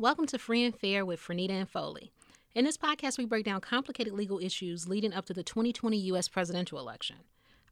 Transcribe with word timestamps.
Welcome 0.00 0.26
to 0.26 0.38
Free 0.38 0.64
and 0.64 0.76
Fair 0.76 1.04
with 1.04 1.20
Franita 1.20 1.50
and 1.50 1.68
Foley. 1.68 2.12
In 2.54 2.64
this 2.64 2.76
podcast, 2.76 3.18
we 3.18 3.24
break 3.24 3.44
down 3.44 3.60
complicated 3.60 4.12
legal 4.12 4.38
issues 4.38 4.88
leading 4.88 5.12
up 5.12 5.24
to 5.24 5.34
the 5.34 5.42
2020 5.42 5.96
U.S. 5.96 6.28
presidential 6.28 6.78
election. 6.78 7.16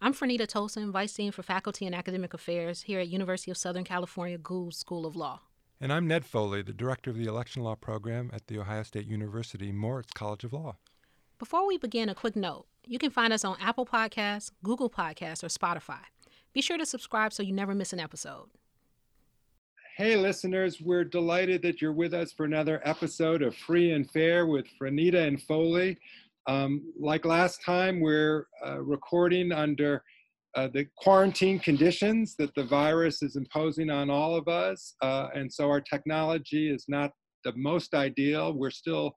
I'm 0.03 0.12
Franita 0.12 0.41
Tolson, 0.41 0.91
Vice 0.91 1.15
Dean 1.15 1.31
for 1.31 1.45
Faculty 1.45 1.87
and 1.87 1.95
Academic 1.95 2.35
Affairs 2.35 2.83
here 2.83 2.99
at 2.99 3.07
University 3.07 3.53
of 3.53 3.57
Southern 3.57 3.85
California 3.85 4.39
Gould 4.39 4.75
School 4.75 5.07
of 5.07 5.15
Law. 5.15 5.43
And 5.81 5.93
I'm 5.93 6.09
Ned 6.09 6.25
Foley, 6.25 6.62
the 6.62 6.73
Director 6.73 7.11
of 7.11 7.17
the 7.17 7.27
Election 7.27 7.62
Law 7.62 7.76
Program 7.76 8.33
at 8.35 8.49
The 8.49 8.58
Ohio 8.58 8.83
State 8.83 9.06
University 9.06 9.71
Moritz 9.71 10.11
College 10.13 10.43
of 10.43 10.53
Law. 10.53 10.79
Before 11.38 11.65
we 11.65 11.79
begin, 11.79 12.08
a 12.08 12.15
quick 12.17 12.35
note. 12.35 12.67
You 12.85 12.99
can 12.99 13.11
find 13.11 13.33
us 13.33 13.45
on 13.45 13.56
Apple 13.61 13.87
Podcasts, 13.87 14.51
Google 14.65 14.90
Podcasts, 14.90 15.45
or 15.45 15.47
Spotify. 15.47 16.01
Be 16.52 16.61
sure 16.61 16.77
to 16.77 16.87
subscribe 16.87 17.33
so 17.33 17.45
you 17.45 17.52
never 17.52 17.73
miss 17.73 17.93
an 17.93 18.01
episode. 18.01 18.48
Hey, 19.97 20.15
listeners, 20.15 20.78
we're 20.78 21.05
delighted 21.05 21.62
that 21.62 21.80
you're 21.80 21.91
with 21.91 22.12
us 22.12 22.30
for 22.30 22.45
another 22.45 22.83
episode 22.84 23.41
of 23.41 23.56
Free 23.56 23.92
and 23.92 24.10
Fair 24.10 24.45
with 24.45 24.66
Franita 24.78 25.27
and 25.27 25.41
Foley. 25.41 25.96
Um, 26.46 26.92
like 27.00 27.24
last 27.24 27.64
time, 27.64 28.00
we're 28.00 28.46
uh, 28.62 28.82
recording 28.82 29.52
under 29.52 30.05
uh, 30.55 30.69
the 30.70 30.86
quarantine 30.98 31.59
conditions 31.59 32.36
that 32.38 32.55
the 32.55 32.64
virus 32.64 33.22
is 33.22 33.36
imposing 33.36 33.88
on 33.88 34.10
all 34.10 34.36
of 34.36 34.48
us. 34.48 34.96
Uh, 35.00 35.28
and 35.34 35.50
so 35.50 35.70
our 35.70 35.80
technology 35.80 36.69
is 36.69 36.84
not 36.88 37.10
the 37.44 37.55
most 37.56 37.94
ideal. 37.94 38.52
We're 38.52 38.70
still 38.70 39.16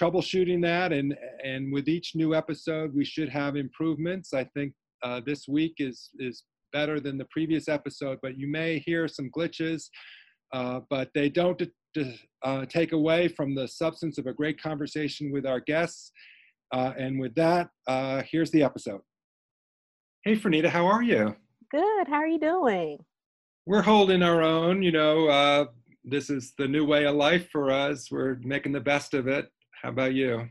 troubleshooting 0.00 0.62
that. 0.62 0.94
And, 0.94 1.14
and 1.44 1.70
with 1.70 1.88
each 1.90 2.12
new 2.14 2.34
episode, 2.34 2.94
we 2.94 3.04
should 3.04 3.28
have 3.28 3.54
improvements. 3.54 4.32
I 4.32 4.44
think 4.44 4.72
uh, 5.02 5.20
this 5.26 5.46
week 5.46 5.74
is, 5.78 6.08
is 6.18 6.42
better 6.72 7.00
than 7.00 7.18
the 7.18 7.26
previous 7.30 7.68
episode, 7.68 8.18
but 8.22 8.38
you 8.38 8.48
may 8.48 8.78
hear 8.78 9.08
some 9.08 9.30
glitches, 9.36 9.84
uh, 10.52 10.80
but 10.90 11.10
they 11.14 11.28
don't 11.28 11.60
uh, 12.44 12.66
take 12.66 12.92
away 12.92 13.28
from 13.28 13.54
the 13.54 13.66
substance 13.66 14.18
of 14.18 14.26
a 14.26 14.32
great 14.32 14.60
conversation 14.60 15.32
with 15.32 15.46
our 15.46 15.60
guests. 15.60 16.12
Uh, 16.72 16.92
and 16.98 17.18
with 17.20 17.34
that, 17.34 17.68
uh, 17.86 18.22
here's 18.28 18.50
the 18.50 18.62
episode. 18.62 19.00
Hey, 20.24 20.36
Franita, 20.36 20.68
how 20.68 20.86
are 20.86 21.02
you? 21.02 21.36
Good. 21.70 22.08
How 22.08 22.16
are 22.16 22.26
you 22.26 22.38
doing? 22.38 22.98
We're 23.66 23.82
holding 23.82 24.22
our 24.22 24.42
own. 24.42 24.82
You 24.82 24.92
know, 24.92 25.28
uh, 25.28 25.66
this 26.04 26.30
is 26.30 26.52
the 26.58 26.68
new 26.68 26.84
way 26.84 27.06
of 27.06 27.16
life 27.16 27.48
for 27.50 27.70
us. 27.70 28.10
We're 28.10 28.36
making 28.42 28.72
the 28.72 28.80
best 28.80 29.14
of 29.14 29.28
it. 29.28 29.48
How 29.82 29.90
about 29.90 30.14
you? 30.14 30.48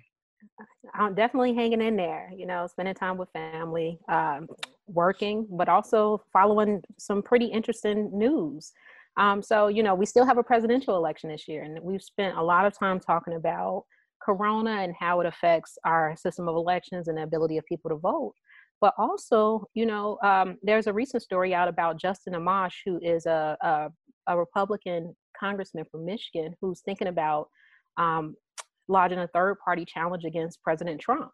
I'm 0.94 1.16
definitely 1.16 1.54
hanging 1.54 1.82
in 1.82 1.96
there, 1.96 2.32
you 2.36 2.46
know, 2.46 2.68
spending 2.68 2.94
time 2.94 3.18
with 3.18 3.30
family, 3.32 4.00
um, 4.10 4.48
working, 4.88 5.48
but 5.52 5.70
also 5.70 6.22
following 6.32 6.82
some 6.98 7.22
pretty 7.22 7.46
interesting 7.46 8.10
news. 8.14 8.72
Um, 9.18 9.42
so, 9.42 9.68
you 9.68 9.82
know, 9.82 9.96
we 9.96 10.06
still 10.06 10.26
have 10.26 10.38
a 10.38 10.44
presidential 10.44 10.98
election 10.98 11.30
this 11.30 11.48
year, 11.48 11.64
and 11.64 11.80
we've 11.82 12.02
spent 12.02 12.38
a 12.38 12.44
lot 12.44 12.66
of 12.66 12.78
time 12.78 13.00
talking 13.00 13.36
about 13.36 13.86
Corona 14.22 14.72
and 14.82 14.94
how 15.00 15.22
it 15.22 15.28
affects 15.28 15.78
our 15.86 16.16
system 16.18 16.48
of 16.48 16.56
elections 16.56 17.08
and 17.08 17.18
the 17.18 17.24
ability 17.24 17.58
of 17.58 17.66
people 17.66 17.90
to 17.90 17.96
vote. 17.96 18.34
But 18.82 18.94
also, 18.98 19.66
you 19.74 19.86
know, 19.86 20.18
um, 20.24 20.58
there's 20.62 20.88
a 20.88 20.94
recent 20.94 21.24
story 21.24 21.54
out 21.56 21.68
about 21.68 22.00
Justin 22.00 22.34
Amash, 22.34 22.74
who 22.86 23.00
is 23.02 23.26
a, 23.26 23.58
a, 23.62 23.90
a 24.28 24.38
Republican 24.38 25.16
congressman 25.40 25.86
from 25.90 26.06
Michigan, 26.06 26.54
who's 26.60 26.82
thinking 26.82 27.08
about 27.08 27.48
um, 27.98 28.36
lodging 28.88 29.20
a 29.20 29.28
third 29.28 29.58
party 29.64 29.86
challenge 29.86 30.26
against 30.26 30.62
President 30.62 31.00
Trump. 31.00 31.32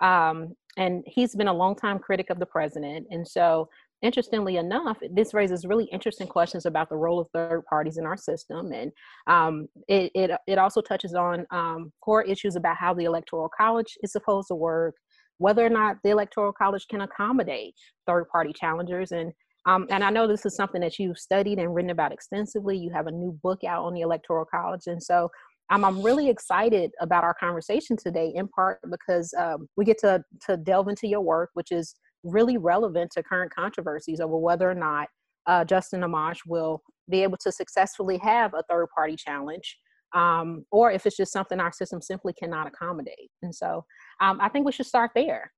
Um, 0.00 0.54
and 0.76 1.02
he's 1.06 1.34
been 1.34 1.48
a 1.48 1.52
longtime 1.52 1.98
critic 1.98 2.30
of 2.30 2.38
the 2.38 2.46
president. 2.46 3.06
And 3.10 3.26
so, 3.26 3.68
interestingly 4.02 4.56
enough, 4.56 4.98
this 5.12 5.34
raises 5.34 5.66
really 5.66 5.84
interesting 5.86 6.26
questions 6.26 6.64
about 6.64 6.88
the 6.88 6.96
role 6.96 7.20
of 7.20 7.28
third 7.34 7.62
parties 7.68 7.98
in 7.98 8.06
our 8.06 8.16
system. 8.16 8.72
And 8.72 8.92
um, 9.26 9.68
it, 9.88 10.10
it, 10.14 10.30
it, 10.46 10.58
also 10.58 10.80
touches 10.80 11.14
on 11.14 11.46
um, 11.50 11.92
core 12.00 12.22
issues 12.22 12.56
about 12.56 12.76
how 12.78 12.94
the 12.94 13.04
Electoral 13.04 13.50
College 13.54 13.98
is 14.02 14.12
supposed 14.12 14.48
to 14.48 14.54
work, 14.54 14.94
whether 15.36 15.64
or 15.64 15.68
not 15.70 15.96
the 16.02 16.10
Electoral 16.10 16.52
College 16.52 16.86
can 16.88 17.02
accommodate 17.02 17.74
third 18.06 18.26
party 18.30 18.52
challengers. 18.54 19.12
And 19.12 19.32
um, 19.66 19.86
and 19.90 20.02
I 20.02 20.10
know 20.10 20.26
this 20.26 20.46
is 20.46 20.56
something 20.56 20.80
that 20.80 20.98
you've 20.98 21.18
studied 21.18 21.58
and 21.58 21.74
written 21.74 21.90
about 21.90 22.12
extensively. 22.12 22.78
You 22.78 22.90
have 22.90 23.06
a 23.06 23.12
new 23.12 23.38
book 23.42 23.62
out 23.64 23.84
on 23.84 23.92
the 23.92 24.00
Electoral 24.00 24.46
College. 24.46 24.86
And 24.86 25.02
so 25.02 25.30
I'm 25.70 26.02
really 26.02 26.28
excited 26.28 26.90
about 27.00 27.22
our 27.22 27.34
conversation 27.34 27.96
today, 27.96 28.32
in 28.34 28.48
part 28.48 28.80
because 28.90 29.32
um, 29.38 29.68
we 29.76 29.84
get 29.84 29.98
to, 29.98 30.22
to 30.46 30.56
delve 30.56 30.88
into 30.88 31.06
your 31.06 31.20
work, 31.20 31.50
which 31.54 31.70
is 31.70 31.94
really 32.24 32.58
relevant 32.58 33.12
to 33.12 33.22
current 33.22 33.54
controversies 33.54 34.20
over 34.20 34.36
whether 34.36 34.68
or 34.68 34.74
not 34.74 35.08
uh, 35.46 35.64
Justin 35.64 36.00
Amash 36.02 36.38
will 36.46 36.82
be 37.08 37.22
able 37.22 37.38
to 37.38 37.52
successfully 37.52 38.18
have 38.18 38.52
a 38.54 38.62
third 38.68 38.88
party 38.94 39.16
challenge. 39.16 39.78
Um, 40.12 40.64
or 40.72 40.90
if 40.90 41.06
it's 41.06 41.16
just 41.16 41.32
something 41.32 41.60
our 41.60 41.72
system 41.72 42.02
simply 42.02 42.32
cannot 42.32 42.66
accommodate. 42.66 43.30
And 43.42 43.54
so 43.54 43.84
um, 44.20 44.38
I 44.40 44.48
think 44.48 44.66
we 44.66 44.72
should 44.72 44.86
start 44.86 45.12
there. 45.14 45.52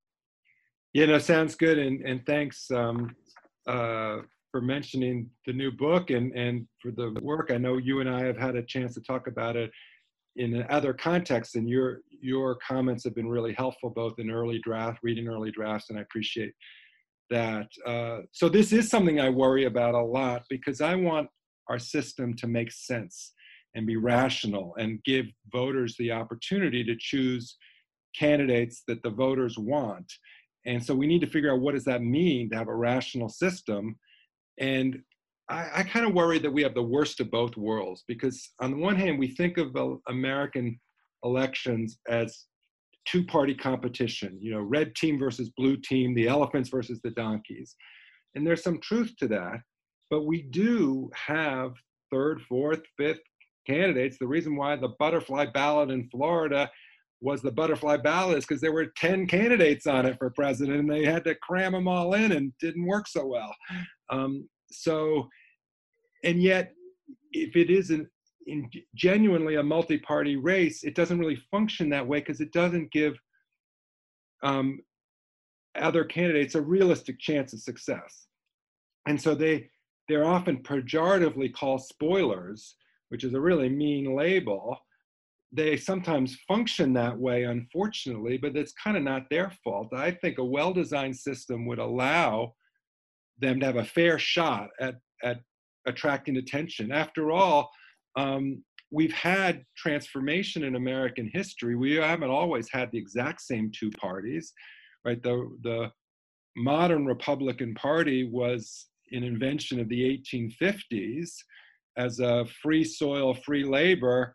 Yeah, 0.93 1.07
no, 1.07 1.17
sounds 1.17 1.55
good. 1.55 1.79
And, 1.79 2.01
and 2.05 2.23
thanks 2.27 2.69
um, 2.69 3.15
uh, 3.67 4.17
for 4.51 4.61
mentioning 4.61 5.27
the 5.47 5.53
new 5.53 5.71
book 5.71 6.11
and, 6.11 6.31
and 6.33 6.67
for 6.79 6.91
the 6.91 7.19
work. 7.23 7.49
I 7.51 7.57
know 7.57 7.77
you 7.77 7.99
and 7.99 8.07
I 8.07 8.23
have 8.23 8.37
had 8.37 8.55
a 8.55 8.61
chance 8.61 8.93
to 8.93 9.01
talk 9.01 9.25
about 9.25 9.55
it 9.55 9.71
in 10.35 10.65
other 10.69 10.93
contexts 10.93 11.55
and 11.55 11.69
your 11.69 11.99
your 12.09 12.57
comments 12.67 13.03
have 13.03 13.15
been 13.15 13.29
really 13.29 13.53
helpful 13.53 13.89
both 13.89 14.13
in 14.17 14.31
early 14.31 14.59
draft 14.63 14.99
reading 15.03 15.27
early 15.27 15.51
drafts 15.51 15.89
and 15.89 15.99
i 15.99 16.01
appreciate 16.01 16.53
that 17.29 17.67
uh, 17.85 18.19
so 18.31 18.49
this 18.49 18.73
is 18.73 18.89
something 18.89 19.19
i 19.19 19.29
worry 19.29 19.65
about 19.65 19.93
a 19.93 20.01
lot 20.01 20.43
because 20.49 20.81
i 20.81 20.95
want 20.95 21.27
our 21.69 21.79
system 21.79 22.35
to 22.35 22.47
make 22.47 22.71
sense 22.71 23.33
and 23.75 23.87
be 23.87 23.95
rational 23.95 24.75
and 24.77 25.03
give 25.03 25.25
voters 25.51 25.95
the 25.97 26.11
opportunity 26.11 26.83
to 26.83 26.95
choose 26.99 27.57
candidates 28.17 28.83
that 28.87 29.01
the 29.03 29.09
voters 29.09 29.57
want. 29.57 30.11
And 30.65 30.83
so 30.83 30.93
we 30.93 31.07
need 31.07 31.21
to 31.21 31.27
figure 31.27 31.51
out 31.51 31.59
what 31.59 31.73
does 31.73 31.85
that 31.85 32.03
mean 32.03 32.49
to 32.49 32.57
have 32.57 32.67
a 32.67 32.75
rational 32.75 33.29
system? 33.29 33.97
And 34.59 34.99
I, 35.49 35.69
I 35.75 35.83
kind 35.83 36.05
of 36.05 36.13
worry 36.13 36.39
that 36.39 36.51
we 36.51 36.63
have 36.63 36.73
the 36.73 36.83
worst 36.83 37.19
of 37.19 37.29
both 37.29 37.57
worlds 37.57 38.03
because, 38.07 38.51
on 38.61 38.71
the 38.71 38.77
one 38.77 38.95
hand, 38.95 39.19
we 39.19 39.27
think 39.27 39.57
of 39.57 39.75
American 40.07 40.79
elections 41.23 41.99
as 42.09 42.45
two 43.05 43.25
party 43.25 43.53
competition, 43.53 44.37
you 44.41 44.51
know, 44.51 44.61
red 44.61 44.95
team 44.95 45.19
versus 45.19 45.51
blue 45.57 45.77
team, 45.77 46.13
the 46.13 46.27
elephants 46.27 46.69
versus 46.69 46.99
the 47.03 47.11
donkeys. 47.11 47.75
And 48.35 48.47
there's 48.47 48.63
some 48.63 48.79
truth 48.79 49.13
to 49.19 49.27
that. 49.29 49.59
But 50.09 50.25
we 50.25 50.43
do 50.43 51.09
have 51.15 51.73
third, 52.11 52.41
fourth, 52.47 52.81
fifth 52.97 53.21
candidates. 53.67 54.17
The 54.19 54.27
reason 54.27 54.55
why 54.55 54.75
the 54.75 54.93
butterfly 54.99 55.47
ballot 55.53 55.89
in 55.89 56.07
Florida 56.09 56.69
was 57.21 57.41
the 57.41 57.51
butterfly 57.51 57.97
ballot 57.97 58.37
is 58.37 58.45
because 58.45 58.61
there 58.61 58.73
were 58.73 58.87
10 58.97 59.27
candidates 59.27 59.87
on 59.87 60.05
it 60.05 60.17
for 60.17 60.29
president 60.31 60.79
and 60.79 60.91
they 60.91 61.05
had 61.05 61.23
to 61.23 61.35
cram 61.35 61.71
them 61.71 61.87
all 61.87 62.13
in 62.13 62.33
and 62.33 62.51
didn't 62.59 62.85
work 62.85 63.07
so 63.07 63.25
well. 63.25 63.55
Um, 64.09 64.47
so, 64.73 65.29
and 66.23 66.41
yet, 66.41 66.73
if 67.31 67.55
it 67.55 67.69
isn't 67.69 68.07
in 68.47 68.69
genuinely 68.95 69.55
a 69.55 69.63
multi-party 69.63 70.35
race, 70.35 70.83
it 70.83 70.95
doesn't 70.95 71.19
really 71.19 71.41
function 71.51 71.89
that 71.89 72.07
way 72.07 72.19
because 72.19 72.41
it 72.41 72.51
doesn't 72.51 72.91
give 72.91 73.15
um, 74.43 74.79
other 75.75 76.03
candidates 76.03 76.55
a 76.55 76.61
realistic 76.61 77.19
chance 77.19 77.53
of 77.53 77.59
success. 77.59 78.27
And 79.07 79.21
so 79.21 79.35
they 79.35 79.69
they're 80.09 80.25
often 80.25 80.61
pejoratively 80.63 81.53
called 81.53 81.81
spoilers, 81.81 82.75
which 83.09 83.23
is 83.23 83.33
a 83.33 83.39
really 83.39 83.69
mean 83.69 84.15
label. 84.15 84.77
They 85.53 85.77
sometimes 85.77 86.39
function 86.47 86.93
that 86.93 87.17
way, 87.17 87.43
unfortunately, 87.43 88.37
but 88.37 88.57
it's 88.57 88.73
kind 88.73 88.97
of 88.97 89.03
not 89.03 89.29
their 89.29 89.51
fault. 89.63 89.93
I 89.93 90.11
think 90.11 90.39
a 90.39 90.43
well-designed 90.43 91.15
system 91.15 91.65
would 91.67 91.79
allow 91.79 92.55
them 93.39 93.59
to 93.59 93.65
have 93.65 93.77
a 93.77 93.85
fair 93.85 94.19
shot 94.19 94.69
at, 94.79 94.95
at 95.23 95.39
attracting 95.85 96.37
attention. 96.37 96.91
After 96.91 97.31
all, 97.31 97.69
um, 98.15 98.63
we've 98.91 99.13
had 99.13 99.63
transformation 99.75 100.63
in 100.63 100.75
American 100.75 101.29
history. 101.33 101.75
We 101.75 101.95
haven't 101.95 102.29
always 102.29 102.69
had 102.71 102.91
the 102.91 102.97
exact 102.99 103.41
same 103.41 103.71
two 103.77 103.89
parties, 103.91 104.53
right? 105.03 105.21
The, 105.21 105.49
the 105.63 105.91
modern 106.55 107.05
Republican 107.05 107.73
Party 107.73 108.29
was 108.31 108.87
an 109.11 109.23
invention 109.23 109.79
of 109.79 109.89
the 109.89 110.21
1850s 110.33 111.31
as 111.97 112.19
a 112.19 112.45
free 112.61 112.83
soil, 112.83 113.33
free 113.33 113.63
labor, 113.63 114.33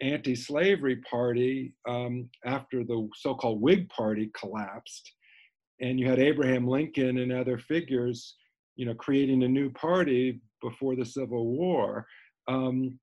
anti 0.00 0.34
slavery 0.34 0.96
party 1.10 1.74
um, 1.88 2.28
after 2.44 2.84
the 2.84 3.08
so 3.16 3.34
called 3.34 3.60
Whig 3.60 3.88
Party 3.88 4.30
collapsed. 4.38 5.12
And 5.80 5.98
you 5.98 6.08
had 6.08 6.18
Abraham 6.18 6.66
Lincoln 6.66 7.18
and 7.18 7.32
other 7.32 7.58
figures 7.58 8.36
you 8.78 8.86
know, 8.86 8.94
creating 8.94 9.42
a 9.42 9.48
new 9.48 9.70
party 9.70 10.40
before 10.62 10.96
the 10.96 11.04
Civil 11.04 11.46
War. 11.46 12.06
Um, 12.46 12.98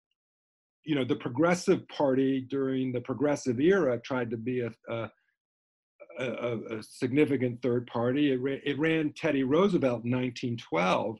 you 0.85 0.95
know, 0.95 1.03
the 1.03 1.17
Progressive 1.17 1.87
Party 1.89 2.47
during 2.49 2.91
the 2.93 3.01
Progressive 3.01 3.59
era 3.59 3.99
tried 3.99 4.31
to 4.31 4.37
be 4.37 4.61
a, 4.61 4.71
a, 4.89 5.09
a, 6.19 6.77
a 6.77 6.83
significant 6.83 7.61
third 7.61 7.85
party. 7.87 8.31
It, 8.31 8.41
ra- 8.41 8.63
it, 8.63 8.79
ran 8.79 9.13
Teddy 9.13 9.43
Roosevelt 9.43 10.05
in 10.05 10.11
1912. 10.11 11.17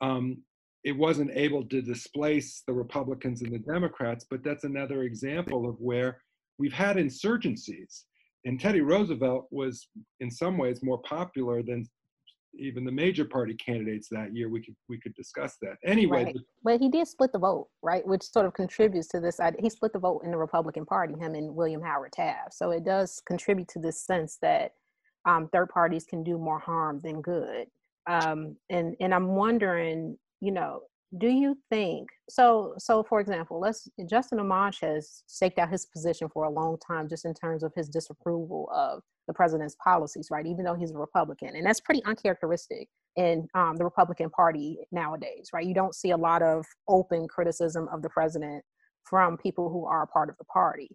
Um, 0.00 0.38
it 0.84 0.96
wasn't 0.96 1.32
able 1.34 1.64
to 1.64 1.82
displace 1.82 2.62
the 2.66 2.72
Republicans 2.72 3.42
and 3.42 3.52
the 3.52 3.58
Democrats, 3.58 4.24
but 4.30 4.44
that's 4.44 4.64
another 4.64 5.02
example 5.02 5.68
of 5.68 5.76
where 5.80 6.20
we've 6.58 6.72
had 6.72 6.96
insurgencies. 6.96 8.02
And 8.44 8.60
Teddy 8.60 8.82
Roosevelt 8.82 9.46
was, 9.50 9.88
in 10.20 10.30
some 10.30 10.58
ways, 10.58 10.82
more 10.82 11.00
popular 11.02 11.62
than 11.62 11.86
even 12.58 12.84
the 12.84 12.92
major 12.92 13.24
party 13.24 13.54
candidates 13.54 14.08
that 14.10 14.34
year. 14.34 14.48
We 14.48 14.62
could 14.62 14.76
we 14.88 14.98
could 14.98 15.14
discuss 15.14 15.56
that 15.62 15.76
anyway. 15.84 16.24
Right. 16.24 16.36
But 16.62 16.80
he 16.80 16.88
did 16.88 17.08
split 17.08 17.32
the 17.32 17.38
vote, 17.38 17.68
right? 17.82 18.06
Which 18.06 18.22
sort 18.22 18.46
of 18.46 18.54
contributes 18.54 19.08
to 19.08 19.20
this. 19.20 19.40
He 19.58 19.70
split 19.70 19.92
the 19.92 19.98
vote 19.98 20.22
in 20.24 20.30
the 20.30 20.36
Republican 20.36 20.84
Party, 20.84 21.14
him 21.14 21.34
and 21.34 21.54
William 21.54 21.82
Howard 21.82 22.12
Taft. 22.12 22.54
So 22.54 22.70
it 22.70 22.84
does 22.84 23.22
contribute 23.26 23.68
to 23.68 23.78
this 23.78 24.00
sense 24.00 24.38
that 24.42 24.72
um, 25.26 25.48
third 25.52 25.68
parties 25.68 26.04
can 26.04 26.22
do 26.22 26.38
more 26.38 26.58
harm 26.58 27.00
than 27.02 27.22
good. 27.22 27.66
Um, 28.06 28.56
and 28.70 28.94
and 29.00 29.14
I'm 29.14 29.28
wondering, 29.28 30.18
you 30.40 30.52
know, 30.52 30.82
do 31.18 31.28
you 31.28 31.56
think 31.70 32.08
so 32.28 32.74
so 32.78 33.02
for 33.02 33.20
example 33.20 33.60
let's 33.60 33.88
justin 34.08 34.38
amash 34.38 34.80
has 34.80 35.22
staked 35.26 35.58
out 35.58 35.68
his 35.70 35.86
position 35.86 36.28
for 36.32 36.44
a 36.44 36.50
long 36.50 36.76
time 36.86 37.08
just 37.08 37.24
in 37.24 37.34
terms 37.34 37.62
of 37.62 37.72
his 37.74 37.88
disapproval 37.88 38.68
of 38.74 39.02
the 39.26 39.34
president's 39.34 39.76
policies 39.82 40.28
right? 40.30 40.46
Even 40.46 40.64
though 40.64 40.74
he's 40.74 40.90
a 40.90 40.98
republican 40.98 41.56
and 41.56 41.66
that's 41.66 41.80
pretty 41.80 42.02
uncharacteristic 42.04 42.88
in 43.16 43.46
um, 43.54 43.76
the 43.76 43.84
republican 43.84 44.30
party 44.30 44.78
nowadays 44.92 45.50
right? 45.52 45.66
You 45.66 45.74
don't 45.74 45.94
see 45.94 46.10
a 46.10 46.16
lot 46.16 46.42
of 46.42 46.64
open 46.88 47.28
criticism 47.28 47.88
of 47.92 48.02
the 48.02 48.10
president 48.10 48.64
from 49.04 49.36
people 49.36 49.68
who 49.68 49.84
are 49.84 50.06
part 50.06 50.30
of 50.30 50.36
the 50.38 50.44
party. 50.44 50.88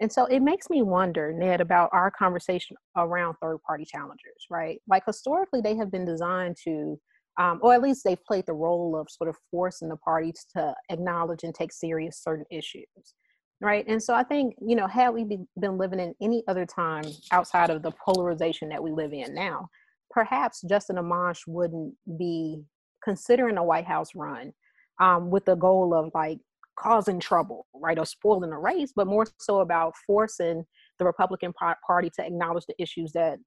And 0.00 0.10
so 0.12 0.26
it 0.26 0.40
makes 0.40 0.68
me 0.68 0.82
wonder 0.82 1.32
ned 1.32 1.60
about 1.60 1.90
our 1.92 2.10
conversation 2.10 2.76
around 2.96 3.36
third 3.40 3.58
party 3.66 3.84
challengers 3.84 4.46
right? 4.50 4.80
Like 4.88 5.04
historically 5.06 5.60
they 5.60 5.76
have 5.76 5.90
been 5.90 6.04
designed 6.04 6.56
to 6.64 6.98
um, 7.38 7.58
or 7.62 7.72
at 7.72 7.82
least 7.82 8.02
they've 8.04 8.24
played 8.24 8.46
the 8.46 8.52
role 8.52 8.96
of 8.96 9.08
sort 9.10 9.28
of 9.28 9.36
forcing 9.50 9.88
the 9.88 9.96
parties 9.96 10.46
to 10.56 10.74
acknowledge 10.90 11.44
and 11.44 11.54
take 11.54 11.72
serious 11.72 12.22
certain 12.22 12.44
issues 12.50 13.14
right? 13.62 13.86
And 13.86 14.02
so 14.02 14.12
i 14.12 14.22
think 14.22 14.54
you 14.60 14.76
know 14.76 14.86
had 14.86 15.10
we 15.10 15.24
been 15.58 15.78
living 15.78 16.00
in 16.00 16.14
any 16.20 16.42
other 16.48 16.66
time 16.66 17.04
outside 17.30 17.70
of 17.70 17.82
the 17.82 17.92
polarization 18.04 18.68
that 18.68 18.82
we 18.82 18.90
live 18.90 19.12
in 19.12 19.32
now 19.34 19.68
perhaps 20.10 20.62
justin 20.68 20.96
amash 20.96 21.38
wouldn't 21.46 21.94
be 22.18 22.62
considering 23.02 23.56
a 23.56 23.64
white 23.64 23.86
house 23.86 24.10
run 24.14 24.52
um, 25.00 25.30
with 25.30 25.44
the 25.44 25.54
goal 25.54 25.94
of 25.94 26.10
like 26.14 26.38
causing 26.78 27.20
trouble 27.20 27.66
right 27.74 27.98
or 27.98 28.04
spoiling 28.04 28.50
the 28.50 28.56
race 28.56 28.92
but 28.94 29.06
more 29.06 29.24
so 29.38 29.60
about 29.60 29.94
forcing 30.06 30.64
the 30.98 31.04
republican 31.04 31.52
party 31.86 32.10
to 32.10 32.24
acknowledge 32.26 32.64
the 32.66 32.74
issues 32.82 33.12
that 33.12 33.38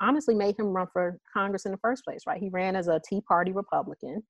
honestly 0.00 0.34
made 0.34 0.58
him 0.58 0.66
run 0.66 0.86
for 0.92 1.18
Congress 1.32 1.66
in 1.66 1.72
the 1.72 1.78
first 1.78 2.04
place, 2.04 2.22
right? 2.26 2.40
He 2.40 2.48
ran 2.50 2.76
as 2.76 2.88
a 2.88 3.00
Tea 3.08 3.20
Party 3.22 3.52
Republican. 3.52 4.22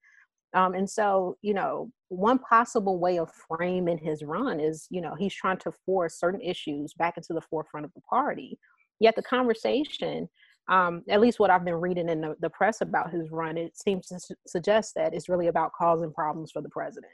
Um, 0.55 0.75
and 0.75 0.89
so, 0.89 1.37
you 1.43 1.53
know, 1.53 1.91
one 2.09 2.39
possible 2.39 3.01
way 3.01 3.19
of 3.19 3.31
framing 3.49 3.99
his 3.99 4.23
run 4.23 4.61
is, 4.61 4.87
you 4.89 5.01
know, 5.01 5.15
he's 5.19 5.35
trying 5.35 5.59
to 5.59 5.73
force 5.85 6.19
certain 6.19 6.41
issues 6.41 6.95
back 6.95 7.17
into 7.17 7.33
the 7.33 7.41
forefront 7.41 7.85
of 7.85 7.93
the 7.95 8.01
party. 8.03 8.59
Yet 9.01 9.17
the 9.17 9.23
conversation, 9.23 10.29
um, 10.71 11.03
at 11.11 11.21
least 11.21 11.41
what 11.41 11.51
I've 11.51 11.65
been 11.65 11.75
reading 11.75 12.09
in 12.09 12.21
the, 12.21 12.37
the 12.41 12.51
press 12.51 12.81
about 12.81 13.11
his 13.11 13.31
run, 13.31 13.59
it 13.59 13.77
seems 13.77 14.07
to 14.07 14.21
su- 14.21 14.35
suggest 14.47 14.93
that 14.95 15.13
it's 15.13 15.29
really 15.29 15.49
about 15.49 15.73
causing 15.77 16.13
problems 16.13 16.53
for 16.53 16.63
the 16.63 16.69
president. 16.69 17.13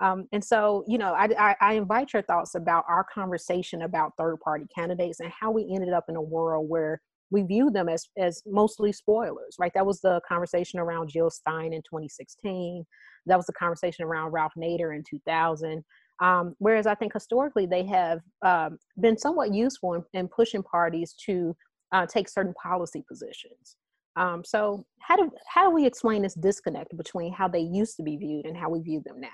Um, 0.00 0.26
and 0.32 0.42
so, 0.42 0.84
you 0.88 0.98
know, 0.98 1.12
I, 1.12 1.28
I, 1.38 1.56
I, 1.60 1.72
invite 1.74 2.14
your 2.14 2.22
thoughts 2.22 2.54
about 2.54 2.84
our 2.88 3.04
conversation 3.04 3.82
about 3.82 4.12
third 4.16 4.38
party 4.40 4.64
candidates 4.74 5.20
and 5.20 5.30
how 5.30 5.50
we 5.50 5.70
ended 5.74 5.92
up 5.92 6.04
in 6.08 6.16
a 6.16 6.22
world 6.22 6.70
where 6.70 7.02
we 7.30 7.42
view 7.42 7.70
them 7.70 7.88
as 7.88 8.06
as 8.18 8.42
mostly 8.46 8.92
spoilers, 8.92 9.56
right? 9.58 9.72
That 9.74 9.86
was 9.86 10.00
the 10.00 10.20
conversation 10.28 10.78
around 10.78 11.10
Jill 11.10 11.30
Stein 11.30 11.72
in 11.72 11.82
2016. 11.82 12.84
That 13.26 13.36
was 13.36 13.46
the 13.46 13.52
conversation 13.52 14.04
around 14.04 14.32
Ralph 14.32 14.52
Nader 14.56 14.94
in 14.94 15.04
2000. 15.08 15.84
Um, 16.20 16.54
whereas 16.58 16.86
I 16.86 16.94
think 16.94 17.12
historically 17.12 17.66
they 17.66 17.84
have 17.86 18.20
um, 18.42 18.78
been 19.00 19.16
somewhat 19.16 19.54
useful 19.54 19.94
in, 19.94 20.04
in 20.12 20.28
pushing 20.28 20.62
parties 20.62 21.14
to 21.26 21.56
uh, 21.92 22.06
take 22.06 22.28
certain 22.28 22.54
policy 22.62 23.04
positions. 23.08 23.76
Um, 24.16 24.42
so 24.44 24.84
how 25.00 25.16
do 25.16 25.30
how 25.48 25.68
do 25.68 25.74
we 25.74 25.86
explain 25.86 26.22
this 26.22 26.34
disconnect 26.34 26.96
between 26.96 27.32
how 27.32 27.48
they 27.48 27.60
used 27.60 27.96
to 27.96 28.02
be 28.02 28.16
viewed 28.16 28.46
and 28.46 28.56
how 28.56 28.68
we 28.68 28.80
view 28.80 29.02
them 29.04 29.20
now? 29.20 29.28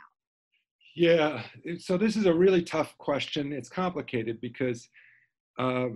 Yeah, 0.95 1.43
so 1.79 1.99
this 1.99 2.17
is 2.17 2.25
a 2.25 2.33
really 2.33 2.63
tough 2.63 2.97
question. 2.97 3.53
It's 3.53 3.69
complicated 3.69 4.41
because 4.41 4.89
uh, 5.59 5.89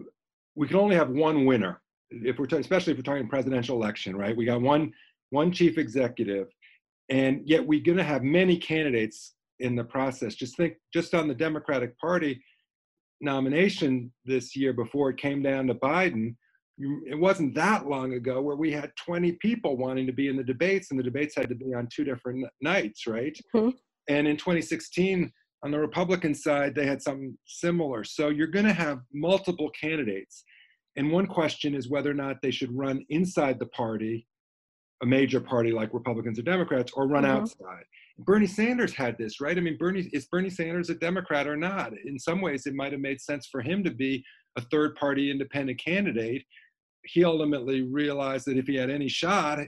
we 0.55 0.67
can 0.67 0.77
only 0.77 0.97
have 0.97 1.09
one 1.09 1.47
winner 1.47 1.81
if 2.11 2.39
we're 2.39 2.47
talking, 2.47 2.61
especially 2.61 2.93
if 2.93 2.99
we're 2.99 3.03
talking 3.03 3.29
presidential 3.29 3.77
election, 3.77 4.17
right? 4.17 4.37
We 4.37 4.45
got 4.45 4.61
one 4.61 4.93
one 5.31 5.53
chief 5.53 5.79
executive, 5.79 6.49
and 7.09 7.43
yet 7.45 7.65
we're 7.65 7.83
going 7.83 7.99
to 7.99 8.05
have 8.05 8.23
many 8.23 8.57
candidates 8.57 9.35
in 9.61 9.77
the 9.77 9.85
process. 9.85 10.35
Just 10.35 10.57
think, 10.57 10.75
just 10.93 11.15
on 11.15 11.29
the 11.29 11.35
Democratic 11.35 11.99
Party 11.99 12.43
nomination 13.21 14.13
this 14.25 14.57
year, 14.57 14.73
before 14.73 15.11
it 15.11 15.19
came 15.19 15.43
down 15.43 15.67
to 15.69 15.75
Biden, 15.75 16.35
it 17.07 17.19
wasn't 17.19 17.55
that 17.55 17.87
long 17.87 18.15
ago 18.15 18.41
where 18.41 18.57
we 18.57 18.73
had 18.73 18.91
20 18.97 19.33
people 19.33 19.77
wanting 19.77 20.07
to 20.07 20.13
be 20.13 20.29
in 20.29 20.37
the 20.37 20.43
debates, 20.43 20.91
and 20.91 20.99
the 20.99 21.05
debates 21.05 21.37
had 21.37 21.49
to 21.49 21.55
be 21.55 21.75
on 21.75 21.89
two 21.95 22.05
different 22.05 22.45
nights, 22.61 23.07
right? 23.07 23.39
Mm-hmm. 23.55 23.71
And 24.09 24.27
in 24.27 24.37
2016, 24.37 25.31
on 25.63 25.71
the 25.71 25.79
Republican 25.79 26.35
side, 26.35 26.75
they 26.75 26.87
had 26.87 27.03
something 27.03 27.37
similar. 27.47 28.03
So 28.03 28.31
you're 28.31 28.47
going 28.47 28.65
to 28.65 28.73
have 28.73 29.01
multiple 29.13 29.71
candidates. 29.79 30.43
And 30.97 31.11
one 31.11 31.27
question 31.27 31.75
is 31.75 31.89
whether 31.89 32.11
or 32.11 32.15
not 32.15 32.43
they 32.43 32.51
should 32.51 32.77
run 32.77 33.05
inside 33.09 33.59
the 33.59 33.67
party, 33.67 34.27
a 35.03 35.07
major 35.07 35.41
party 35.41 35.73
like 35.73 35.95
Republicans 35.95 36.39
or 36.39 36.43
Democrats, 36.43 36.93
or 36.95 37.07
run 37.07 37.25
mm-hmm. 37.25 37.37
outside. 37.37 37.85
Bernie 38.19 38.47
Sanders 38.47 38.93
had 38.93 39.17
this, 39.17 39.41
right? 39.41 39.57
I 39.57 39.61
mean, 39.61 39.79
Bernie 39.79 40.11
is 40.13 40.27
Bernie 40.27 40.51
Sanders 40.51 40.91
a 40.91 40.95
Democrat 40.95 41.47
or 41.47 41.57
not? 41.57 41.93
In 42.05 42.19
some 42.19 42.41
ways, 42.41 42.67
it 42.67 42.75
might 42.75 42.93
have 42.93 43.01
made 43.01 43.21
sense 43.21 43.47
for 43.47 43.63
him 43.63 43.83
to 43.85 43.91
be 43.91 44.23
a 44.57 44.61
third 44.63 44.95
party 44.97 45.31
independent 45.31 45.79
candidate. 45.83 46.45
He 47.05 47.25
ultimately 47.25 47.83
realized 47.83 48.47
that 48.47 48.59
if 48.59 48.67
he 48.67 48.75
had 48.75 48.91
any 48.91 49.09
shot, 49.09 49.61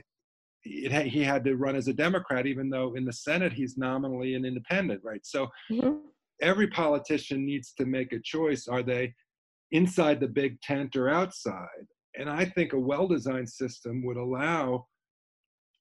he 0.61 1.23
had 1.23 1.43
to 1.45 1.55
run 1.55 1.75
as 1.75 1.87
a 1.87 1.93
Democrat, 1.93 2.45
even 2.45 2.69
though 2.69 2.93
in 2.95 3.05
the 3.05 3.13
Senate 3.13 3.51
he's 3.51 3.77
nominally 3.77 4.35
an 4.35 4.45
independent, 4.45 5.01
right? 5.03 5.25
So 5.25 5.47
mm-hmm. 5.71 5.97
every 6.41 6.67
politician 6.67 7.45
needs 7.45 7.73
to 7.79 7.85
make 7.85 8.13
a 8.13 8.19
choice. 8.19 8.67
Are 8.67 8.83
they 8.83 9.13
inside 9.73 10.19
the 10.19 10.27
big 10.27 10.61
tent 10.61 10.95
or 10.95 11.09
outside. 11.09 11.87
And 12.17 12.29
I 12.29 12.45
think 12.45 12.73
a 12.73 12.79
well 12.79 13.07
designed 13.07 13.49
system 13.49 14.05
would 14.05 14.17
allow 14.17 14.87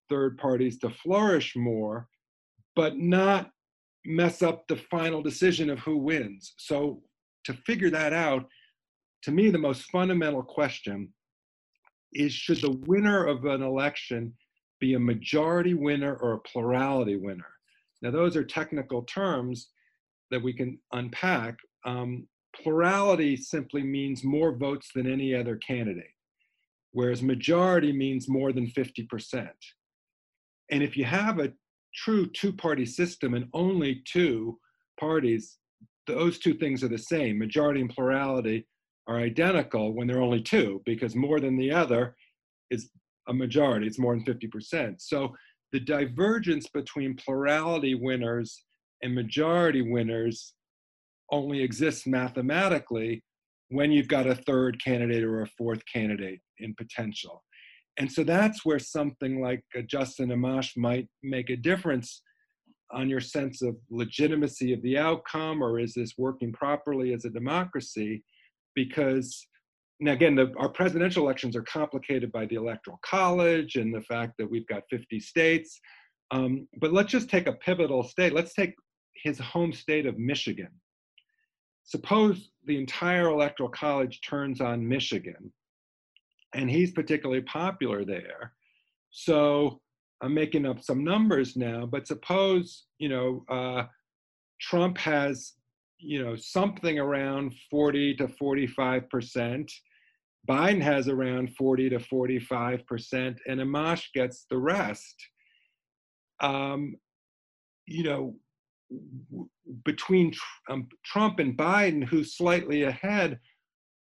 third 0.08 0.36
parties 0.38 0.78
to 0.78 0.90
flourish 0.90 1.54
more, 1.54 2.08
but 2.74 2.98
not 2.98 3.50
mess 4.04 4.42
up 4.42 4.66
the 4.66 4.76
final 4.76 5.22
decision 5.22 5.70
of 5.70 5.78
who 5.78 5.98
wins. 5.98 6.54
So, 6.58 7.02
to 7.44 7.52
figure 7.66 7.90
that 7.90 8.12
out, 8.12 8.46
to 9.22 9.31
me, 9.31 9.50
the 9.50 9.58
most 9.58 9.82
fundamental 9.90 10.43
question 10.43 11.12
is 12.12 12.32
should 12.32 12.60
the 12.60 12.78
winner 12.86 13.26
of 13.26 13.44
an 13.44 13.62
election 13.62 14.32
be 14.81 14.94
a 14.94 14.98
majority 14.98 15.74
winner 15.74 16.17
or 16.17 16.32
a 16.34 16.40
plurality 16.40 17.17
winner? 17.17 17.52
Now, 18.00 18.10
those 18.10 18.36
are 18.36 18.44
technical 18.44 19.02
terms 19.02 19.70
that 20.31 20.43
we 20.43 20.52
can 20.52 20.78
unpack. 20.93 21.56
Um, 21.84 22.26
plurality 22.60 23.36
simply 23.36 23.82
means 23.82 24.24
more 24.24 24.56
votes 24.56 24.90
than 24.94 25.10
any 25.10 25.34
other 25.34 25.56
candidate, 25.56 26.14
whereas 26.92 27.22
majority 27.22 27.92
means 27.92 28.28
more 28.28 28.52
than 28.52 28.66
50%. 28.66 29.48
And 30.70 30.82
if 30.82 30.96
you 30.96 31.04
have 31.04 31.38
a 31.38 31.52
true 31.94 32.26
two 32.26 32.52
party 32.52 32.86
system 32.86 33.34
and 33.34 33.48
only 33.52 34.02
two 34.06 34.58
parties, 34.98 35.58
those 36.06 36.38
two 36.38 36.54
things 36.54 36.82
are 36.82 36.88
the 36.88 36.98
same. 36.98 37.38
Majority 37.38 37.80
and 37.80 37.90
plurality 37.90 38.66
are 39.06 39.18
identical 39.18 39.92
when 39.92 40.06
there 40.06 40.18
are 40.18 40.22
only 40.22 40.42
two, 40.42 40.82
because 40.84 41.14
more 41.14 41.40
than 41.40 41.56
the 41.56 41.70
other 41.70 42.16
is 42.70 42.90
a 43.28 43.34
majority, 43.34 43.86
it's 43.86 43.98
more 43.98 44.14
than 44.14 44.24
50%. 44.24 45.00
So 45.00 45.34
the 45.72 45.80
divergence 45.80 46.68
between 46.68 47.16
plurality 47.16 47.94
winners 47.94 48.64
and 49.02 49.14
majority 49.14 49.82
winners 49.82 50.54
only 51.32 51.62
exists 51.62 52.06
mathematically 52.06 53.24
when 53.70 53.91
you've 53.91 54.08
got 54.08 54.27
a 54.27 54.34
third 54.34 54.79
candidate 54.84 55.24
or 55.24 55.41
a 55.41 55.46
fourth 55.58 55.82
candidate 55.93 56.41
in 56.58 56.74
potential. 56.74 57.43
And 57.98 58.10
so 58.10 58.22
that's 58.22 58.65
where 58.65 58.79
something 58.79 59.41
like 59.41 59.65
Justin 59.86 60.29
Amash 60.29 60.77
might 60.77 61.08
make 61.22 61.51
a 61.51 61.56
difference 61.56 62.22
on 62.91 63.08
your 63.08 63.20
sense 63.20 63.62
of 63.62 63.77
legitimacy 63.91 64.74
of 64.74 64.82
the 64.82 64.98
outcome, 64.98 65.62
or 65.62 65.81
is 65.81 65.94
this 65.94 66.12
working 66.19 66.53
properly 66.53 67.15
as 67.15 67.24
a 67.24 67.31
democracy? 67.31 68.22
Because 68.74 69.46
now 70.01 70.12
again, 70.12 70.34
the, 70.34 70.53
our 70.58 70.69
presidential 70.69 71.24
elections 71.24 71.56
are 71.56 71.62
complicated 71.62 72.31
by 72.32 72.44
the 72.46 72.56
electoral 72.56 72.98
college 73.03 73.77
and 73.77 73.94
the 73.94 74.03
fact 74.03 74.34
that 74.39 74.51
we've 74.51 74.67
got 74.67 74.82
50 74.91 75.20
states. 75.20 75.81
Um, 76.31 76.67
but 76.79 76.93
let's 76.93 77.10
just 77.10 77.31
take 77.31 77.46
a 77.46 77.53
pivotal 77.53 78.03
state. 78.03 78.34
Let's 78.34 78.53
take 78.53 78.74
his 79.22 79.39
home 79.39 79.72
state 79.72 80.06
of 80.06 80.19
Michigan 80.19 80.70
suppose 81.84 82.51
the 82.67 82.79
entire 82.79 83.29
electoral 83.29 83.69
college 83.69 84.20
turns 84.20 84.60
on 84.60 84.86
Michigan, 84.86 85.53
and 86.55 86.70
he's 86.70 86.93
particularly 86.93 87.43
popular 87.43 88.05
there. 88.05 88.53
So 89.10 89.81
I'm 90.22 90.34
making 90.34 90.67
up 90.67 90.82
some 90.82 91.03
numbers 91.05 91.56
now, 91.56 91.86
but 91.86 92.06
suppose, 92.06 92.84
you 92.98 93.08
know, 93.08 93.44
uh, 93.48 93.84
Trump 94.60 94.96
has, 94.98 95.55
you 95.98 96.24
know, 96.24 96.36
something 96.36 96.98
around 96.98 97.55
40 97.70 98.15
to 98.17 98.29
45 98.29 99.10
percent. 99.10 99.72
Biden 100.48 100.82
has 100.82 101.08
around 101.08 101.55
40 101.56 101.91
to 101.91 101.98
45 101.98 102.86
percent, 102.86 103.41
and 103.48 103.60
Amash 103.60 104.12
gets 104.15 104.46
the 104.48 104.58
rest. 104.58 105.17
Um, 106.41 106.96
you 107.86 108.05
know, 108.05 108.36
between 109.84 110.32
um, 110.69 110.89
Trump 111.05 111.39
and 111.39 111.56
Biden, 111.56 112.05
who's 112.05 112.37
slightly 112.37 112.84
ahead, 112.84 113.39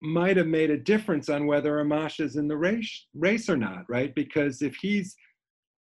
might 0.02 0.36
have 0.36 0.46
made 0.46 0.70
a 0.70 0.78
difference 0.78 1.28
on 1.28 1.46
whether 1.46 1.82
Amash 1.82 2.20
is 2.20 2.36
in 2.36 2.48
the 2.48 2.56
race, 2.56 3.06
race 3.14 3.48
or 3.48 3.56
not, 3.56 3.84
right? 3.88 4.14
Because 4.14 4.62
if 4.62 4.76
he's 4.76 5.16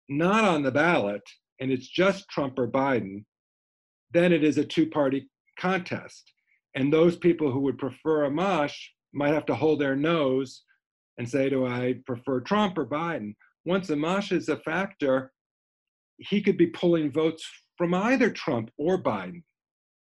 not 0.08 0.44
on 0.44 0.62
the 0.62 0.70
ballot 0.70 1.22
and 1.60 1.70
it's 1.70 1.88
just 1.88 2.28
Trump 2.28 2.58
or 2.58 2.68
Biden, 2.68 3.24
then 4.12 4.32
it 4.32 4.44
is 4.44 4.58
a 4.58 4.64
two 4.64 4.86
party 4.88 5.28
contest. 5.58 6.32
And 6.74 6.92
those 6.92 7.16
people 7.16 7.50
who 7.50 7.60
would 7.60 7.78
prefer 7.78 8.28
Amash 8.28 8.74
might 9.12 9.34
have 9.34 9.46
to 9.46 9.54
hold 9.54 9.80
their 9.80 9.96
nose 9.96 10.62
and 11.18 11.28
say, 11.28 11.48
Do 11.48 11.66
I 11.66 11.96
prefer 12.06 12.40
Trump 12.40 12.78
or 12.78 12.86
Biden? 12.86 13.34
Once 13.64 13.88
Amash 13.88 14.32
is 14.32 14.48
a 14.48 14.56
factor, 14.58 15.32
he 16.18 16.40
could 16.40 16.56
be 16.56 16.66
pulling 16.66 17.12
votes 17.12 17.48
from 17.76 17.94
either 17.94 18.30
Trump 18.30 18.70
or 18.78 19.02
Biden, 19.02 19.42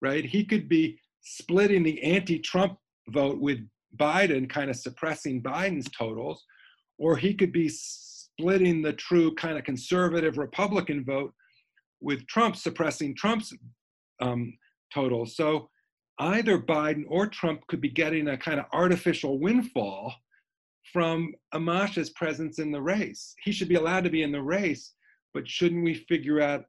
right? 0.01 0.25
He 0.25 0.45
could 0.45 0.69
be 0.69 0.99
splitting 1.21 1.83
the 1.83 2.01
anti 2.03 2.39
Trump 2.39 2.77
vote 3.09 3.39
with 3.39 3.59
Biden, 3.95 4.49
kind 4.49 4.69
of 4.69 4.75
suppressing 4.75 5.41
Biden's 5.41 5.89
totals, 5.97 6.43
or 6.97 7.17
he 7.17 7.33
could 7.33 7.51
be 7.51 7.69
splitting 7.69 8.81
the 8.81 8.93
true 8.93 9.33
kind 9.35 9.57
of 9.57 9.63
conservative 9.63 10.37
Republican 10.37 11.03
vote 11.03 11.33
with 12.01 12.25
Trump, 12.27 12.55
suppressing 12.55 13.15
Trump's 13.15 13.53
um, 14.21 14.53
totals. 14.93 15.35
So 15.35 15.69
either 16.19 16.59
Biden 16.59 17.03
or 17.07 17.27
Trump 17.27 17.65
could 17.67 17.81
be 17.81 17.89
getting 17.89 18.29
a 18.29 18.37
kind 18.37 18.59
of 18.59 18.65
artificial 18.73 19.39
windfall 19.39 20.13
from 20.93 21.33
Amash's 21.53 22.11
presence 22.11 22.59
in 22.59 22.71
the 22.71 22.81
race. 22.81 23.35
He 23.43 23.51
should 23.51 23.69
be 23.69 23.75
allowed 23.75 24.03
to 24.05 24.09
be 24.09 24.23
in 24.23 24.31
the 24.31 24.41
race, 24.41 24.93
but 25.33 25.47
shouldn't 25.47 25.83
we 25.83 26.05
figure 26.07 26.41
out 26.41 26.65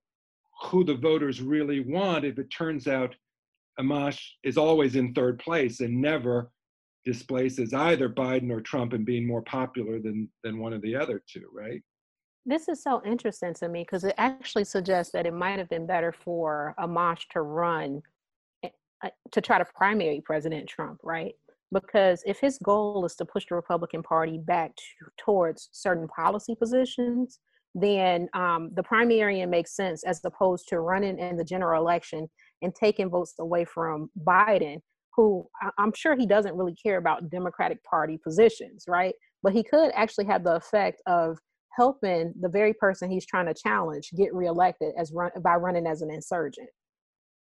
who 0.63 0.85
the 0.85 0.95
voters 0.95 1.41
really 1.41 1.81
want 1.81 2.25
if 2.25 2.39
it 2.39 2.51
turns 2.51 2.87
out 2.87 3.15
Amash 3.79 4.21
is 4.43 4.59
always 4.59 4.97
in 4.97 5.15
third 5.15 5.39
place 5.39 5.81
and 5.81 6.01
never 6.01 6.51
displaces 7.05 7.73
either 7.73 8.09
Biden 8.09 8.51
or 8.51 8.61
Trump 8.61 8.93
in 8.93 9.05
being 9.05 9.27
more 9.27 9.43
popular 9.43 10.01
than 10.01 10.29
than 10.43 10.59
one 10.59 10.73
of 10.73 10.83
the 10.83 10.97
other 10.97 11.23
two, 11.27 11.49
right? 11.53 11.83
This 12.45 12.69
is 12.69 12.83
so 12.83 13.03
interesting 13.05 13.55
to 13.55 13.69
me 13.69 13.83
because 13.83 14.05
it 14.05 14.15
actually 14.19 14.65
suggests 14.65 15.13
that 15.13 15.27
it 15.27 15.35
might 15.35 15.59
have 15.59 15.69
been 15.69 15.87
better 15.87 16.13
for 16.13 16.75
Amash 16.79 17.29
to 17.31 17.43
run 17.43 18.03
eh, 18.65 18.71
uh, 19.05 19.11
to 19.33 19.41
try 19.41 19.59
to 19.59 19.65
primary 19.65 20.23
President 20.25 20.69
Trump, 20.69 20.99
right? 21.05 21.35
Because 21.73 22.23
if 22.27 22.41
his 22.41 22.59
goal 22.65 23.05
is 23.05 23.15
to 23.17 23.27
push 23.27 23.45
the 23.49 23.55
Republican 23.55 24.03
Party 24.03 24.39
back 24.39 24.75
to, 24.77 25.07
towards 25.19 25.69
certain 25.73 26.09
policy 26.09 26.55
positions, 26.55 27.39
then 27.83 28.29
um, 28.35 28.71
the 28.75 28.83
primary 28.83 29.45
makes 29.47 29.75
sense 29.75 30.05
as 30.05 30.21
opposed 30.25 30.69
to 30.69 30.81
running 30.81 31.19
in 31.19 31.37
the 31.37 31.45
general 31.45 31.81
election 31.81 32.29
and 32.63 32.75
taking 32.75 33.11
votes 33.11 33.35
away 33.39 33.65
from 33.65 34.11
Biden, 34.27 34.79
who 35.15 35.47
I'm 35.79 35.93
sure 35.95 36.17
he 36.17 36.27
doesn't 36.27 36.57
really 36.57 36.75
care 36.75 36.99
about 36.99 37.31
Democratic 37.31 37.83
Party 37.85 38.19
positions, 38.23 38.85
right? 38.89 39.15
But 39.43 39.53
he 39.53 39.63
could 39.63 39.91
actually 39.95 40.27
have 40.27 40.45
the 40.45 40.57
effect 40.57 41.03
of 41.07 41.39
helping 41.77 42.33
the 42.41 42.49
very 42.49 42.73
person 42.73 43.11
he's 43.11 43.27
trying 43.27 43.47
to 43.47 43.55
challenge 43.55 44.11
get 44.17 44.35
reelected 44.35 44.93
as 44.99 45.13
run 45.13 45.31
by 45.43 45.55
running 45.55 45.87
as 45.87 46.03
an 46.03 46.11
insurgent. 46.11 46.69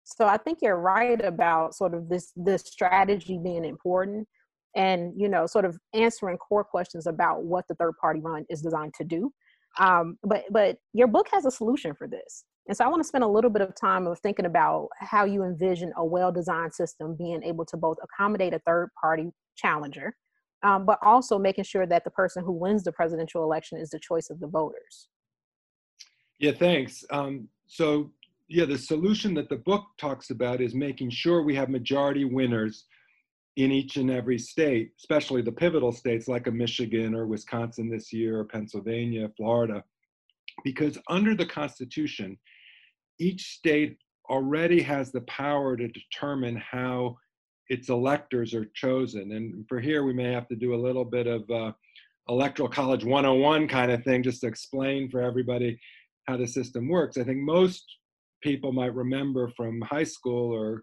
So 0.05 0.27
I 0.27 0.37
think 0.37 0.59
you're 0.63 0.81
right 0.81 1.23
about 1.25 1.75
sort 1.75 1.95
of 1.95 2.09
this 2.09 2.33
this 2.37 2.63
strategy 2.63 3.39
being 3.43 3.65
important 3.65 4.27
and 4.75 5.13
you 5.17 5.29
know 5.29 5.47
sort 5.47 5.65
of 5.65 5.79
answering 5.93 6.39
core 6.39 6.65
questions 6.65 7.07
about 7.07 7.45
what 7.45 7.67
the 7.69 7.75
third 7.75 7.93
party 8.01 8.21
run 8.21 8.45
is 8.49 8.63
designed 8.63 8.95
to 8.95 9.05
do 9.05 9.31
um, 9.79 10.19
but 10.23 10.45
but 10.51 10.79
your 10.93 11.07
book 11.09 11.29
has 11.33 11.45
a 11.45 11.51
solution 11.51 11.95
for 11.95 12.07
this. 12.07 12.45
And 12.69 12.77
so 12.77 12.85
i 12.85 12.89
want 12.89 13.03
to 13.03 13.09
spend 13.09 13.25
a 13.25 13.29
little 13.29 13.51
bit 13.51 13.63
of 13.63 13.75
time 13.75 14.07
of 14.07 14.19
thinking 14.21 14.47
about 14.47 14.89
how 15.01 15.25
you 15.25 15.43
envision 15.43 15.93
a 15.97 16.05
well-designed 16.05 16.73
system 16.73 17.17
being 17.17 17.43
able 17.43 17.65
to 17.67 17.77
both 17.77 17.97
accommodate 18.03 18.55
a 18.55 18.61
third 18.61 18.91
party 19.01 19.33
challenger 19.57 20.15
um, 20.63 20.87
but 20.87 20.99
also 21.03 21.39
making 21.39 21.65
sure 21.65 21.87
that 21.87 22.05
the 22.05 22.11
person 22.11 22.45
who 22.45 22.53
wins 22.53 22.85
the 22.85 22.93
presidential 22.93 23.43
election 23.43 23.79
is 23.79 23.91
the 23.91 23.99
choice 23.99 24.31
of 24.31 24.41
the 24.41 24.47
voters. 24.47 25.09
Yeah 26.39 26.53
thanks. 26.53 27.05
Um, 27.11 27.49
so 27.67 28.11
yeah 28.49 28.65
the 28.65 28.79
solution 28.79 29.35
that 29.35 29.49
the 29.49 29.57
book 29.57 29.85
talks 29.99 30.31
about 30.31 30.61
is 30.61 30.75
making 30.75 31.11
sure 31.11 31.43
we 31.43 31.55
have 31.55 31.69
majority 31.69 32.25
winners 32.25 32.85
in 33.57 33.71
each 33.71 33.97
and 33.97 34.11
every 34.11 34.39
state, 34.39 34.93
especially 34.99 35.43
the 35.43 35.53
pivotal 35.53 35.93
states 35.93 36.29
like 36.29 36.47
a 36.47 36.51
Michigan 36.51 37.15
or 37.15 37.27
Wisconsin 37.27 37.91
this 37.91 38.13
year, 38.13 38.39
or 38.39 38.45
Pennsylvania, 38.45 39.31
Florida, 39.37 39.85
because 40.65 40.99
under 41.09 41.35
the 41.35 41.47
Constitution, 41.47 42.39
each 43.19 43.57
state 43.57 43.99
already 44.31 44.81
has 44.81 45.13
the 45.13 45.21
power 45.23 45.77
to 45.77 45.89
determine 45.89 46.57
how 46.57 47.17
its 47.69 47.89
electors 47.89 48.55
are 48.55 48.67
chosen. 48.75 49.33
And 49.33 49.67
for 49.69 49.81
here, 49.81 50.05
we 50.05 50.13
may 50.13 50.33
have 50.33 50.49
to 50.49 50.57
do 50.57 50.75
a 50.75 50.85
little 50.85 51.05
bit 51.05 51.27
of 51.27 51.49
uh, 51.51 51.73
electoral 52.29 52.69
college 52.69 53.05
101 53.05 53.69
kind 53.69 53.91
of 53.91 54.03
thing 54.05 54.23
just 54.23 54.41
to 54.43 54.47
explain 54.47 55.11
for 55.11 55.21
everybody 55.21 55.79
how 56.27 56.37
the 56.37 56.47
system 56.47 56.89
works. 56.89 57.17
I 57.17 57.25
think 57.25 57.39
most 57.39 57.85
people 58.43 58.73
might 58.73 58.95
remember 58.95 59.49
from 59.57 59.81
high 59.83 60.05
school 60.05 60.53
or 60.55 60.83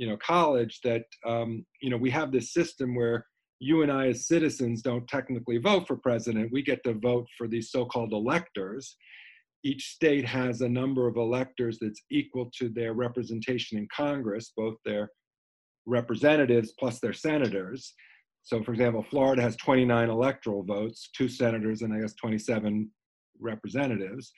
you 0.00 0.06
know 0.06 0.16
college 0.16 0.80
that 0.82 1.04
um, 1.26 1.64
you 1.82 1.90
know 1.90 1.98
we 1.98 2.10
have 2.10 2.32
this 2.32 2.54
system 2.54 2.94
where 2.94 3.26
you 3.58 3.82
and 3.82 3.92
I 3.92 4.06
as 4.08 4.26
citizens 4.26 4.80
don't 4.80 5.06
technically 5.06 5.58
vote 5.58 5.86
for 5.86 5.96
president. 5.96 6.50
We 6.50 6.62
get 6.62 6.82
to 6.84 6.94
vote 6.94 7.26
for 7.36 7.46
these 7.46 7.70
so-called 7.70 8.14
electors. 8.14 8.96
Each 9.62 9.90
state 9.90 10.24
has 10.24 10.62
a 10.62 10.68
number 10.68 11.06
of 11.06 11.18
electors 11.18 11.78
that's 11.78 12.00
equal 12.10 12.50
to 12.58 12.70
their 12.70 12.94
representation 12.94 13.76
in 13.76 13.86
Congress, 13.94 14.54
both 14.56 14.76
their 14.86 15.10
representatives 15.84 16.72
plus 16.78 16.98
their 17.00 17.12
senators. 17.12 17.92
So, 18.42 18.62
for 18.62 18.72
example, 18.72 19.04
Florida 19.10 19.42
has 19.42 19.56
29 19.56 20.08
electoral 20.08 20.62
votes, 20.62 21.10
two 21.14 21.28
senators, 21.28 21.82
and 21.82 21.92
I 21.92 22.00
guess 22.00 22.14
27 22.14 22.90
representatives. 23.38 24.32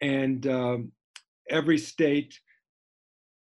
And 0.00 0.44
um, 0.48 0.90
every 1.48 1.78
state 1.78 2.34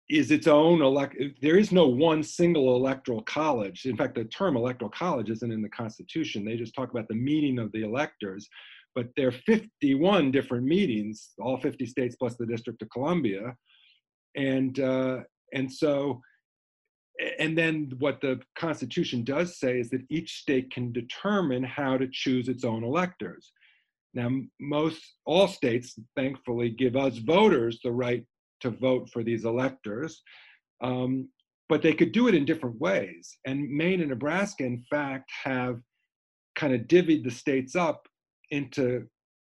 is 0.09 0.31
its 0.31 0.47
own 0.47 0.81
elect. 0.81 1.15
There 1.41 1.57
is 1.57 1.71
no 1.71 1.87
one 1.87 2.23
single 2.23 2.75
electoral 2.75 3.21
college. 3.21 3.85
In 3.85 3.95
fact, 3.95 4.15
the 4.15 4.25
term 4.25 4.57
electoral 4.57 4.89
college 4.89 5.29
isn't 5.29 5.51
in 5.51 5.61
the 5.61 5.69
Constitution. 5.69 6.43
They 6.43 6.57
just 6.57 6.73
talk 6.73 6.89
about 6.89 7.07
the 7.07 7.15
meeting 7.15 7.59
of 7.59 7.71
the 7.71 7.83
electors. 7.83 8.49
But 8.95 9.09
there 9.15 9.27
are 9.27 9.31
51 9.31 10.31
different 10.31 10.65
meetings, 10.65 11.29
all 11.39 11.59
50 11.59 11.85
states 11.85 12.15
plus 12.15 12.35
the 12.35 12.47
District 12.47 12.81
of 12.81 12.89
Columbia, 12.89 13.55
and 14.35 14.79
uh, 14.79 15.19
and 15.53 15.71
so, 15.71 16.21
and 17.37 17.55
then 17.55 17.93
what 17.99 18.19
the 18.19 18.39
Constitution 18.57 19.23
does 19.23 19.59
say 19.59 19.79
is 19.79 19.91
that 19.91 20.05
each 20.09 20.41
state 20.41 20.71
can 20.71 20.91
determine 20.91 21.63
how 21.63 21.97
to 21.97 22.07
choose 22.11 22.47
its 22.49 22.63
own 22.63 22.83
electors. 22.83 23.51
Now, 24.15 24.31
most 24.59 25.01
all 25.25 25.47
states, 25.47 25.99
thankfully, 26.15 26.71
give 26.71 26.95
us 26.95 27.17
voters 27.17 27.79
the 27.83 27.91
right 27.91 28.25
to 28.61 28.69
vote 28.69 29.09
for 29.11 29.23
these 29.23 29.45
electors. 29.45 30.21
Um, 30.81 31.29
but 31.67 31.81
they 31.81 31.93
could 31.93 32.11
do 32.11 32.27
it 32.27 32.35
in 32.35 32.45
different 32.45 32.79
ways. 32.79 33.37
And 33.45 33.69
Maine 33.69 34.01
and 34.01 34.09
Nebraska, 34.09 34.63
in 34.65 34.83
fact, 34.89 35.31
have 35.43 35.79
kind 36.55 36.73
of 36.73 36.81
divvied 36.81 37.23
the 37.23 37.31
states 37.31 37.75
up 37.75 38.07
into 38.51 39.07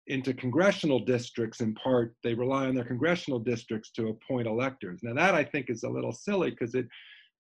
into 0.08 0.34
congressional 0.34 0.98
districts 0.98 1.60
in 1.60 1.74
part 1.74 2.14
they 2.24 2.34
rely 2.34 2.66
on 2.66 2.74
their 2.74 2.84
congressional 2.84 3.38
districts 3.38 3.90
to 3.92 4.08
appoint 4.08 4.48
electors 4.48 5.00
now 5.02 5.14
that 5.14 5.34
i 5.34 5.44
think 5.44 5.70
is 5.70 5.84
a 5.84 5.88
little 5.88 6.12
silly 6.12 6.50
because 6.50 6.74
it 6.74 6.86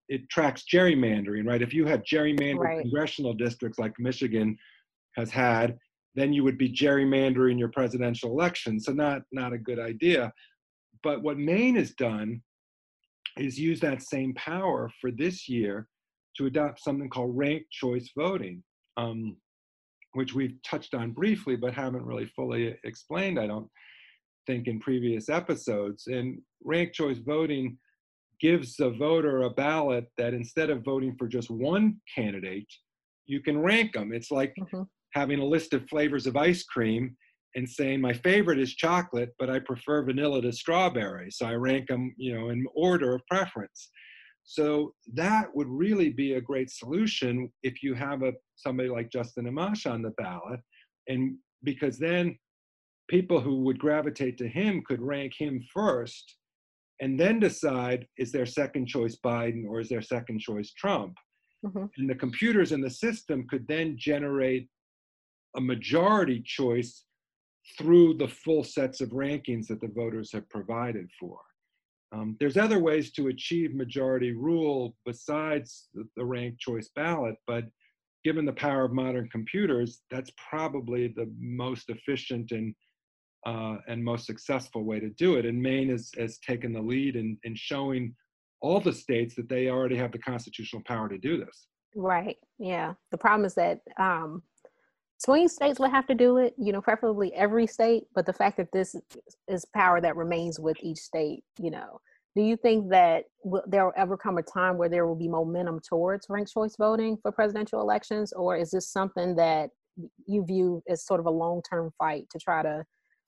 it 0.08 0.28
tracks 0.30 0.64
gerrymandering 0.72 1.46
right 1.46 1.60
if 1.60 1.74
you 1.74 1.84
have 1.84 2.02
gerrymandered 2.02 2.58
right. 2.58 2.82
congressional 2.82 3.34
districts 3.34 3.80
like 3.80 3.92
michigan 3.98 4.56
has 5.16 5.28
had 5.28 5.76
then 6.14 6.32
you 6.32 6.44
would 6.44 6.56
be 6.56 6.72
gerrymandering 6.72 7.58
your 7.58 7.68
presidential 7.68 8.30
election 8.30 8.78
so 8.78 8.92
not 8.92 9.22
not 9.32 9.52
a 9.52 9.58
good 9.58 9.80
idea 9.80 10.32
but 11.02 11.22
what 11.22 11.38
Maine 11.38 11.76
has 11.76 11.92
done 11.92 12.42
is 13.38 13.58
use 13.58 13.80
that 13.80 14.02
same 14.02 14.34
power 14.34 14.90
for 15.00 15.10
this 15.10 15.48
year 15.48 15.88
to 16.36 16.46
adopt 16.46 16.82
something 16.82 17.08
called 17.08 17.36
ranked 17.36 17.70
choice 17.70 18.10
voting, 18.16 18.62
um, 18.96 19.36
which 20.12 20.34
we've 20.34 20.56
touched 20.64 20.94
on 20.94 21.12
briefly 21.12 21.56
but 21.56 21.74
haven't 21.74 22.04
really 22.04 22.30
fully 22.36 22.76
explained, 22.84 23.38
I 23.38 23.46
don't 23.46 23.68
think, 24.46 24.66
in 24.66 24.80
previous 24.80 25.28
episodes. 25.28 26.06
And 26.06 26.40
ranked 26.64 26.94
choice 26.94 27.18
voting 27.18 27.78
gives 28.40 28.76
the 28.76 28.90
voter 28.90 29.42
a 29.42 29.50
ballot 29.50 30.06
that 30.18 30.34
instead 30.34 30.68
of 30.68 30.84
voting 30.84 31.14
for 31.18 31.28
just 31.28 31.50
one 31.50 31.96
candidate, 32.14 32.66
you 33.26 33.40
can 33.40 33.58
rank 33.58 33.92
them. 33.92 34.12
It's 34.12 34.30
like 34.30 34.52
mm-hmm. 34.58 34.82
having 35.14 35.38
a 35.38 35.44
list 35.44 35.72
of 35.74 35.88
flavors 35.88 36.26
of 36.26 36.36
ice 36.36 36.64
cream 36.64 37.16
and 37.54 37.68
saying 37.68 38.00
my 38.00 38.12
favorite 38.12 38.58
is 38.58 38.74
chocolate, 38.74 39.30
but 39.38 39.50
I 39.50 39.58
prefer 39.58 40.04
vanilla 40.04 40.42
to 40.42 40.52
strawberry. 40.52 41.30
So 41.30 41.46
I 41.46 41.54
rank 41.54 41.88
them, 41.88 42.14
you 42.16 42.34
know, 42.34 42.48
in 42.48 42.64
order 42.74 43.14
of 43.14 43.26
preference. 43.26 43.90
So 44.44 44.94
that 45.14 45.54
would 45.54 45.68
really 45.68 46.10
be 46.10 46.34
a 46.34 46.40
great 46.40 46.70
solution 46.70 47.52
if 47.62 47.82
you 47.82 47.94
have 47.94 48.22
a 48.22 48.32
somebody 48.56 48.88
like 48.88 49.10
Justin 49.10 49.44
Amash 49.46 49.90
on 49.90 50.02
the 50.02 50.10
ballot, 50.12 50.60
and 51.08 51.36
because 51.62 51.98
then 51.98 52.36
people 53.08 53.40
who 53.40 53.60
would 53.60 53.78
gravitate 53.78 54.38
to 54.38 54.48
him 54.48 54.82
could 54.86 55.00
rank 55.00 55.34
him 55.36 55.62
first, 55.72 56.36
and 57.00 57.18
then 57.18 57.38
decide 57.38 58.06
is 58.18 58.32
their 58.32 58.46
second 58.46 58.86
choice 58.86 59.16
Biden 59.24 59.64
or 59.68 59.80
is 59.80 59.88
their 59.88 60.02
second 60.02 60.40
choice 60.40 60.72
Trump. 60.72 61.14
Mm-hmm. 61.64 61.84
And 61.96 62.10
the 62.10 62.14
computers 62.14 62.72
in 62.72 62.80
the 62.80 62.90
system 62.90 63.46
could 63.48 63.66
then 63.68 63.96
generate 63.96 64.68
a 65.56 65.60
majority 65.60 66.42
choice 66.44 67.04
through 67.78 68.14
the 68.14 68.28
full 68.28 68.64
sets 68.64 69.00
of 69.00 69.10
rankings 69.10 69.66
that 69.68 69.80
the 69.80 69.88
voters 69.88 70.32
have 70.32 70.48
provided 70.48 71.08
for. 71.18 71.38
Um, 72.12 72.36
there's 72.38 72.56
other 72.56 72.78
ways 72.78 73.10
to 73.12 73.28
achieve 73.28 73.74
majority 73.74 74.32
rule 74.32 74.94
besides 75.06 75.88
the, 75.94 76.24
ranked 76.24 76.60
choice 76.60 76.90
ballot, 76.94 77.36
but 77.46 77.64
given 78.22 78.44
the 78.44 78.52
power 78.52 78.84
of 78.84 78.92
modern 78.92 79.28
computers, 79.30 80.02
that's 80.10 80.30
probably 80.50 81.08
the 81.08 81.32
most 81.38 81.88
efficient 81.88 82.52
and 82.52 82.74
uh, 83.44 83.78
and 83.88 84.04
most 84.04 84.24
successful 84.24 84.84
way 84.84 85.00
to 85.00 85.10
do 85.10 85.34
it. 85.34 85.44
And 85.44 85.60
Maine 85.60 85.88
has, 85.88 86.12
has 86.16 86.38
taken 86.38 86.72
the 86.72 86.80
lead 86.80 87.16
in, 87.16 87.36
in 87.42 87.56
showing 87.56 88.14
all 88.60 88.78
the 88.78 88.92
states 88.92 89.34
that 89.34 89.48
they 89.48 89.68
already 89.68 89.96
have 89.96 90.12
the 90.12 90.18
constitutional 90.18 90.82
power 90.86 91.08
to 91.08 91.18
do 91.18 91.44
this. 91.44 91.66
Right. 91.96 92.36
Yeah. 92.60 92.94
The 93.10 93.18
problem 93.18 93.44
is 93.44 93.54
that 93.54 93.80
um, 93.98 94.44
swing 95.24 95.48
states 95.48 95.78
would 95.78 95.90
have 95.90 96.06
to 96.06 96.14
do 96.14 96.38
it, 96.38 96.54
you 96.58 96.72
know, 96.72 96.80
preferably 96.80 97.32
every 97.34 97.66
state. 97.66 98.04
But 98.14 98.26
the 98.26 98.32
fact 98.32 98.56
that 98.56 98.72
this 98.72 98.96
is 99.48 99.64
power 99.74 100.00
that 100.00 100.16
remains 100.16 100.58
with 100.58 100.76
each 100.80 100.98
state, 100.98 101.44
you 101.58 101.70
know, 101.70 102.00
do 102.34 102.42
you 102.42 102.56
think 102.56 102.90
that 102.90 103.24
will, 103.44 103.62
there 103.66 103.84
will 103.84 103.92
ever 103.96 104.16
come 104.16 104.38
a 104.38 104.42
time 104.42 104.78
where 104.78 104.88
there 104.88 105.06
will 105.06 105.16
be 105.16 105.28
momentum 105.28 105.80
towards 105.86 106.26
ranked 106.28 106.52
choice 106.52 106.76
voting 106.78 107.18
for 107.20 107.30
presidential 107.30 107.80
elections, 107.80 108.32
or 108.32 108.56
is 108.56 108.70
this 108.70 108.90
something 108.90 109.36
that 109.36 109.70
you 110.26 110.44
view 110.44 110.82
as 110.88 111.04
sort 111.04 111.20
of 111.20 111.26
a 111.26 111.30
long-term 111.30 111.90
fight 111.98 112.24
to 112.30 112.38
try 112.38 112.62
to, 112.62 112.82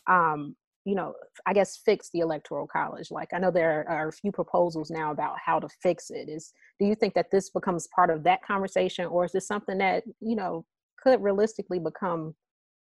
um, 0.07 0.57
you 0.87 0.95
know, 0.95 1.15
I 1.47 1.53
guess 1.53 1.77
fix 1.85 2.09
the 2.13 2.21
electoral 2.21 2.67
college? 2.67 3.11
Like 3.11 3.29
I 3.35 3.39
know 3.39 3.51
there 3.51 3.85
are 3.89 4.09
a 4.09 4.13
few 4.13 4.33
proposals 4.33 4.91
now 4.91 5.13
about 5.13 5.37
how 5.45 5.61
to 5.61 5.69
fix 5.83 6.11
it. 6.11 6.31
Is 6.31 6.53
do 6.81 6.87
you 6.87 6.95
think 6.95 7.13
that 7.15 7.31
this 7.31 7.51
becomes 7.51 7.89
part 7.95 8.09
of 8.09 8.25
that 8.25 8.43
conversation, 8.43 9.05
or 9.05 9.27
is 9.27 9.33
this 9.33 9.47
something 9.47 9.79
that 9.79 10.05
you 10.21 10.35
know 10.35 10.65
could 11.05 11.23
realistically 11.23 11.79
become 11.79 12.35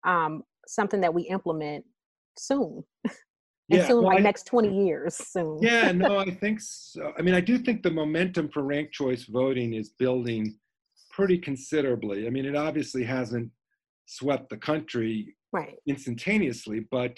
um, 0.04 0.42
something 0.66 1.00
that 1.02 1.12
we 1.12 1.22
implement 1.24 1.84
soon. 2.38 2.82
and 3.04 3.14
yeah, 3.68 3.86
soon, 3.86 3.98
well, 3.98 4.06
like 4.06 4.20
I, 4.20 4.22
next 4.22 4.44
20 4.44 4.86
years 4.86 5.14
soon. 5.14 5.58
yeah, 5.60 5.92
no, 5.94 6.18
I 6.18 6.30
think 6.30 6.60
so. 6.60 7.12
I 7.18 7.22
mean, 7.22 7.34
I 7.34 7.40
do 7.40 7.58
think 7.58 7.82
the 7.82 7.90
momentum 7.90 8.48
for 8.48 8.62
ranked 8.62 8.92
choice 8.92 9.24
voting 9.24 9.74
is 9.74 9.90
building 9.90 10.58
pretty 11.10 11.38
considerably. 11.38 12.26
I 12.26 12.30
mean, 12.30 12.44
it 12.44 12.56
obviously 12.56 13.04
hasn't 13.04 13.50
swept 14.06 14.50
the 14.50 14.56
country 14.56 15.34
right. 15.52 15.76
instantaneously, 15.86 16.86
but 16.90 17.16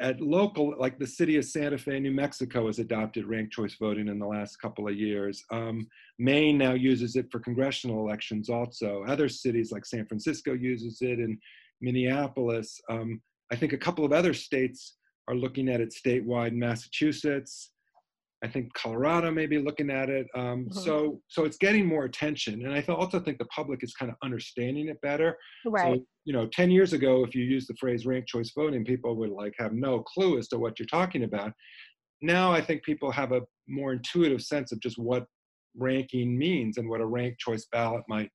at 0.00 0.20
local, 0.20 0.74
like 0.78 0.98
the 0.98 1.06
city 1.06 1.36
of 1.36 1.44
Santa 1.44 1.78
Fe, 1.78 1.98
New 2.00 2.12
Mexico 2.12 2.66
has 2.66 2.78
adopted 2.78 3.26
ranked 3.26 3.52
choice 3.52 3.76
voting 3.80 4.08
in 4.08 4.18
the 4.18 4.26
last 4.26 4.60
couple 4.60 4.88
of 4.88 4.96
years. 4.96 5.44
Um, 5.50 5.86
Maine 6.18 6.58
now 6.58 6.74
uses 6.74 7.16
it 7.16 7.30
for 7.30 7.40
congressional 7.40 8.00
elections 8.00 8.48
also. 8.48 9.04
Other 9.08 9.28
cities 9.28 9.72
like 9.72 9.84
San 9.84 10.06
Francisco 10.06 10.52
uses 10.52 10.98
it 11.00 11.18
and 11.18 11.38
Minneapolis. 11.80 12.80
Um, 12.88 13.20
I 13.50 13.56
think 13.56 13.72
a 13.72 13.78
couple 13.78 14.04
of 14.04 14.12
other 14.12 14.34
states 14.34 14.96
are 15.26 15.34
looking 15.34 15.68
at 15.68 15.80
it 15.80 15.94
statewide. 15.94 16.54
Massachusetts, 16.54 17.72
I 18.42 18.48
think 18.48 18.72
Colorado 18.74 19.32
may 19.32 19.46
be 19.46 19.58
looking 19.58 19.90
at 19.90 20.08
it. 20.08 20.28
Um, 20.34 20.66
mm-hmm. 20.66 20.78
So, 20.78 21.20
so 21.26 21.44
it's 21.44 21.56
getting 21.56 21.86
more 21.86 22.04
attention, 22.04 22.64
and 22.64 22.72
I 22.72 22.80
th- 22.80 22.96
also 22.96 23.18
think 23.18 23.38
the 23.38 23.46
public 23.46 23.82
is 23.82 23.94
kind 23.94 24.10
of 24.10 24.16
understanding 24.22 24.88
it 24.88 25.00
better. 25.00 25.36
Right. 25.66 25.96
So, 25.96 26.04
you 26.24 26.32
know, 26.32 26.46
ten 26.52 26.70
years 26.70 26.92
ago, 26.92 27.24
if 27.24 27.34
you 27.34 27.42
used 27.44 27.68
the 27.68 27.74
phrase 27.80 28.06
ranked 28.06 28.28
choice 28.28 28.52
voting, 28.56 28.84
people 28.84 29.16
would 29.16 29.30
like 29.30 29.54
have 29.58 29.72
no 29.72 30.02
clue 30.02 30.38
as 30.38 30.46
to 30.48 30.58
what 30.58 30.78
you're 30.78 30.86
talking 30.86 31.24
about. 31.24 31.52
Now, 32.22 32.52
I 32.52 32.60
think 32.60 32.84
people 32.84 33.10
have 33.10 33.32
a 33.32 33.42
more 33.68 33.92
intuitive 33.92 34.42
sense 34.42 34.72
of 34.72 34.80
just 34.80 34.98
what 34.98 35.26
ranking 35.76 36.36
means 36.36 36.78
and 36.78 36.88
what 36.88 37.00
a 37.00 37.06
ranked 37.06 37.40
choice 37.40 37.66
ballot 37.72 38.02
might 38.08 38.30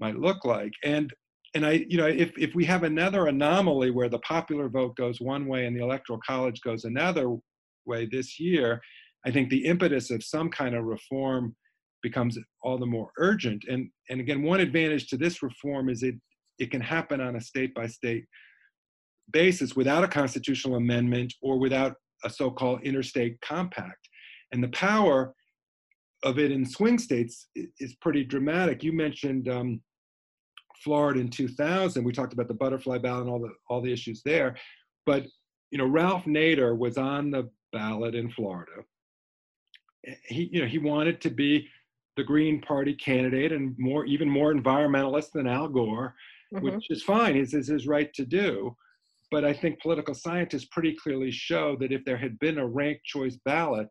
might 0.00 0.18
look 0.18 0.44
like. 0.44 0.72
And 0.84 1.12
and 1.54 1.64
I, 1.64 1.84
you 1.88 1.96
know, 1.96 2.06
if 2.06 2.32
if 2.36 2.56
we 2.56 2.64
have 2.64 2.82
another 2.82 3.28
anomaly 3.28 3.92
where 3.92 4.08
the 4.08 4.18
popular 4.20 4.68
vote 4.68 4.96
goes 4.96 5.20
one 5.20 5.46
way 5.46 5.66
and 5.66 5.76
the 5.76 5.82
electoral 5.82 6.18
college 6.26 6.60
goes 6.62 6.84
another 6.84 7.36
way 7.86 8.06
this 8.06 8.40
year 8.40 8.80
I 9.26 9.30
think 9.30 9.50
the 9.50 9.64
impetus 9.64 10.10
of 10.10 10.24
some 10.24 10.50
kind 10.50 10.74
of 10.74 10.84
reform 10.84 11.54
becomes 12.02 12.36
all 12.62 12.78
the 12.78 12.86
more 12.86 13.10
urgent. 13.18 13.64
And, 13.68 13.88
and 14.10 14.20
again, 14.20 14.42
one 14.42 14.60
advantage 14.60 15.06
to 15.08 15.16
this 15.16 15.42
reform 15.42 15.88
is 15.88 16.02
it, 16.02 16.16
it 16.58 16.70
can 16.70 16.80
happen 16.80 17.20
on 17.20 17.36
a 17.36 17.40
state 17.40 17.74
by 17.74 17.86
state 17.86 18.24
basis 19.32 19.76
without 19.76 20.04
a 20.04 20.08
constitutional 20.08 20.76
amendment 20.76 21.32
or 21.42 21.58
without 21.58 21.94
a 22.24 22.30
so 22.30 22.50
called 22.50 22.82
interstate 22.82 23.40
compact. 23.40 24.08
And 24.52 24.62
the 24.62 24.68
power 24.68 25.34
of 26.24 26.38
it 26.38 26.52
in 26.52 26.64
swing 26.64 26.98
states 26.98 27.48
is 27.54 27.94
pretty 27.96 28.24
dramatic. 28.24 28.82
You 28.82 28.92
mentioned 28.92 29.48
um, 29.48 29.80
Florida 30.82 31.20
in 31.20 31.28
2000. 31.28 32.04
We 32.04 32.12
talked 32.12 32.32
about 32.32 32.48
the 32.48 32.54
butterfly 32.54 32.98
ballot 32.98 33.22
and 33.22 33.30
all 33.30 33.40
the 33.40 33.52
all 33.68 33.80
the 33.80 33.92
issues 33.92 34.22
there, 34.24 34.56
but 35.06 35.24
you 35.70 35.78
know 35.78 35.86
Ralph 35.86 36.24
Nader 36.24 36.76
was 36.76 36.98
on 36.98 37.30
the 37.30 37.48
ballot 37.72 38.14
in 38.14 38.30
Florida, 38.30 38.72
he 40.24 40.48
you 40.52 40.62
know 40.62 40.68
he 40.68 40.78
wanted 40.78 41.20
to 41.20 41.30
be 41.30 41.68
the 42.16 42.24
Green 42.24 42.60
Party 42.60 42.94
candidate 42.94 43.52
and 43.52 43.74
more 43.78 44.04
even 44.04 44.28
more 44.28 44.52
environmentalist 44.52 45.32
than 45.32 45.46
Al 45.46 45.68
Gore, 45.68 46.14
mm-hmm. 46.54 46.64
which 46.64 46.90
is 46.90 47.02
fine. 47.02 47.36
It's, 47.36 47.54
it's 47.54 47.68
his 47.68 47.86
right 47.86 48.12
to 48.14 48.24
do. 48.24 48.76
But 49.30 49.44
I 49.46 49.54
think 49.54 49.80
political 49.80 50.14
scientists 50.14 50.66
pretty 50.66 50.94
clearly 50.94 51.30
show 51.30 51.76
that 51.80 51.90
if 51.90 52.04
there 52.04 52.18
had 52.18 52.38
been 52.38 52.58
a 52.58 52.66
ranked 52.66 53.04
choice 53.04 53.38
ballot, 53.46 53.88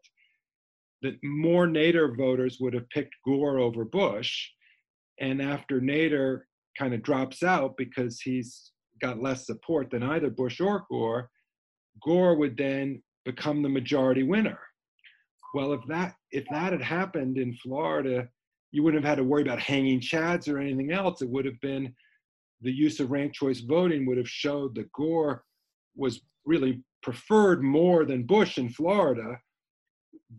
that 1.02 1.16
more 1.24 1.66
Nader 1.66 2.16
voters 2.16 2.58
would 2.60 2.76
have 2.76 2.88
picked 2.90 3.16
Gore 3.26 3.58
over 3.58 3.84
Bush. 3.84 4.50
And 5.20 5.42
after 5.42 5.82
Nader 5.82 6.42
kind 6.78 6.94
of 6.94 7.02
drops 7.02 7.42
out 7.42 7.76
because 7.76 8.22
he's 8.22 8.72
got 9.02 9.22
less 9.22 9.48
support 9.48 9.90
than 9.90 10.04
either 10.04 10.30
Bush 10.30 10.62
or 10.62 10.86
Gore, 10.92 11.30
Gore 12.06 12.36
would 12.36 12.56
then 12.56 13.02
become 13.26 13.64
the 13.64 13.70
majority 13.70 14.22
winner. 14.22 14.60
Well, 15.54 15.74
if 15.74 15.82
that 15.88 16.16
if 16.32 16.46
that 16.52 16.72
had 16.72 16.82
happened 16.82 17.38
in 17.38 17.54
Florida, 17.56 18.28
you 18.72 18.84
wouldn't 18.84 19.04
have 19.04 19.10
had 19.10 19.22
to 19.22 19.24
worry 19.24 19.42
about 19.42 19.60
hanging 19.60 20.00
chads 20.00 20.52
or 20.52 20.60
anything 20.60 20.92
else. 20.92 21.22
It 21.22 21.30
would 21.30 21.46
have 21.46 21.60
been 21.62 21.94
the 22.62 22.72
use 22.72 23.00
of 23.00 23.12
ranked 23.12 23.36
choice 23.36 23.60
voting 23.60 24.06
would 24.06 24.18
have 24.18 24.30
showed 24.30 24.76
that 24.76 24.92
Gore 24.94 25.44
was 25.96 26.22
really 26.46 26.82
preferred 27.04 27.64
more 27.64 28.06
than 28.06 28.24
Bush 28.24 28.58
in 28.58 28.70
Florida. 28.70 29.40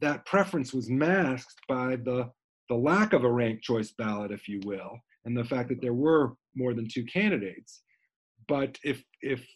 That 0.00 0.24
preference 0.24 0.72
was 0.72 0.88
masked 0.88 1.60
by 1.68 1.96
the 1.96 2.30
the 2.68 2.74
lack 2.76 3.12
of 3.12 3.24
a 3.24 3.30
ranked 3.30 3.62
choice 3.62 3.92
ballot, 3.92 4.30
if 4.30 4.48
you 4.48 4.60
will, 4.64 4.98
and 5.24 5.36
the 5.36 5.44
fact 5.44 5.68
that 5.68 5.82
there 5.82 5.92
were 5.92 6.32
more 6.54 6.72
than 6.72 6.88
two 6.88 7.04
candidates. 7.04 7.82
But 8.48 8.78
if 8.82 9.04
if 9.20 9.46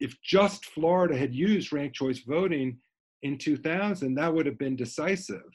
if 0.00 0.20
just 0.22 0.66
Florida 0.66 1.16
had 1.16 1.34
used 1.34 1.72
ranked 1.72 1.94
choice 1.94 2.20
voting, 2.20 2.78
in 3.24 3.38
2000, 3.38 4.14
that 4.14 4.32
would 4.32 4.46
have 4.46 4.58
been 4.58 4.76
decisive. 4.76 5.50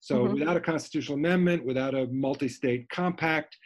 So 0.00 0.24
mm-hmm. 0.24 0.34
without 0.34 0.56
a 0.56 0.60
constitutional 0.60 1.18
amendment, 1.18 1.64
without 1.64 1.94
a 1.94 2.06
multi-state 2.06 2.88
compact, 2.88 3.56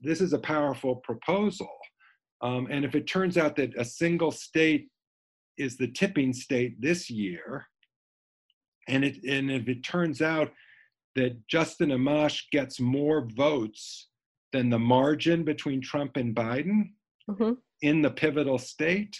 this 0.00 0.20
is 0.20 0.34
a 0.34 0.38
powerful 0.38 0.96
proposal. 0.96 1.70
Um, 2.42 2.68
and 2.70 2.84
if 2.84 2.94
it 2.94 3.06
turns 3.06 3.38
out 3.38 3.56
that 3.56 3.76
a 3.76 3.84
single 3.84 4.30
state 4.30 4.88
is 5.56 5.76
the 5.76 5.88
tipping 5.88 6.32
state 6.32 6.80
this 6.80 7.08
year, 7.08 7.66
and 8.86 9.02
it 9.02 9.24
and 9.24 9.50
if 9.50 9.66
it 9.66 9.82
turns 9.82 10.20
out 10.20 10.52
that 11.14 11.48
Justin 11.48 11.88
Amash 11.88 12.42
gets 12.52 12.78
more 12.78 13.26
votes 13.34 14.08
than 14.52 14.68
the 14.68 14.78
margin 14.78 15.42
between 15.42 15.80
Trump 15.80 16.16
and 16.16 16.36
Biden 16.36 16.90
mm-hmm. 17.30 17.52
in 17.80 18.02
the 18.02 18.10
pivotal 18.10 18.58
state, 18.58 19.16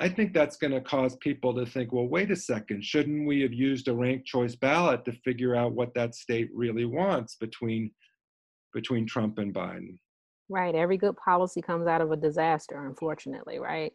I 0.00 0.08
think 0.08 0.34
that's 0.34 0.56
going 0.56 0.72
to 0.72 0.80
cause 0.80 1.16
people 1.16 1.54
to 1.54 1.64
think, 1.64 1.92
well, 1.92 2.08
wait 2.08 2.30
a 2.30 2.36
second, 2.36 2.84
shouldn't 2.84 3.28
we 3.28 3.42
have 3.42 3.52
used 3.52 3.86
a 3.86 3.94
ranked 3.94 4.26
choice 4.26 4.56
ballot 4.56 5.04
to 5.04 5.12
figure 5.12 5.54
out 5.54 5.72
what 5.72 5.94
that 5.94 6.16
state 6.16 6.50
really 6.52 6.84
wants 6.84 7.36
between 7.36 7.92
between 8.72 9.06
Trump 9.06 9.38
and 9.38 9.54
Biden? 9.54 9.98
Right. 10.48 10.74
Every 10.74 10.96
good 10.96 11.16
policy 11.16 11.62
comes 11.62 11.86
out 11.86 12.00
of 12.00 12.10
a 12.10 12.16
disaster, 12.16 12.86
unfortunately, 12.86 13.60
right? 13.60 13.92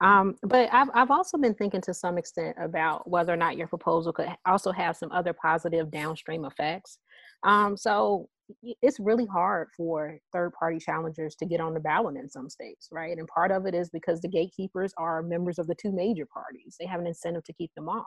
Um, 0.00 0.36
but 0.42 0.68
I've, 0.72 0.88
I've 0.94 1.10
also 1.10 1.36
been 1.36 1.54
thinking 1.54 1.80
to 1.82 1.92
some 1.92 2.16
extent 2.16 2.56
about 2.58 3.10
whether 3.10 3.32
or 3.32 3.36
not 3.36 3.56
your 3.56 3.66
proposal 3.66 4.12
could 4.12 4.28
also 4.46 4.72
have 4.72 4.96
some 4.96 5.12
other 5.12 5.34
positive 5.34 5.90
downstream 5.90 6.44
effects. 6.44 6.98
Um, 7.42 7.76
so 7.76 8.28
it's 8.62 9.00
really 9.00 9.26
hard 9.26 9.68
for 9.76 10.18
third 10.32 10.52
party 10.52 10.78
challengers 10.78 11.34
to 11.36 11.46
get 11.46 11.60
on 11.60 11.74
the 11.74 11.80
ballot 11.80 12.16
in 12.16 12.28
some 12.28 12.48
states, 12.48 12.88
right? 12.90 13.16
And 13.16 13.26
part 13.28 13.50
of 13.50 13.66
it 13.66 13.74
is 13.74 13.90
because 13.90 14.20
the 14.20 14.28
gatekeepers 14.28 14.92
are 14.98 15.22
members 15.22 15.58
of 15.58 15.66
the 15.66 15.74
two 15.74 15.92
major 15.92 16.26
parties. 16.26 16.76
They 16.78 16.86
have 16.86 17.00
an 17.00 17.06
incentive 17.06 17.44
to 17.44 17.52
keep 17.52 17.72
them 17.74 17.88
off. 17.88 18.06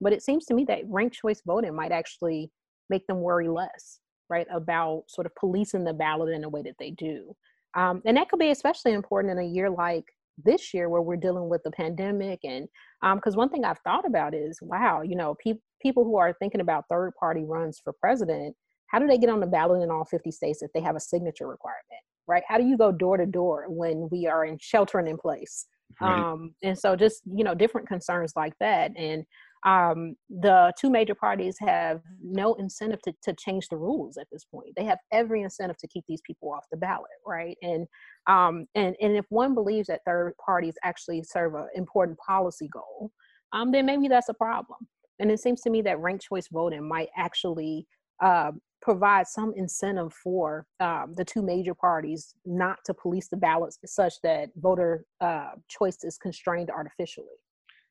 But 0.00 0.12
it 0.12 0.22
seems 0.22 0.44
to 0.46 0.54
me 0.54 0.64
that 0.64 0.82
ranked 0.88 1.16
choice 1.16 1.42
voting 1.46 1.74
might 1.74 1.92
actually 1.92 2.50
make 2.90 3.06
them 3.06 3.20
worry 3.20 3.48
less, 3.48 4.00
right, 4.28 4.46
about 4.52 5.04
sort 5.08 5.26
of 5.26 5.34
policing 5.36 5.84
the 5.84 5.94
ballot 5.94 6.34
in 6.34 6.42
the 6.42 6.48
way 6.48 6.62
that 6.62 6.76
they 6.78 6.90
do. 6.90 7.34
Um, 7.74 8.02
and 8.04 8.16
that 8.16 8.28
could 8.28 8.38
be 8.38 8.50
especially 8.50 8.92
important 8.92 9.32
in 9.32 9.44
a 9.44 9.48
year 9.48 9.70
like 9.70 10.04
this 10.44 10.72
year 10.72 10.88
where 10.88 11.02
we're 11.02 11.16
dealing 11.16 11.48
with 11.48 11.62
the 11.62 11.70
pandemic 11.70 12.40
and 12.44 12.66
because 13.14 13.34
um, 13.34 13.38
one 13.38 13.48
thing 13.50 13.64
i've 13.64 13.78
thought 13.80 14.06
about 14.06 14.34
is 14.34 14.58
wow 14.62 15.02
you 15.02 15.14
know 15.14 15.36
pe- 15.44 15.58
people 15.80 16.04
who 16.04 16.16
are 16.16 16.32
thinking 16.32 16.60
about 16.60 16.84
third 16.88 17.12
party 17.18 17.44
runs 17.44 17.80
for 17.82 17.92
president 18.00 18.56
how 18.92 18.98
do 18.98 19.06
they 19.06 19.18
get 19.18 19.30
on 19.30 19.40
the 19.40 19.46
ballot 19.46 19.82
in 19.82 19.90
all 19.90 20.04
50 20.04 20.30
states 20.30 20.62
if 20.62 20.70
they 20.72 20.80
have 20.80 20.96
a 20.96 21.00
signature 21.00 21.48
requirement 21.48 22.02
right? 22.26 22.42
How 22.48 22.58
do 22.58 22.64
you 22.64 22.76
go 22.76 22.92
door 22.92 23.16
to 23.16 23.26
door 23.26 23.66
when 23.68 24.08
we 24.10 24.26
are 24.26 24.44
in 24.44 24.58
sheltering 24.60 25.06
in 25.06 25.18
place? 25.18 25.66
Right. 26.00 26.32
um, 26.32 26.54
and 26.62 26.78
so 26.78 26.96
just 26.96 27.20
you 27.26 27.44
know 27.44 27.54
different 27.54 27.86
concerns 27.86 28.32
like 28.34 28.54
that. 28.60 28.92
And 28.96 29.24
um, 29.64 30.16
the 30.30 30.72
two 30.80 30.90
major 30.90 31.14
parties 31.14 31.56
have 31.60 32.00
no 32.22 32.54
incentive 32.54 33.00
to, 33.02 33.12
to 33.22 33.34
change 33.34 33.68
the 33.68 33.76
rules 33.76 34.16
at 34.16 34.26
this 34.32 34.44
point. 34.44 34.70
They 34.76 34.84
have 34.84 34.98
every 35.12 35.42
incentive 35.42 35.76
to 35.78 35.86
keep 35.86 36.04
these 36.08 36.22
people 36.26 36.50
off 36.50 36.64
the 36.70 36.78
ballot 36.78 37.10
right? 37.26 37.56
And 37.62 37.86
um, 38.26 38.66
and 38.74 38.96
and 39.00 39.16
if 39.16 39.26
one 39.28 39.54
believes 39.54 39.88
that 39.88 40.00
third 40.06 40.32
parties 40.44 40.74
actually 40.82 41.22
serve 41.24 41.54
an 41.54 41.68
important 41.74 42.18
policy 42.26 42.68
goal 42.72 43.12
um, 43.52 43.70
then 43.70 43.84
maybe 43.84 44.08
that's 44.08 44.30
a 44.30 44.34
problem. 44.34 44.78
And 45.18 45.30
it 45.30 45.38
seems 45.38 45.60
to 45.60 45.70
me 45.70 45.82
that 45.82 46.00
ranked 46.00 46.24
choice 46.24 46.48
voting 46.50 46.88
might 46.88 47.10
actually 47.18 47.86
uh, 48.22 48.52
provide 48.82 49.26
some 49.28 49.54
incentive 49.56 50.12
for 50.12 50.66
um, 50.80 51.14
the 51.16 51.24
two 51.24 51.40
major 51.40 51.72
parties 51.72 52.34
not 52.44 52.78
to 52.84 52.92
police 52.92 53.28
the 53.28 53.36
ballots 53.36 53.78
such 53.86 54.14
that 54.22 54.50
voter 54.56 55.06
uh, 55.20 55.52
choice 55.68 55.98
is 56.02 56.18
constrained 56.18 56.68
artificially. 56.68 57.26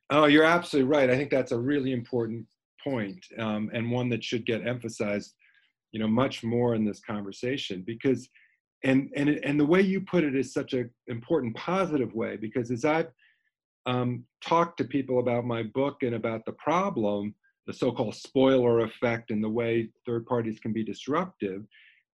Oh, 0.09 0.25
you're 0.25 0.43
absolutely 0.43 0.91
right. 0.91 1.09
I 1.09 1.15
think 1.15 1.31
that's 1.31 1.53
a 1.53 1.59
really 1.59 1.93
important 1.93 2.45
point, 2.83 3.25
um, 3.39 3.71
and 3.73 3.89
one 3.89 4.09
that 4.09 4.23
should 4.23 4.45
get 4.45 4.67
emphasized, 4.67 5.33
you 5.93 5.99
know, 5.99 6.07
much 6.07 6.43
more 6.43 6.75
in 6.75 6.83
this 6.83 6.99
conversation 6.99 7.83
because, 7.87 8.27
and 8.83 9.09
and 9.15 9.29
and 9.29 9.59
the 9.59 9.65
way 9.65 9.79
you 9.81 10.01
put 10.01 10.25
it 10.25 10.35
is 10.35 10.53
such 10.53 10.73
an 10.73 10.89
important 11.07 11.55
positive 11.55 12.13
way 12.13 12.35
because 12.35 12.71
as 12.71 12.83
I've 12.83 13.11
um, 13.85 14.25
talked 14.43 14.77
to 14.79 14.83
people 14.83 15.19
about 15.19 15.45
my 15.45 15.63
book 15.63 15.97
and 16.01 16.15
about 16.15 16.43
the 16.45 16.53
problem, 16.53 17.33
the 17.67 17.73
so-called 17.73 18.15
spoiler 18.15 18.81
effect 18.81 19.31
and 19.31 19.43
the 19.43 19.49
way 19.49 19.89
third 20.05 20.25
parties 20.25 20.59
can 20.59 20.73
be 20.73 20.83
disruptive, 20.83 21.63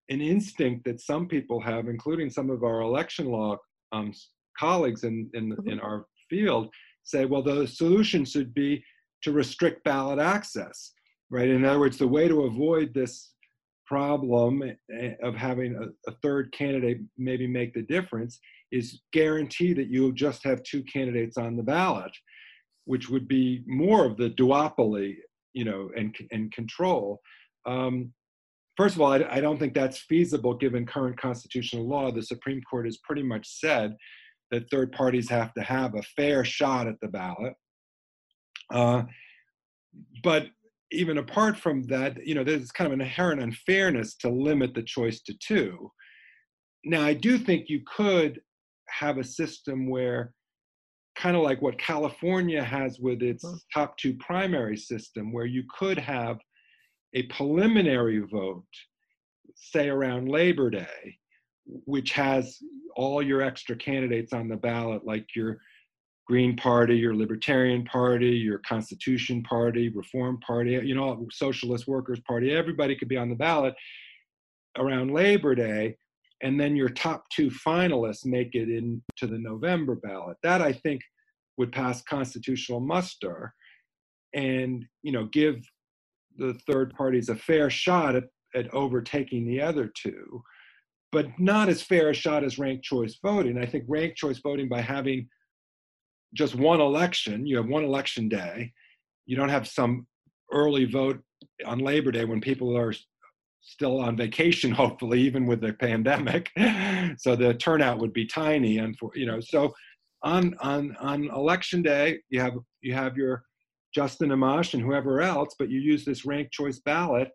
an 0.10 0.22
instinct 0.22 0.86
that 0.86 1.02
some 1.02 1.28
people 1.28 1.60
have, 1.60 1.88
including 1.88 2.30
some 2.30 2.50
of 2.50 2.64
our 2.64 2.82
election 2.82 3.28
law 3.28 3.58
um, 3.92 4.14
colleagues 4.58 5.04
in, 5.04 5.30
in, 5.34 5.52
mm-hmm. 5.52 5.70
in 5.70 5.80
our 5.80 6.06
field, 6.30 6.70
say, 7.04 7.26
well, 7.26 7.42
the 7.42 7.68
solution 7.68 8.26
should 8.26 8.54
be 8.54 8.84
to 9.24 9.32
restrict 9.32 9.84
ballot 9.84 10.20
access, 10.20 10.94
right? 11.30 11.50
In 11.50 11.66
other 11.66 11.80
words, 11.80 11.98
the 11.98 12.08
way 12.08 12.28
to 12.28 12.44
avoid 12.44 12.94
this 12.94 13.34
problem 13.86 14.62
eh, 14.64 15.14
of 15.24 15.34
having 15.36 15.76
a, 15.76 16.12
a, 16.12 16.14
third 16.22 16.52
candidate 16.52 17.00
maybe 17.18 17.48
make 17.48 17.74
the 17.74 17.84
difference 17.84 18.38
is 18.72 19.02
guarantee 19.14 19.74
that 19.74 19.88
you'll 19.88 20.12
just 20.12 20.44
have 20.44 20.62
two 20.64 20.84
candidates 20.84 21.38
on 21.38 21.56
the 21.56 21.64
ballot, 21.64 22.12
which 22.84 23.10
would 23.10 23.30
be 23.30 23.64
more 23.66 24.06
of 24.06 24.18
the 24.18 24.30
duopoly 24.32 25.16
you 25.54 25.66
know, 25.66 25.90
and, 25.96 26.16
and 26.32 26.52
control. 26.52 27.20
Um, 27.66 28.14
first 28.76 28.96
of 28.96 29.02
all, 29.02 29.14
I, 29.14 29.26
I, 29.30 29.42
don't 29.42 29.58
think 29.58 29.74
that's 29.74 30.00
feasible 30.00 30.54
given 30.54 30.86
current 30.86 31.20
constitutional 31.20 31.88
law. 31.88 32.12
The 32.12 32.22
Supreme 32.22 32.62
Court 32.70 32.86
has 32.86 32.98
pretty 32.98 33.24
much 33.24 33.48
said 33.48 33.96
that 34.52 34.70
third 34.70 34.92
parties 34.92 35.30
have 35.30 35.54
to 35.56 35.62
have 35.62 35.96
a 35.96 36.04
fair 36.16 36.46
shot 36.46 36.88
at 36.88 36.96
the 37.02 37.08
ballot. 37.08 37.54
Uh, 38.74 39.04
but 40.24 40.48
even 40.92 41.18
apart 41.18 41.58
from 41.58 41.84
that, 41.84 42.26
you 42.26 42.34
know, 42.34 42.44
there's 42.44 42.72
kind 42.72 42.88
of 42.88 42.94
an 42.94 43.02
inherent 43.02 43.42
unfairness 43.42 44.16
to 44.16 44.30
limit 44.30 44.74
the 44.74 44.84
choice 44.84 45.22
to 45.22 45.34
two. 45.40 45.92
Now, 46.86 47.02
I 47.02 47.14
do 47.14 47.38
think 47.38 47.66
you 47.68 47.82
could 47.96 48.40
have 48.90 49.18
a 49.18 49.24
system 49.24 49.90
where 49.90 50.34
kind 51.18 51.36
of 51.36 51.44
like 51.44 51.62
what 51.62 51.78
California 51.80 52.64
has 52.64 53.00
with 53.00 53.22
its 53.22 53.44
mm-hmm. 53.44 53.56
top 53.74 53.98
two 53.98 54.14
primary 54.16 54.78
system, 54.78 55.34
where 55.34 55.46
you 55.46 55.64
could 55.78 55.98
have 55.98 56.38
a 57.14 57.24
preliminary 57.24 58.20
vote, 58.20 58.64
say 59.56 59.90
around 59.90 60.30
Labor 60.30 60.70
Day, 60.70 61.18
which 61.66 62.12
has 62.12 62.58
all 62.96 63.22
your 63.22 63.42
extra 63.42 63.76
candidates 63.76 64.32
on 64.32 64.48
the 64.48 64.56
ballot, 64.56 65.06
like 65.06 65.26
your 65.36 65.60
Green 66.28 66.56
Party, 66.56 66.96
your 66.98 67.16
Libertarian 67.16 67.86
Party, 67.86 68.32
your 68.32 68.60
Constitution 68.60 69.42
Party, 69.44 69.90
Reform 69.90 70.40
Party, 70.46 70.72
you 70.72 70.94
know, 70.94 71.26
Socialist 71.32 71.88
Workers 71.88 72.20
Party, 72.28 72.54
everybody 72.54 72.96
could 72.96 73.08
be 73.08 73.18
on 73.18 73.30
the 73.30 73.36
ballot 73.36 73.74
around 74.78 75.14
Labor 75.14 75.56
Day 75.56 75.96
and 76.44 76.60
then 76.60 76.76
your 76.76 76.90
top 76.90 77.24
two 77.30 77.50
finalists 77.50 78.26
make 78.26 78.54
it 78.54 78.70
into 78.70 79.02
the 79.22 79.40
November 79.40 79.96
ballot. 79.96 80.38
That 80.44 80.62
I 80.62 80.74
think 80.74 81.02
would 81.58 81.72
pass 81.72 82.02
constitutional 82.04 82.80
muster 82.80 83.54
and 84.34 84.86
you 85.04 85.12
know 85.12 85.26
give 85.26 85.56
the 86.38 86.54
third 86.68 86.94
parties 86.94 87.30
a 87.30 87.36
fair 87.36 87.70
shot 87.70 88.16
at, 88.16 88.26
at 88.56 88.74
overtaking 88.74 89.46
the 89.46 89.62
other 89.62 89.92
two 89.96 90.42
but 91.12 91.28
not 91.40 91.70
as 91.70 91.82
fair 91.82 92.10
a 92.10 92.14
shot 92.14 92.44
as 92.44 92.60
ranked 92.60 92.84
choice 92.84 93.18
voting 93.24 93.58
i 93.58 93.66
think 93.66 93.84
ranked 93.88 94.18
choice 94.18 94.40
voting 94.40 94.68
by 94.68 94.82
having 94.82 95.28
just 96.34 96.56
one 96.56 96.82
election 96.82 97.46
you 97.46 97.56
have 97.56 97.68
one 97.68 97.84
election 97.84 98.28
day 98.28 98.72
you 99.26 99.36
don't 99.36 99.50
have 99.50 99.68
some 99.68 100.06
early 100.52 100.86
vote 100.86 101.20
on 101.66 101.80
labor 101.80 102.12
day 102.12 102.26
when 102.26 102.42
people 102.42 102.78
are 102.78 102.94
still 103.68 104.00
on 104.00 104.16
vacation, 104.16 104.72
hopefully, 104.84 105.22
even 105.22 105.46
with 105.46 105.62
the 105.62 105.74
pandemic. 105.74 106.50
so 107.18 107.36
the 107.36 107.54
turnout 107.60 108.00
would 108.00 108.14
be 108.14 108.26
tiny, 108.26 108.80
and 108.80 108.98
for 108.98 109.12
you 109.14 109.26
know, 109.26 109.40
so 109.40 109.74
on 110.24 110.56
on 110.62 110.96
on 111.00 111.30
election 111.30 111.84
day, 111.84 112.20
you 112.30 112.40
have 112.42 112.56
you 112.82 112.94
have 112.94 113.16
your 113.16 113.44
Justin 113.94 114.30
Amash 114.30 114.74
and 114.74 114.84
whoever 114.84 115.22
else, 115.22 115.56
but 115.60 115.70
you 115.70 115.80
use 115.80 116.06
this 116.06 116.26
ranked 116.26 116.52
choice 116.52 116.80
ballot. 116.80 117.30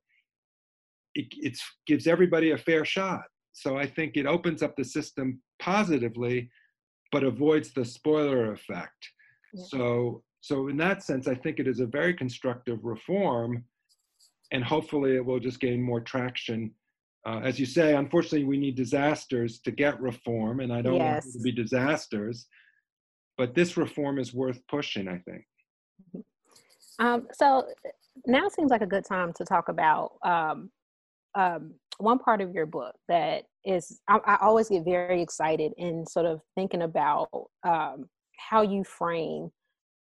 It 1.15 1.27
it's, 1.33 1.63
gives 1.87 2.07
everybody 2.07 2.53
a 2.53 2.59
fair 2.59 2.85
shot. 2.85 3.25
So 3.53 3.77
I 3.77 3.87
think 3.87 4.17
it 4.17 4.27
opens 4.27 4.63
up 4.63 4.75
the 4.77 4.85
system 4.85 5.41
positively, 5.59 6.51
but 7.11 7.23
avoids 7.23 7.73
the 7.73 7.85
spoiler 7.85 8.53
effect. 8.53 9.09
Yeah. 9.53 9.65
So 9.69 10.23
so 10.41 10.69
in 10.69 10.77
that 10.79 11.03
sense, 11.03 11.29
I 11.29 11.35
think 11.35 11.61
it 11.61 11.69
is 11.69 11.81
a 11.81 11.87
very 11.87 12.15
constructive 12.15 12.85
reform 12.85 13.65
and 14.53 14.63
hopefully 14.63 15.17
it 15.17 15.25
will 15.25 15.41
just 15.41 15.61
gain 15.61 15.83
more 15.83 16.01
traction. 16.01 16.73
Uh, 17.27 17.41
as 17.43 17.59
you 17.59 17.67
say, 17.67 17.95
unfortunately, 17.95 18.45
we 18.45 18.59
need 18.59 18.77
disasters 18.77 19.61
to 19.61 19.71
get 19.71 20.01
reform, 20.01 20.61
and 20.61 20.73
I 20.73 20.83
don't 20.83 20.97
yes. 20.97 21.01
want 21.01 21.25
it 21.25 21.39
to 21.39 21.43
be 21.43 21.53
disasters. 21.53 22.47
But 23.39 23.55
this 23.55 23.77
reform 23.77 24.19
is 24.19 24.35
worth 24.35 24.61
pushing, 24.69 25.09
I 25.09 25.19
think. 25.19 25.45
Um, 26.99 27.27
so 27.33 27.67
now 28.27 28.49
seems 28.49 28.71
like 28.71 28.83
a 28.83 28.87
good 28.87 29.07
time 29.07 29.33
to 29.35 29.45
talk 29.45 29.69
about 29.69 30.13
um, 30.23 30.71
um, 31.35 31.75
one 31.99 32.19
part 32.19 32.41
of 32.43 32.55
your 32.55 32.67
book 32.67 32.95
that 33.09 33.45
is 33.65 34.01
I, 34.09 34.19
I, 34.27 34.39
always 34.43 34.69
get 34.69 34.85
very 34.85 35.23
excited 35.23 35.73
in 35.79 36.05
sort 36.07 36.27
of 36.27 36.43
thinking 36.55 36.83
about 36.83 37.29
um, 37.65 38.09
how 38.37 38.61
you 38.61 38.85
frame 38.85 39.51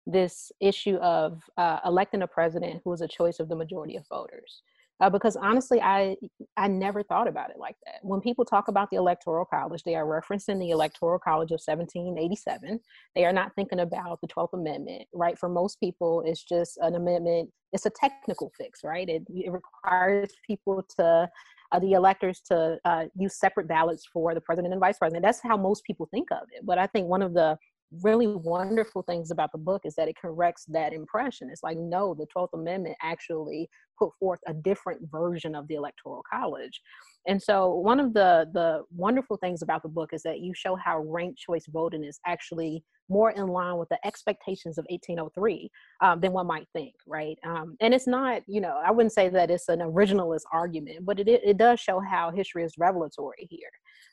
this 0.06 0.50
issue 0.60 0.96
of 0.96 1.40
uh, 1.56 1.78
electing 1.84 2.22
a 2.22 2.26
president 2.26 2.82
who 2.84 2.92
is 2.92 3.00
a 3.00 3.08
choice 3.08 3.40
of 3.40 3.48
the 3.48 3.56
majority 3.56 3.96
of 3.96 4.06
voters. 4.08 4.62
Uh, 5.00 5.10
because 5.10 5.34
honestly, 5.34 5.80
I 5.80 6.16
I 6.56 6.68
never 6.68 7.02
thought 7.02 7.26
about 7.26 7.50
it 7.50 7.56
like 7.58 7.74
that. 7.86 7.96
When 8.02 8.20
people 8.20 8.44
talk 8.44 8.68
about 8.68 8.88
the 8.90 8.98
Electoral 8.98 9.44
College, 9.44 9.82
they 9.82 9.96
are 9.96 10.04
referencing 10.04 10.60
the 10.60 10.70
Electoral 10.70 11.18
College 11.18 11.50
of 11.50 11.60
1787. 11.64 12.78
They 13.16 13.24
are 13.24 13.32
not 13.32 13.52
thinking 13.56 13.80
about 13.80 14.20
the 14.20 14.28
12th 14.28 14.52
Amendment, 14.52 15.08
right? 15.12 15.36
For 15.36 15.48
most 15.48 15.80
people, 15.80 16.22
it's 16.24 16.44
just 16.44 16.78
an 16.78 16.94
amendment. 16.94 17.50
It's 17.72 17.86
a 17.86 17.90
technical 17.90 18.52
fix, 18.56 18.84
right? 18.84 19.08
It, 19.08 19.24
it 19.28 19.50
requires 19.50 20.34
people 20.46 20.84
to 20.98 21.28
uh, 21.72 21.78
the 21.80 21.92
electors 21.94 22.40
to 22.40 22.78
uh, 22.84 23.06
use 23.16 23.34
separate 23.34 23.66
ballots 23.66 24.06
for 24.12 24.34
the 24.34 24.40
president 24.40 24.72
and 24.72 24.80
vice 24.80 24.98
president. 24.98 25.24
That's 25.24 25.40
how 25.42 25.56
most 25.56 25.82
people 25.84 26.06
think 26.12 26.30
of 26.30 26.46
it. 26.52 26.64
But 26.64 26.78
I 26.78 26.86
think 26.86 27.08
one 27.08 27.22
of 27.22 27.34
the 27.34 27.58
really 28.02 28.26
wonderful 28.26 29.02
things 29.02 29.30
about 29.30 29.52
the 29.52 29.58
book 29.58 29.82
is 29.84 29.94
that 29.96 30.08
it 30.08 30.16
corrects 30.20 30.64
that 30.68 30.92
impression. 30.92 31.48
It's 31.50 31.62
like, 31.62 31.76
no, 31.76 32.14
the 32.14 32.26
12th 32.34 32.54
Amendment 32.54 32.96
actually 33.02 33.68
put 33.98 34.10
forth 34.18 34.40
a 34.46 34.54
different 34.54 35.00
version 35.10 35.54
of 35.54 35.68
the 35.68 35.74
Electoral 35.74 36.22
College. 36.30 36.80
And 37.26 37.40
so 37.40 37.74
one 37.74 38.00
of 38.00 38.14
the 38.14 38.48
the 38.52 38.82
wonderful 38.90 39.36
things 39.36 39.62
about 39.62 39.82
the 39.82 39.88
book 39.88 40.10
is 40.12 40.22
that 40.22 40.40
you 40.40 40.52
show 40.54 40.74
how 40.74 41.00
ranked 41.00 41.38
choice 41.38 41.66
voting 41.68 42.04
is 42.04 42.18
actually 42.26 42.82
more 43.08 43.30
in 43.32 43.46
line 43.46 43.76
with 43.76 43.88
the 43.90 44.06
expectations 44.06 44.78
of 44.78 44.86
1803 44.88 45.70
um, 46.02 46.20
than 46.20 46.32
one 46.32 46.46
might 46.46 46.66
think, 46.72 46.94
right? 47.06 47.36
Um, 47.44 47.76
and 47.80 47.92
it's 47.92 48.06
not, 48.06 48.42
you 48.46 48.60
know, 48.60 48.80
I 48.84 48.90
wouldn't 48.90 49.12
say 49.12 49.28
that 49.28 49.50
it's 49.50 49.68
an 49.68 49.80
originalist 49.80 50.42
argument, 50.52 51.04
but 51.04 51.20
it, 51.20 51.28
it 51.28 51.58
does 51.58 51.78
show 51.78 52.00
how 52.00 52.30
history 52.30 52.64
is 52.64 52.74
revelatory 52.78 53.46
here. 53.50 53.68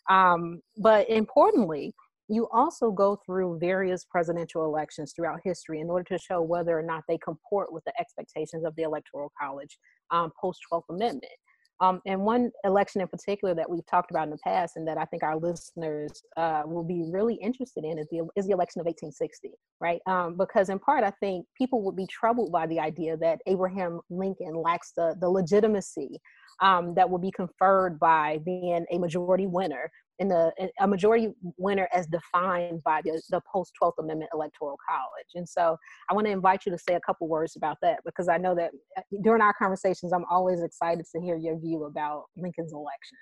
Um, 0.10 0.62
but 0.78 1.10
importantly, 1.10 1.94
you 2.30 2.48
also 2.54 2.92
go 2.92 3.20
through 3.26 3.58
various 3.60 4.06
presidential 4.06 4.64
elections 4.64 5.14
throughout 5.16 5.40
history 5.44 5.82
in 5.82 5.90
order 5.90 6.06
to 6.16 6.20
show 6.20 6.42
whether 6.42 6.78
or 6.78 6.84
not 6.84 7.04
they 7.08 7.18
comport 7.18 7.74
with 7.74 7.84
the 7.86 7.94
expectations 8.00 8.64
of 8.64 8.76
the 8.76 8.84
Electoral 8.84 9.32
College 9.40 9.78
um, 10.12 10.32
post 10.40 10.60
12th 10.72 10.84
Amendment. 10.90 11.34
Um, 11.82 12.02
and 12.06 12.22
one 12.22 12.52
election 12.66 13.00
in 13.02 13.08
particular 13.08 13.56
that 13.56 13.70
we've 13.70 13.86
talked 13.86 14.12
about 14.12 14.26
in 14.26 14.32
the 14.32 14.38
past 14.44 14.76
and 14.76 14.86
that 14.88 14.98
I 14.98 15.06
think 15.06 15.24
our 15.24 15.38
listeners 15.38 16.12
uh, 16.36 16.64
will 16.66 16.84
be 16.84 17.06
really 17.10 17.36
interested 17.36 17.86
in 17.86 17.98
is 17.98 18.08
the, 18.12 18.28
is 18.36 18.48
the 18.48 18.52
election 18.52 18.82
of 18.82 18.86
1860, 18.86 19.52
right? 19.80 20.02
Um, 20.06 20.36
because 20.38 20.70
in 20.70 20.78
part, 20.78 21.06
I 21.06 21.12
think 21.22 21.46
people 21.58 21.82
would 21.84 21.96
be 21.96 22.08
troubled 22.08 22.52
by 22.52 22.68
the 22.68 22.80
idea 22.80 23.16
that 23.18 23.40
Abraham 23.48 24.02
Lincoln 24.10 24.56
lacks 24.62 24.92
the, 24.96 25.16
the 25.22 25.30
legitimacy 25.30 26.20
um, 26.62 26.94
that 26.96 27.10
will 27.10 27.20
be 27.20 27.32
conferred 27.32 28.00
by 28.00 28.40
being 28.46 28.86
a 28.92 28.98
majority 28.98 29.48
winner 29.48 29.92
in 30.20 30.28
the 30.28 30.52
a 30.82 30.88
majority 30.88 31.30
winner 31.58 31.88
as 31.94 32.06
defined 32.08 32.84
by 32.84 33.02
the, 33.04 33.22
the 33.30 33.42
post 33.52 33.72
12th 33.82 33.94
amendment 34.00 34.30
electoral 34.34 34.78
college. 34.88 35.28
And 35.36 35.48
so 35.48 35.78
i 36.10 36.14
want 36.14 36.28
to 36.28 36.32
invite 36.32 36.66
you 36.66 36.72
to 36.72 36.78
say 36.78 36.96
a 36.96 37.00
couple 37.00 37.28
words 37.28 37.56
about 37.56 37.78
that 37.82 38.00
because 38.06 38.28
i 38.28 38.38
know 38.38 38.56
that 38.56 38.72
uh, 38.98 39.02
during 39.24 39.42
our 39.42 39.54
conversations 39.54 40.12
i'm 40.14 40.26
always 40.30 40.62
excited 40.62 41.06
to 41.14 41.22
hear 41.22 41.38
your 41.38 41.58
view 41.60 41.86
about 41.86 42.26
lincoln's 42.36 42.74
election 42.74 43.18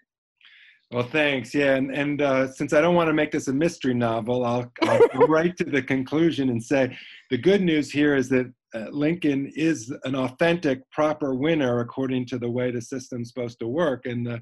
well, 0.91 1.07
thanks. 1.07 1.53
Yeah, 1.53 1.75
and 1.75 1.93
and 1.93 2.21
uh, 2.21 2.51
since 2.51 2.73
I 2.73 2.81
don't 2.81 2.95
want 2.95 3.07
to 3.07 3.13
make 3.13 3.31
this 3.31 3.47
a 3.47 3.53
mystery 3.53 3.93
novel, 3.93 4.45
I'll, 4.45 4.71
I'll 4.83 5.07
go 5.07 5.19
right 5.27 5.55
to 5.57 5.63
the 5.63 5.81
conclusion 5.81 6.49
and 6.49 6.63
say 6.63 6.97
the 7.29 7.37
good 7.37 7.61
news 7.61 7.91
here 7.91 8.15
is 8.15 8.29
that 8.29 8.51
uh, 8.73 8.87
Lincoln 8.91 9.51
is 9.55 9.93
an 10.03 10.15
authentic, 10.15 10.79
proper 10.91 11.35
winner 11.35 11.79
according 11.79 12.25
to 12.27 12.37
the 12.37 12.49
way 12.49 12.71
the 12.71 12.81
system's 12.81 13.29
supposed 13.29 13.59
to 13.59 13.67
work, 13.67 14.05
and 14.05 14.25
the 14.25 14.41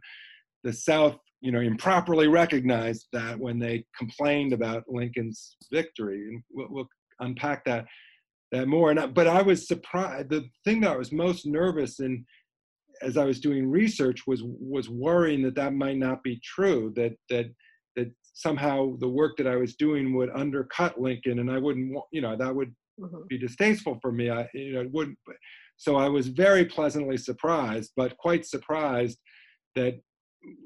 the 0.63 0.73
South 0.73 1.17
you 1.45 1.51
know, 1.51 1.59
improperly 1.59 2.27
recognized 2.27 3.05
that 3.13 3.37
when 3.37 3.59
they 3.59 3.85
complained 3.95 4.51
about 4.51 4.83
Lincoln's 4.87 5.55
victory. 5.71 6.27
And 6.27 6.41
we'll, 6.51 6.67
we'll 6.71 6.89
unpack 7.19 7.63
that 7.65 7.85
that 8.51 8.67
more. 8.67 8.89
And 8.89 9.13
but 9.13 9.27
I 9.27 9.43
was 9.43 9.67
surprised. 9.67 10.29
The 10.29 10.49
thing 10.63 10.81
that 10.81 10.93
I 10.93 10.97
was 10.97 11.11
most 11.11 11.45
nervous 11.45 11.99
in 11.99 12.25
as 13.01 13.17
I 13.17 13.25
was 13.25 13.39
doing 13.39 13.69
research 13.69 14.27
was 14.27 14.41
was 14.43 14.89
worrying 14.89 15.41
that 15.43 15.55
that 15.55 15.73
might 15.73 15.97
not 15.97 16.23
be 16.23 16.39
true. 16.43 16.93
That 16.95 17.13
that 17.29 17.47
that 17.95 18.11
somehow 18.33 18.95
the 18.99 19.07
work 19.07 19.37
that 19.37 19.47
I 19.47 19.55
was 19.55 19.75
doing 19.75 20.13
would 20.15 20.29
undercut 20.35 20.99
Lincoln, 20.99 21.39
and 21.39 21.51
I 21.51 21.57
wouldn't 21.57 21.93
want, 21.93 22.05
you 22.11 22.21
know, 22.21 22.35
that 22.35 22.53
would 22.53 22.73
mm-hmm. 22.99 23.21
be 23.29 23.37
distasteful 23.37 23.97
for 24.01 24.11
me. 24.11 24.29
I, 24.29 24.47
you 24.53 24.73
know, 24.73 24.81
it 24.81 24.91
wouldn't. 24.91 25.17
So 25.77 25.95
I 25.95 26.07
was 26.07 26.27
very 26.27 26.65
pleasantly 26.65 27.17
surprised, 27.17 27.91
but 27.95 28.17
quite 28.17 28.45
surprised 28.45 29.19
that 29.75 29.99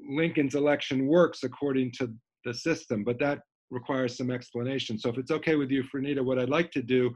Lincoln's 0.08 0.54
election 0.54 1.06
works 1.06 1.42
according 1.42 1.92
to 1.98 2.12
the 2.44 2.54
system, 2.54 3.04
but 3.04 3.18
that 3.20 3.40
requires 3.70 4.16
some 4.16 4.30
explanation. 4.30 4.98
So 4.98 5.08
if 5.10 5.18
it's 5.18 5.30
okay 5.30 5.56
with 5.56 5.70
you, 5.70 5.84
Franita, 5.84 6.24
what 6.24 6.38
I'd 6.38 6.48
like 6.48 6.70
to 6.72 6.82
do 6.82 7.10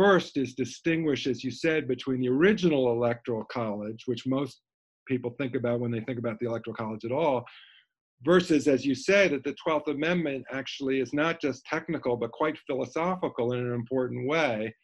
first 0.00 0.38
is 0.38 0.54
distinguish, 0.54 1.26
as 1.26 1.44
you 1.44 1.50
said, 1.50 1.86
between 1.86 2.20
the 2.20 2.28
original 2.28 2.90
electoral 2.90 3.44
college, 3.52 4.04
which 4.06 4.26
most 4.26 4.62
people 5.06 5.34
think 5.36 5.54
about 5.54 5.78
when 5.78 5.90
they 5.90 6.00
think 6.00 6.18
about 6.18 6.38
the 6.40 6.46
electoral 6.46 6.74
college 6.74 7.04
at 7.04 7.12
all, 7.12 7.44
versus, 8.22 8.66
as 8.66 8.86
you 8.86 8.94
say, 8.94 9.28
that 9.28 9.44
the 9.44 9.54
12th 9.66 9.88
Amendment 9.88 10.42
actually 10.50 11.00
is 11.00 11.12
not 11.12 11.38
just 11.38 11.66
technical, 11.66 12.16
but 12.16 12.32
quite 12.32 12.56
philosophical 12.66 13.52
in 13.52 13.60
an 13.60 13.74
important 13.74 14.26
way 14.26 14.74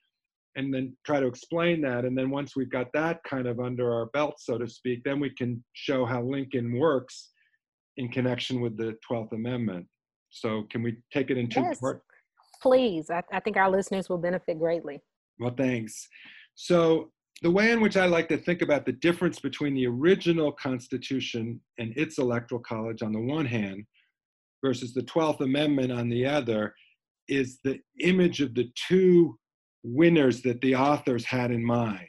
and 0.56 0.72
then 0.72 0.94
try 1.06 1.18
to 1.18 1.26
explain 1.26 1.80
that. 1.80 2.04
And 2.04 2.16
then 2.16 2.28
once 2.28 2.54
we've 2.54 2.70
got 2.70 2.92
that 2.92 3.20
kind 3.24 3.46
of 3.46 3.58
under 3.58 3.94
our 3.94 4.06
belt, 4.06 4.34
so 4.38 4.58
to 4.58 4.68
speak, 4.68 5.02
then 5.04 5.18
we 5.18 5.30
can 5.30 5.64
show 5.72 6.04
how 6.04 6.22
Lincoln 6.22 6.78
works 6.78 7.30
in 7.96 8.10
connection 8.10 8.60
with 8.60 8.76
the 8.76 8.98
12th 9.10 9.32
Amendment. 9.32 9.86
So 10.28 10.64
can 10.70 10.82
we 10.82 10.98
take 11.10 11.30
it 11.30 11.38
in 11.38 11.48
two 11.48 11.60
yes, 11.60 11.80
parts? 11.80 12.02
Please. 12.62 13.10
I, 13.10 13.22
I 13.32 13.40
think 13.40 13.56
our 13.56 13.70
listeners 13.70 14.08
will 14.08 14.18
benefit 14.18 14.58
greatly. 14.58 15.02
Well, 15.38 15.54
thanks. 15.56 16.08
So 16.54 17.10
the 17.42 17.50
way 17.50 17.70
in 17.70 17.80
which 17.80 17.96
I 17.96 18.06
like 18.06 18.28
to 18.28 18.38
think 18.38 18.62
about 18.62 18.86
the 18.86 18.92
difference 18.92 19.40
between 19.40 19.74
the 19.74 19.86
original 19.86 20.52
Constitution 20.52 21.60
and 21.78 21.92
its 21.96 22.18
electoral 22.18 22.60
college 22.62 23.02
on 23.02 23.12
the 23.12 23.20
one 23.20 23.46
hand 23.46 23.84
versus 24.64 24.94
the 24.94 25.02
12th 25.02 25.40
Amendment 25.40 25.92
on 25.92 26.08
the 26.08 26.24
other 26.24 26.74
is 27.28 27.58
the 27.62 27.78
image 28.00 28.40
of 28.40 28.54
the 28.54 28.70
two 28.88 29.38
winners 29.82 30.42
that 30.42 30.60
the 30.60 30.74
authors 30.74 31.24
had 31.24 31.50
in 31.50 31.64
mind. 31.64 32.08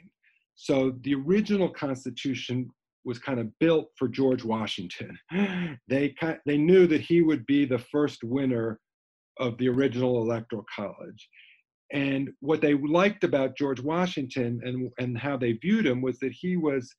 So 0.54 0.94
the 1.02 1.14
original 1.14 1.68
Constitution 1.68 2.68
was 3.04 3.18
kind 3.18 3.38
of 3.38 3.56
built 3.58 3.88
for 3.96 4.08
George 4.08 4.44
Washington. 4.44 5.18
They, 5.88 6.14
they 6.44 6.58
knew 6.58 6.86
that 6.86 7.00
he 7.00 7.22
would 7.22 7.46
be 7.46 7.64
the 7.64 7.78
first 7.78 8.22
winner 8.22 8.78
of 9.38 9.56
the 9.58 9.68
original 9.68 10.22
Electoral 10.22 10.64
College. 10.74 11.28
And 11.92 12.30
what 12.40 12.60
they 12.60 12.74
liked 12.74 13.24
about 13.24 13.56
George 13.56 13.80
Washington 13.80 14.60
and, 14.62 14.90
and 14.98 15.16
how 15.16 15.36
they 15.36 15.52
viewed 15.52 15.86
him 15.86 16.02
was 16.02 16.18
that 16.18 16.32
he 16.32 16.56
was 16.56 16.94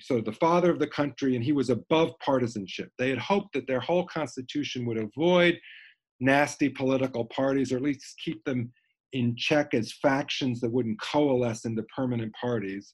sort 0.00 0.18
of 0.18 0.24
the 0.24 0.32
father 0.32 0.70
of 0.70 0.80
the 0.80 0.88
country 0.88 1.36
and 1.36 1.44
he 1.44 1.52
was 1.52 1.70
above 1.70 2.10
partisanship. 2.18 2.90
They 2.98 3.10
had 3.10 3.18
hoped 3.18 3.52
that 3.52 3.66
their 3.68 3.80
whole 3.80 4.06
constitution 4.06 4.84
would 4.86 4.98
avoid 4.98 5.58
nasty 6.20 6.68
political 6.68 7.24
parties 7.26 7.72
or 7.72 7.76
at 7.76 7.82
least 7.82 8.20
keep 8.24 8.42
them 8.44 8.72
in 9.12 9.36
check 9.36 9.74
as 9.74 9.92
factions 9.92 10.60
that 10.60 10.72
wouldn't 10.72 11.00
coalesce 11.00 11.64
into 11.64 11.84
permanent 11.94 12.32
parties. 12.38 12.92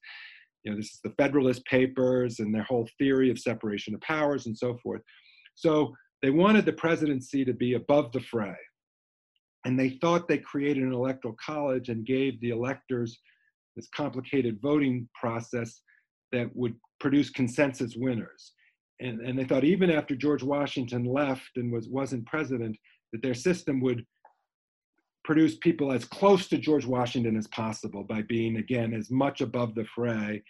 You 0.62 0.72
know, 0.72 0.76
this 0.76 0.86
is 0.86 1.00
the 1.02 1.14
Federalist 1.18 1.64
Papers 1.64 2.38
and 2.38 2.54
their 2.54 2.62
whole 2.64 2.88
theory 2.98 3.30
of 3.30 3.38
separation 3.38 3.94
of 3.94 4.00
powers 4.02 4.46
and 4.46 4.56
so 4.56 4.76
forth. 4.82 5.00
So 5.54 5.94
they 6.24 6.30
wanted 6.30 6.64
the 6.64 6.72
presidency 6.72 7.44
to 7.44 7.52
be 7.52 7.74
above 7.74 8.10
the 8.12 8.20
fray. 8.20 8.56
And 9.66 9.78
they 9.78 9.90
thought 10.00 10.26
they 10.26 10.38
created 10.38 10.82
an 10.82 10.94
electoral 10.94 11.36
college 11.38 11.90
and 11.90 12.06
gave 12.06 12.40
the 12.40 12.48
electors 12.48 13.18
this 13.76 13.88
complicated 13.94 14.58
voting 14.62 15.06
process 15.20 15.82
that 16.32 16.48
would 16.56 16.76
produce 16.98 17.28
consensus 17.28 17.94
winners. 17.94 18.52
And, 19.00 19.20
and 19.20 19.38
they 19.38 19.44
thought 19.44 19.64
even 19.64 19.90
after 19.90 20.16
George 20.16 20.42
Washington 20.42 21.04
left 21.04 21.50
and 21.56 21.70
was, 21.70 21.90
wasn't 21.90 22.24
president, 22.24 22.74
that 23.12 23.20
their 23.20 23.34
system 23.34 23.82
would 23.82 24.02
produce 25.24 25.58
people 25.58 25.92
as 25.92 26.06
close 26.06 26.48
to 26.48 26.56
George 26.56 26.86
Washington 26.86 27.36
as 27.36 27.48
possible 27.48 28.02
by 28.02 28.22
being, 28.22 28.56
again, 28.56 28.94
as 28.94 29.10
much 29.10 29.42
above 29.42 29.74
the 29.74 29.84
fray, 29.94 30.42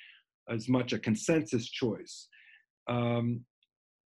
as 0.49 0.69
much 0.69 0.93
a 0.93 1.01
consensus 1.01 1.69
choice. 1.69 2.29
Um, 2.89 3.45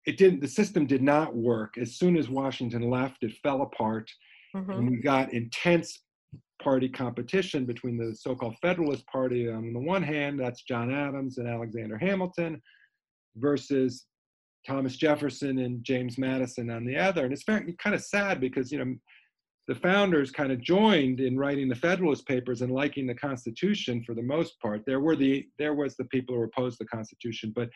it 0.08 0.18
didn't, 0.18 0.40
the 0.40 0.48
system 0.48 0.88
did 0.88 1.04
not 1.04 1.36
work. 1.36 1.78
As 1.78 1.96
soon 1.96 2.18
as 2.18 2.30
Washington 2.30 2.90
left, 2.90 3.24
it 3.24 3.34
fell 3.44 3.62
apart. 3.62 4.10
Mm-hmm. 4.56 4.72
And 4.72 4.92
we 4.92 4.98
got 4.98 5.34
intense 5.34 6.00
party 6.64 6.88
competition 6.88 7.66
between 7.66 7.98
the 7.98 8.16
so-called 8.16 8.56
Federalist 8.62 9.06
Party 9.08 9.50
on 9.50 9.74
the 9.74 9.80
one 9.80 10.02
hand, 10.02 10.40
that's 10.40 10.64
John 10.64 10.92
Adams 10.92 11.38
and 11.38 11.48
Alexander 11.48 11.98
Hamilton, 11.98 12.62
versus 13.36 14.06
Thomas 14.66 14.96
Jefferson 14.96 15.60
and 15.60 15.84
James 15.84 16.18
Madison 16.18 16.70
on 16.70 16.86
the 16.86 16.98
other. 16.98 17.26
And 17.26 17.34
it's 17.34 17.44
very 17.44 17.74
kind 17.74 17.94
of 17.94 18.02
sad 18.02 18.40
because 18.40 18.72
you 18.72 18.80
know 18.80 18.96
the 19.68 19.76
founders 19.76 20.32
kind 20.32 20.54
of 20.54 20.62
joined 20.62 21.20
in 21.20 21.38
writing 21.38 21.68
the 21.68 21.76
Federalist 21.76 22.26
Papers 22.26 22.62
and 22.62 22.72
liking 22.72 23.06
the 23.06 23.14
Constitution 23.14 24.02
for 24.06 24.16
the 24.16 24.24
most 24.24 24.60
part. 24.62 24.84
There 24.86 25.02
were 25.02 25.18
the 25.18 25.46
there 25.60 25.74
was 25.74 25.98
the 25.98 26.06
people 26.06 26.36
who 26.36 26.44
opposed 26.44 26.80
the 26.80 26.86
Constitution, 26.86 27.52
but 27.54 27.70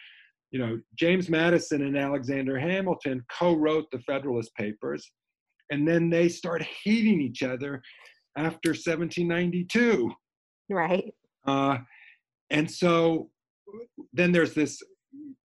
you 0.52 0.60
know 0.60 0.80
James 0.96 1.30
Madison 1.30 1.82
and 1.84 1.98
Alexander 1.98 2.60
Hamilton 2.60 3.24
co-wrote 3.38 3.86
the 3.92 4.00
Federalist 4.00 4.54
Papers, 4.56 5.12
and 5.72 5.88
then 5.88 6.10
they 6.10 6.30
start 6.30 6.62
hating 6.84 7.22
each 7.22 7.44
other 7.44 7.82
after 8.38 8.72
1792. 8.72 10.12
Right. 10.70 11.14
Uh, 11.46 11.80
and 12.50 12.70
so 12.70 13.30
then 14.14 14.32
there's 14.32 14.54
this 14.54 14.82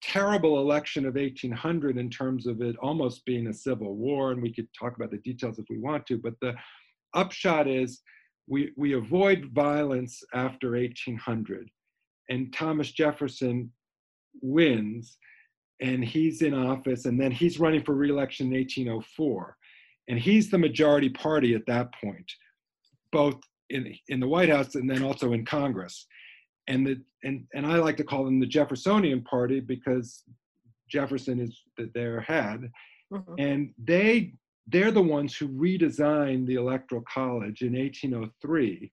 terrible 0.02 0.58
election 0.58 1.04
of 1.04 1.14
1800 1.14 1.98
in 1.98 2.08
terms 2.08 2.46
of 2.46 2.62
it 2.62 2.76
almost 2.76 3.24
being 3.24 3.48
a 3.48 3.54
civil 3.54 3.94
war, 3.96 4.32
and 4.32 4.42
we 4.42 4.52
could 4.52 4.68
talk 4.78 4.96
about 4.96 5.10
the 5.10 5.18
details 5.18 5.58
if 5.58 5.66
we 5.68 5.78
want 5.78 6.06
to, 6.06 6.18
but 6.18 6.34
the 6.40 6.54
upshot 7.14 7.66
is 7.68 8.00
we, 8.46 8.72
we 8.76 8.94
avoid 8.94 9.50
violence 9.52 10.22
after 10.34 10.72
1800. 10.72 11.68
And 12.28 12.52
Thomas 12.52 12.92
Jefferson 12.92 13.70
wins, 14.42 15.18
and 15.80 16.04
he's 16.04 16.42
in 16.42 16.54
office, 16.54 17.06
and 17.06 17.20
then 17.20 17.30
he's 17.30 17.60
running 17.60 17.82
for 17.82 17.94
reelection 17.94 18.46
in 18.48 18.58
1804. 18.58 19.56
And 20.08 20.18
he's 20.18 20.50
the 20.50 20.58
majority 20.58 21.08
party 21.08 21.54
at 21.54 21.66
that 21.66 21.94
point, 21.94 22.30
both 23.12 23.36
in, 23.70 23.94
in 24.08 24.20
the 24.20 24.28
White 24.28 24.48
House 24.48 24.74
and 24.74 24.90
then 24.90 25.02
also 25.02 25.32
in 25.32 25.44
Congress. 25.44 26.06
And, 26.66 26.86
the, 26.86 27.00
and, 27.24 27.44
and 27.54 27.66
I 27.66 27.76
like 27.76 27.96
to 27.98 28.04
call 28.04 28.24
them 28.24 28.40
the 28.40 28.46
Jeffersonian 28.46 29.22
Party 29.22 29.60
because 29.60 30.24
Jefferson 30.90 31.40
is 31.40 31.62
their 31.94 32.20
head. 32.20 32.70
Mm-hmm. 33.12 33.34
And 33.38 33.70
they, 33.78 34.34
they're 34.66 34.90
the 34.90 35.02
ones 35.02 35.36
who 35.36 35.48
redesigned 35.48 36.46
the 36.46 36.56
Electoral 36.56 37.02
College 37.12 37.62
in 37.62 37.72
1803 37.72 38.92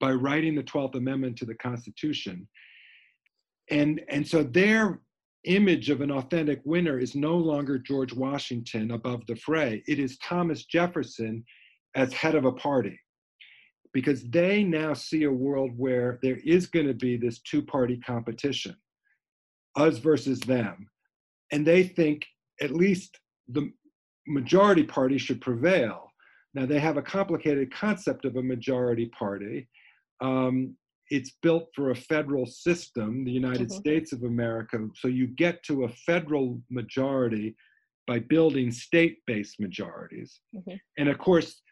by 0.00 0.12
writing 0.12 0.54
the 0.54 0.62
12th 0.62 0.94
Amendment 0.94 1.36
to 1.38 1.44
the 1.44 1.54
Constitution. 1.54 2.46
And, 3.70 4.00
and 4.08 4.26
so 4.26 4.42
their 4.42 5.00
image 5.44 5.90
of 5.90 6.00
an 6.00 6.10
authentic 6.10 6.60
winner 6.64 6.98
is 6.98 7.14
no 7.14 7.36
longer 7.36 7.78
George 7.78 8.12
Washington 8.12 8.92
above 8.92 9.26
the 9.26 9.36
fray. 9.36 9.82
It 9.86 9.98
is 9.98 10.18
Thomas 10.18 10.64
Jefferson 10.64 11.44
as 11.94 12.12
head 12.12 12.34
of 12.34 12.44
a 12.44 12.52
party. 12.52 12.98
Because 13.94 14.22
they 14.24 14.62
now 14.62 14.92
see 14.92 15.24
a 15.24 15.32
world 15.32 15.70
where 15.76 16.18
there 16.22 16.38
is 16.44 16.66
going 16.66 16.86
to 16.86 16.94
be 16.94 17.16
this 17.16 17.40
two 17.40 17.62
party 17.62 17.96
competition, 17.98 18.76
us 19.76 19.98
versus 19.98 20.40
them. 20.40 20.86
And 21.52 21.66
they 21.66 21.84
think 21.84 22.26
at 22.60 22.70
least 22.70 23.18
the 23.48 23.72
majority 24.26 24.82
party 24.82 25.16
should 25.16 25.40
prevail. 25.40 26.12
Now, 26.54 26.66
they 26.66 26.78
have 26.80 26.96
a 26.96 27.02
complicated 27.02 27.72
concept 27.72 28.24
of 28.24 28.36
a 28.36 28.42
majority 28.42 29.06
party. 29.06 29.68
Um, 30.20 30.76
it's 31.10 31.32
built 31.42 31.68
for 31.74 31.90
a 31.90 31.96
federal 31.96 32.46
system, 32.46 33.24
the 33.24 33.30
United 33.30 33.68
mm-hmm. 33.68 33.78
States 33.78 34.12
of 34.12 34.24
America. 34.24 34.78
So 34.94 35.08
you 35.08 35.26
get 35.26 35.62
to 35.64 35.84
a 35.84 35.88
federal 35.88 36.60
majority 36.70 37.56
by 38.06 38.18
building 38.20 38.70
state 38.70 39.18
based 39.26 39.60
majorities. 39.60 40.40
Mm-hmm. 40.54 40.76
And 40.98 41.08
of 41.08 41.18
course, 41.18 41.62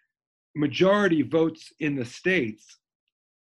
majority 0.55 1.23
votes 1.23 1.73
in 1.81 1.97
the 1.97 2.05
states 2.05 2.79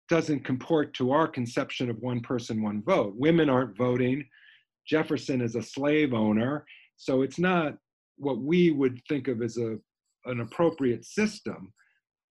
doesn't 0.10 0.46
comport 0.46 0.94
to 0.96 1.12
our 1.12 1.28
conception 1.28 1.90
of 1.90 1.98
one 2.00 2.22
person, 2.22 2.62
one 2.62 2.84
vote. 2.84 3.14
Women 3.16 3.50
aren't 3.50 3.78
voting. 3.78 4.28
Jefferson 4.88 5.42
is 5.42 5.56
a 5.56 5.64
slave 5.64 6.14
owner. 6.14 6.66
So 6.98 7.24
it's 7.24 7.40
not 7.40 7.76
what 8.18 8.40
we 8.40 8.72
would 8.72 9.02
think 9.10 9.28
of 9.28 9.42
as 9.42 9.58
a, 9.58 9.78
an 10.26 10.42
appropriate 10.42 11.06
system. 11.06 11.74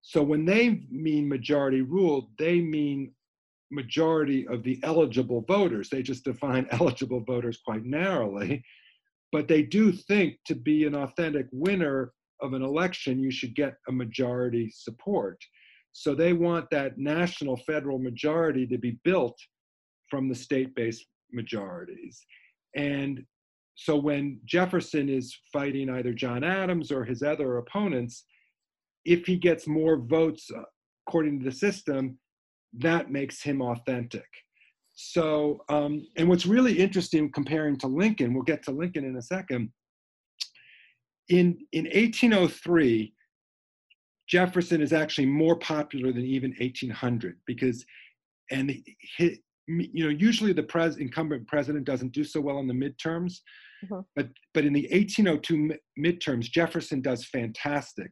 So 0.03 0.23
when 0.23 0.45
they 0.45 0.83
mean 0.91 1.29
majority 1.29 1.83
rule, 1.83 2.31
they 2.39 2.61
mean 2.61 3.13
majority 3.71 4.47
of 4.49 4.63
the 4.63 4.79
eligible 4.83 5.43
voters. 5.49 5.89
They 5.89 6.03
just 6.03 6.25
define 6.25 6.67
eligible 6.71 7.21
voters 7.21 7.61
quite 7.65 7.85
narrowly. 7.85 8.65
But 9.33 9.49
they 9.49 9.63
do 9.63 9.93
think 9.93 10.37
to 10.47 10.55
be 10.55 10.85
an 10.85 10.95
authentic 10.95 11.47
winner 11.51 12.13
of 12.41 12.53
an 12.53 12.63
election, 12.63 13.19
you 13.19 13.31
should 13.31 13.55
get 13.55 13.75
a 13.89 13.93
majority 13.93 14.71
support. 14.73 15.39
So 15.93 16.15
they 16.15 16.33
want 16.33 16.71
that 16.71 16.99
national 16.99 17.57
federal 17.59 17.99
majority 17.99 18.67
to 18.67 18.79
be 18.79 18.99
built 19.05 19.39
from 20.09 20.29
the 20.29 20.35
state 20.35 20.75
based 20.75 21.07
majorities. 21.33 22.25
And 22.77 23.25
so 23.77 23.97
when 23.97 24.41
Jefferson 24.45 25.09
is 25.09 25.37
fighting 25.53 25.91
either 25.91 26.13
John 26.13 26.45
Adams 26.45 26.93
or 26.93 27.05
his 27.05 27.23
other 27.23 27.59
opponents, 27.59 28.25
if 29.05 29.27
he 29.27 29.37
gets 29.37 29.67
more 29.67 29.97
votes 29.97 30.49
uh, 30.55 30.63
according 31.07 31.41
to 31.41 31.45
the 31.45 31.53
system, 31.53 32.19
that 32.79 33.11
makes 33.11 33.43
him 33.43 33.63
authentic. 33.63 34.27
So, 34.93 35.65
um, 35.69 36.07
and 36.17 36.29
what's 36.29 36.47
really 36.47 36.79
interesting 36.79 37.31
comparing 37.33 37.77
to 37.79 37.89
Lincoln, 37.89 38.33
we'll 38.33 38.45
get 38.45 38.63
to 38.65 38.71
Lincoln 38.71 39.05
in 39.05 39.17
a 39.17 39.23
second. 39.23 39.71
In, 41.29 41.59
in 41.73 41.85
1803, 41.85 43.13
Jefferson 44.29 44.81
is 44.81 44.93
actually 44.93 45.27
more 45.27 45.59
popular 45.59 46.13
than 46.13 46.25
even 46.25 46.55
1800 46.61 47.39
because, 47.47 47.85
and 48.51 48.71
he, 49.17 49.41
you 49.67 50.05
know, 50.05 50.11
usually 50.11 50.53
the 50.53 50.63
pres, 50.63 50.97
incumbent 50.97 51.47
president 51.49 51.85
doesn't 51.85 52.13
do 52.13 52.25
so 52.25 52.41
well 52.41 52.59
in 52.59 52.67
the 52.67 52.75
midterms, 52.75 53.39
mm-hmm. 53.85 54.01
but 54.15 54.29
but 54.53 54.65
in 54.65 54.73
the 54.73 54.89
1802 54.93 55.75
midterms, 55.99 56.43
Jefferson 56.43 57.01
does 57.01 57.25
fantastic 57.27 58.11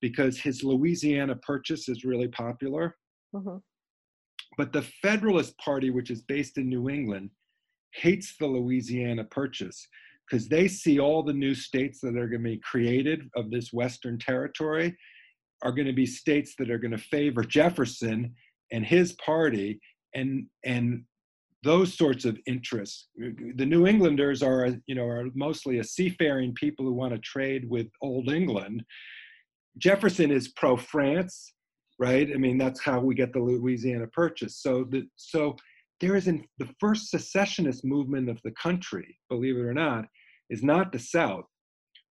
because 0.00 0.38
his 0.38 0.62
Louisiana 0.62 1.36
Purchase 1.36 1.88
is 1.88 2.04
really 2.04 2.28
popular. 2.28 2.96
Mm-hmm. 3.34 3.56
But 4.56 4.72
the 4.72 4.82
Federalist 5.02 5.56
Party, 5.58 5.90
which 5.90 6.10
is 6.10 6.22
based 6.22 6.58
in 6.58 6.68
New 6.68 6.88
England, 6.88 7.30
hates 7.92 8.36
the 8.38 8.46
Louisiana 8.46 9.24
Purchase 9.24 9.86
because 10.28 10.48
they 10.48 10.68
see 10.68 10.98
all 10.98 11.22
the 11.22 11.32
new 11.32 11.54
states 11.54 12.00
that 12.00 12.16
are 12.16 12.28
going 12.28 12.42
to 12.42 12.50
be 12.50 12.58
created 12.58 13.28
of 13.36 13.50
this 13.50 13.72
Western 13.72 14.18
territory 14.18 14.96
are 15.62 15.72
going 15.72 15.86
to 15.86 15.92
be 15.92 16.06
states 16.06 16.54
that 16.58 16.70
are 16.70 16.78
going 16.78 16.90
to 16.90 16.98
favor 16.98 17.42
Jefferson 17.42 18.34
and 18.72 18.84
his 18.84 19.12
party 19.14 19.80
and 20.14 20.46
and 20.64 21.04
those 21.62 21.94
sorts 21.94 22.26
of 22.26 22.38
interests. 22.46 23.08
The 23.16 23.64
New 23.64 23.86
Englanders 23.86 24.42
are, 24.42 24.68
you 24.86 24.94
know, 24.94 25.06
are 25.06 25.28
mostly 25.34 25.78
a 25.78 25.84
seafaring 25.84 26.52
people 26.52 26.84
who 26.84 26.92
want 26.92 27.14
to 27.14 27.18
trade 27.20 27.68
with 27.70 27.86
Old 28.02 28.30
England. 28.30 28.84
Jefferson 29.78 30.30
is 30.30 30.48
pro-France 30.48 31.53
right? 31.98 32.28
I 32.32 32.36
mean, 32.36 32.58
that's 32.58 32.80
how 32.80 33.00
we 33.00 33.14
get 33.14 33.32
the 33.32 33.40
Louisiana 33.40 34.06
Purchase. 34.08 34.56
So 34.56 34.84
the 34.84 35.06
so 35.16 35.56
there 36.00 36.16
is 36.16 36.26
in 36.26 36.44
the 36.58 36.68
first 36.80 37.10
secessionist 37.10 37.84
movement 37.84 38.28
of 38.28 38.40
the 38.44 38.50
country, 38.52 39.18
believe 39.28 39.56
it 39.56 39.62
or 39.62 39.74
not, 39.74 40.06
is 40.50 40.62
not 40.62 40.92
the 40.92 40.98
South, 40.98 41.46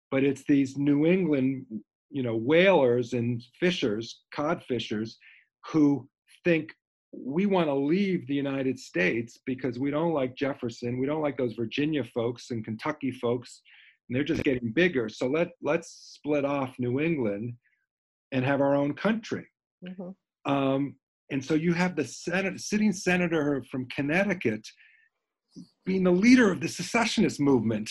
but 0.10 0.24
it's 0.24 0.44
these 0.48 0.78
New 0.78 1.06
England, 1.06 1.66
you 2.10 2.24
know, 2.24 2.36
whalers 2.36 3.14
and 3.14 3.44
fishers, 3.60 4.22
cod 4.34 4.64
fishers, 4.64 5.18
who 5.68 6.08
think 6.44 6.74
we 7.12 7.46
want 7.46 7.68
to 7.68 7.74
leave 7.74 8.26
the 8.28 8.34
United 8.34 8.80
States 8.80 9.40
because 9.46 9.78
we 9.78 9.92
don't 9.92 10.14
like 10.14 10.36
Jefferson, 10.36 11.00
we 11.00 11.06
don't 11.06 11.22
like 11.22 11.38
those 11.38 11.54
Virginia 11.54 12.04
folks 12.04 12.50
and 12.52 12.66
Kentucky 12.66 13.12
folks, 13.12 13.62
and 14.08 14.16
they're 14.16 14.24
just 14.24 14.44
getting 14.44 14.72
bigger. 14.72 15.10
So 15.10 15.28
let 15.28 15.50
let's 15.62 16.16
split 16.16 16.46
off 16.46 16.74
New 16.80 17.00
England 17.00 17.54
and 18.32 18.44
have 18.44 18.62
our 18.62 18.76
own 18.76 18.94
country. 18.94 19.46
Mm-hmm. 19.84 20.52
Um, 20.52 20.96
and 21.32 21.44
so 21.44 21.54
you 21.54 21.74
have 21.74 21.96
the 21.96 22.06
Senate, 22.06 22.60
sitting 22.60 22.94
senator 22.94 23.64
from 23.72 23.88
Connecticut 23.88 24.68
being 25.86 26.04
the 26.04 26.12
leader 26.12 26.52
of 26.52 26.62
the 26.62 26.68
secessionist 26.68 27.40
movement. 27.40 27.90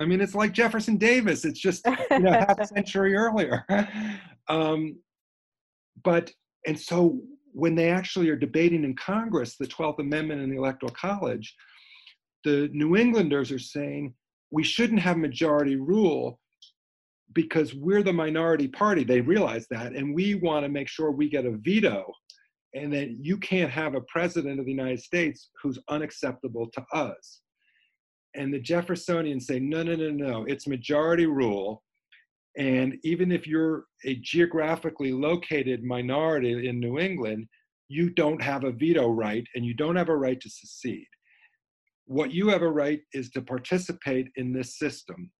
I 0.00 0.04
mean, 0.04 0.20
it's 0.20 0.34
like 0.34 0.52
Jefferson 0.52 0.96
Davis. 0.96 1.44
It's 1.44 1.60
just 1.60 1.86
you 2.10 2.18
know 2.18 2.32
half 2.32 2.58
a 2.58 2.66
century 2.74 3.14
earlier. 3.14 3.64
Um, 4.48 4.96
but 6.02 6.32
and 6.66 6.78
so 6.78 7.20
when 7.52 7.76
they 7.76 7.90
actually 7.90 8.28
are 8.28 8.36
debating 8.36 8.82
in 8.82 8.96
Congress 8.96 9.56
the 9.56 9.68
12th 9.68 10.00
Amendment 10.00 10.42
and 10.42 10.52
the 10.52 10.56
Electoral 10.56 10.92
College, 10.92 11.54
the 12.42 12.68
New 12.72 12.96
Englanders 12.96 13.52
are 13.52 13.60
saying 13.60 14.14
we 14.50 14.64
shouldn't 14.64 14.98
have 14.98 15.16
majority 15.16 15.76
rule 15.76 16.40
because 17.34 17.74
we're 17.74 18.02
the 18.02 18.12
minority 18.12 18.68
party. 18.68 19.04
They 19.04 19.20
realize 19.20 19.66
that, 19.70 19.92
and 19.92 20.14
we 20.14 20.34
want 20.34 20.64
to 20.64 20.68
make 20.68 20.88
sure 20.88 21.10
we 21.10 21.28
get 21.28 21.46
a 21.46 21.56
veto, 21.58 22.04
and 22.74 22.92
that 22.92 23.10
you 23.20 23.36
can't 23.38 23.70
have 23.70 23.94
a 23.94 24.00
president 24.02 24.58
of 24.58 24.66
the 24.66 24.72
United 24.72 25.00
States 25.00 25.50
who's 25.62 25.78
unacceptable 25.88 26.68
to 26.72 26.84
us. 26.92 27.40
And 28.34 28.52
the 28.52 28.60
Jeffersonians 28.60 29.42
say, 29.42 29.60
no, 29.60 29.82
no, 29.82 29.94
no, 29.94 30.10
no, 30.10 30.44
it's 30.44 30.66
majority 30.66 31.26
rule. 31.26 31.82
And 32.56 32.96
even 33.04 33.30
if 33.30 33.46
you're 33.46 33.84
a 34.04 34.16
geographically 34.16 35.12
located 35.12 35.82
minority 35.82 36.66
in 36.66 36.80
New 36.80 36.98
England, 36.98 37.46
you 37.88 38.10
don't 38.10 38.42
have 38.42 38.64
a 38.64 38.72
veto 38.72 39.10
right 39.10 39.46
and 39.54 39.64
you 39.66 39.74
don't 39.74 39.96
have 39.96 40.08
a 40.08 40.16
right 40.16 40.40
to 40.40 40.48
secede. 40.48 41.06
What 42.06 42.32
you 42.32 42.48
have 42.48 42.62
a 42.62 42.70
right 42.70 43.00
is 43.12 43.30
to 43.30 43.42
participate 43.42 44.28
in 44.36 44.52
this 44.52 44.78
system 44.78 45.30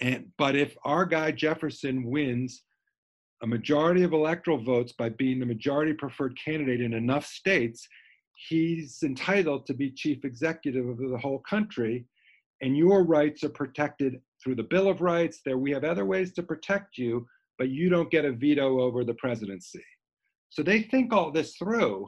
and, 0.00 0.26
but 0.38 0.56
if 0.56 0.76
our 0.84 1.04
guy 1.04 1.30
Jefferson 1.30 2.04
wins 2.04 2.62
a 3.42 3.46
majority 3.46 4.02
of 4.04 4.12
electoral 4.12 4.62
votes 4.62 4.92
by 4.92 5.08
being 5.10 5.40
the 5.40 5.46
majority 5.46 5.92
preferred 5.92 6.38
candidate 6.42 6.80
in 6.80 6.94
enough 6.94 7.26
states, 7.26 7.86
he's 8.48 9.00
entitled 9.02 9.66
to 9.66 9.74
be 9.74 9.90
chief 9.90 10.24
executive 10.24 10.88
of 10.88 10.98
the 10.98 11.18
whole 11.18 11.40
country. 11.40 12.06
And 12.60 12.76
your 12.76 13.04
rights 13.04 13.42
are 13.42 13.48
protected 13.48 14.20
through 14.42 14.54
the 14.54 14.62
Bill 14.62 14.88
of 14.88 15.00
Rights. 15.00 15.40
There, 15.44 15.58
we 15.58 15.72
have 15.72 15.84
other 15.84 16.04
ways 16.04 16.32
to 16.34 16.42
protect 16.42 16.96
you, 16.96 17.26
but 17.58 17.70
you 17.70 17.88
don't 17.88 18.10
get 18.10 18.24
a 18.24 18.32
veto 18.32 18.80
over 18.80 19.04
the 19.04 19.14
presidency. 19.14 19.84
So 20.50 20.62
they 20.62 20.82
think 20.82 21.12
all 21.12 21.32
this 21.32 21.56
through. 21.56 22.06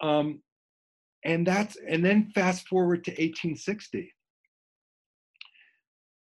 Um, 0.00 0.40
and 1.24 1.46
that's 1.46 1.76
and 1.88 2.04
then 2.04 2.30
fast 2.34 2.68
forward 2.68 3.02
to 3.04 3.10
1860 3.12 4.13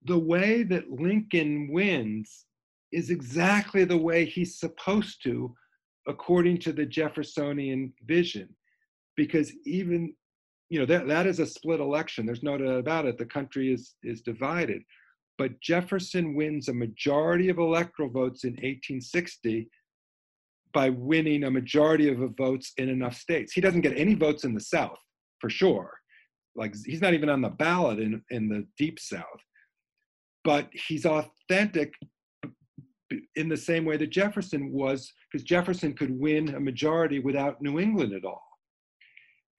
the 0.05 0.19
way 0.19 0.63
that 0.65 0.91
Lincoln 0.91 1.69
wins 1.71 2.47
is 2.91 3.11
exactly 3.11 3.85
the 3.85 3.97
way 3.97 4.25
he's 4.25 4.59
supposed 4.59 5.23
to, 5.25 5.55
according 6.07 6.59
to 6.59 6.73
the 6.73 6.85
Jeffersonian 6.85 7.93
vision. 8.07 8.49
Because 9.17 9.53
even, 9.65 10.15
you 10.69 10.79
know, 10.79 10.87
that, 10.87 11.07
that 11.09 11.27
is 11.27 11.39
a 11.39 11.47
split 11.47 11.81
election. 11.81 12.27
There's 12.27 12.43
no 12.43 12.59
doubt 12.59 12.79
about 12.79 13.07
it. 13.07 13.19
The 13.19 13.27
country 13.27 13.73
is, 13.73 13.95
is 14.03 14.23
divided. 14.23 14.83
but 15.39 15.61
Jefferson 15.61 16.35
wins 16.35 16.69
a 16.69 16.75
majority 16.75 17.49
of 17.49 17.59
electoral 17.59 18.11
votes 18.11 18.45
in 18.45 18.53
1860 18.53 19.69
by 20.73 20.89
winning 20.91 21.45
a 21.45 21.51
majority 21.51 22.09
of 22.09 22.19
votes 22.37 22.73
in 22.79 22.89
enough 22.89 23.15
states. 23.15 23.53
He 23.53 23.61
doesn't 23.61 23.83
get 23.83 23.97
any 23.97 24.15
votes 24.15 24.45
in 24.45 24.55
the 24.55 24.61
South, 24.61 24.99
for 25.41 25.51
sure. 25.51 25.93
Like 26.55 26.75
he's 26.85 27.01
not 27.01 27.15
even 27.15 27.29
on 27.29 27.43
the 27.43 27.49
ballot 27.51 27.99
in, 27.99 28.23
in 28.31 28.49
the 28.49 28.67
deep 28.79 28.99
South. 28.99 29.43
But 30.45 30.69
he's 30.73 31.07
authentic 31.07 31.93
in 33.37 33.49
the 33.49 33.57
same 33.57 33.85
way 33.85 33.97
that 33.97 34.11
Jefferson 34.11 34.73
was, 34.73 35.13
because 35.31 35.45
Jefferson 35.45 35.95
could 35.95 36.19
win 36.19 36.55
a 36.55 36.61
majority 36.61 37.19
without 37.19 37.61
New 37.61 37.79
England 37.79 38.13
at 38.13 38.25
all. 38.25 38.43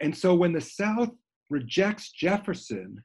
And 0.02 0.16
so 0.16 0.34
when 0.36 0.54
the 0.54 0.62
South 0.62 1.12
rejects 1.50 2.12
Jefferson, 2.12 3.02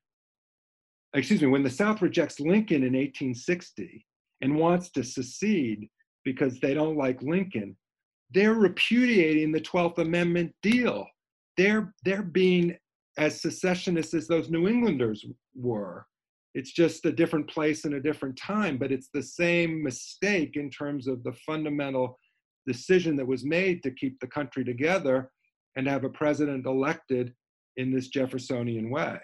excuse 1.15 1.43
me, 1.43 1.49
when 1.49 1.63
the 1.63 1.71
South 1.71 2.03
rejects 2.03 2.41
Lincoln 2.41 2.83
in 2.83 2.95
1860 2.95 4.05
and 4.41 4.57
wants 4.57 4.91
to 4.91 5.03
secede 5.03 5.89
because 6.25 6.61
they 6.61 6.75
don't 6.75 6.97
like 6.97 7.23
Lincoln, 7.23 7.77
they're 8.31 8.55
repudiating 8.55 9.53
the 9.53 9.61
12th 9.61 9.99
Amendment 9.99 10.55
deal. 10.63 11.07
They're, 11.57 11.95
they're 12.05 12.23
being 12.23 12.77
as 13.17 13.41
secessionists 13.41 14.15
as 14.15 14.29
those 14.29 14.51
New 14.51 14.69
Englanders 14.69 15.25
were. 15.55 16.07
It's 16.55 16.73
just 16.73 17.05
a 17.05 17.13
different 17.13 17.49
place 17.49 17.85
and 17.85 17.95
a 17.95 18.01
different 18.01 18.37
time, 18.37 18.79
but 18.79 18.91
it's 18.91 19.11
the 19.13 19.23
same 19.23 19.83
mistake 19.83 20.57
in 20.57 20.71
terms 20.71 21.07
of 21.07 21.23
the 21.23 21.35
fundamental 21.47 22.19
decision 22.67 23.17
that 23.17 23.27
was 23.27 23.45
made 23.45 23.83
to 23.83 23.91
keep 23.91 24.19
the 24.21 24.27
country 24.27 24.65
together 24.65 25.31
and 25.77 25.87
have 25.87 26.05
a 26.05 26.09
president 26.09 26.67
elected 26.67 27.35
in 27.77 27.93
this 27.93 28.09
Jeffersonian 28.09 28.91
way. 28.91 29.19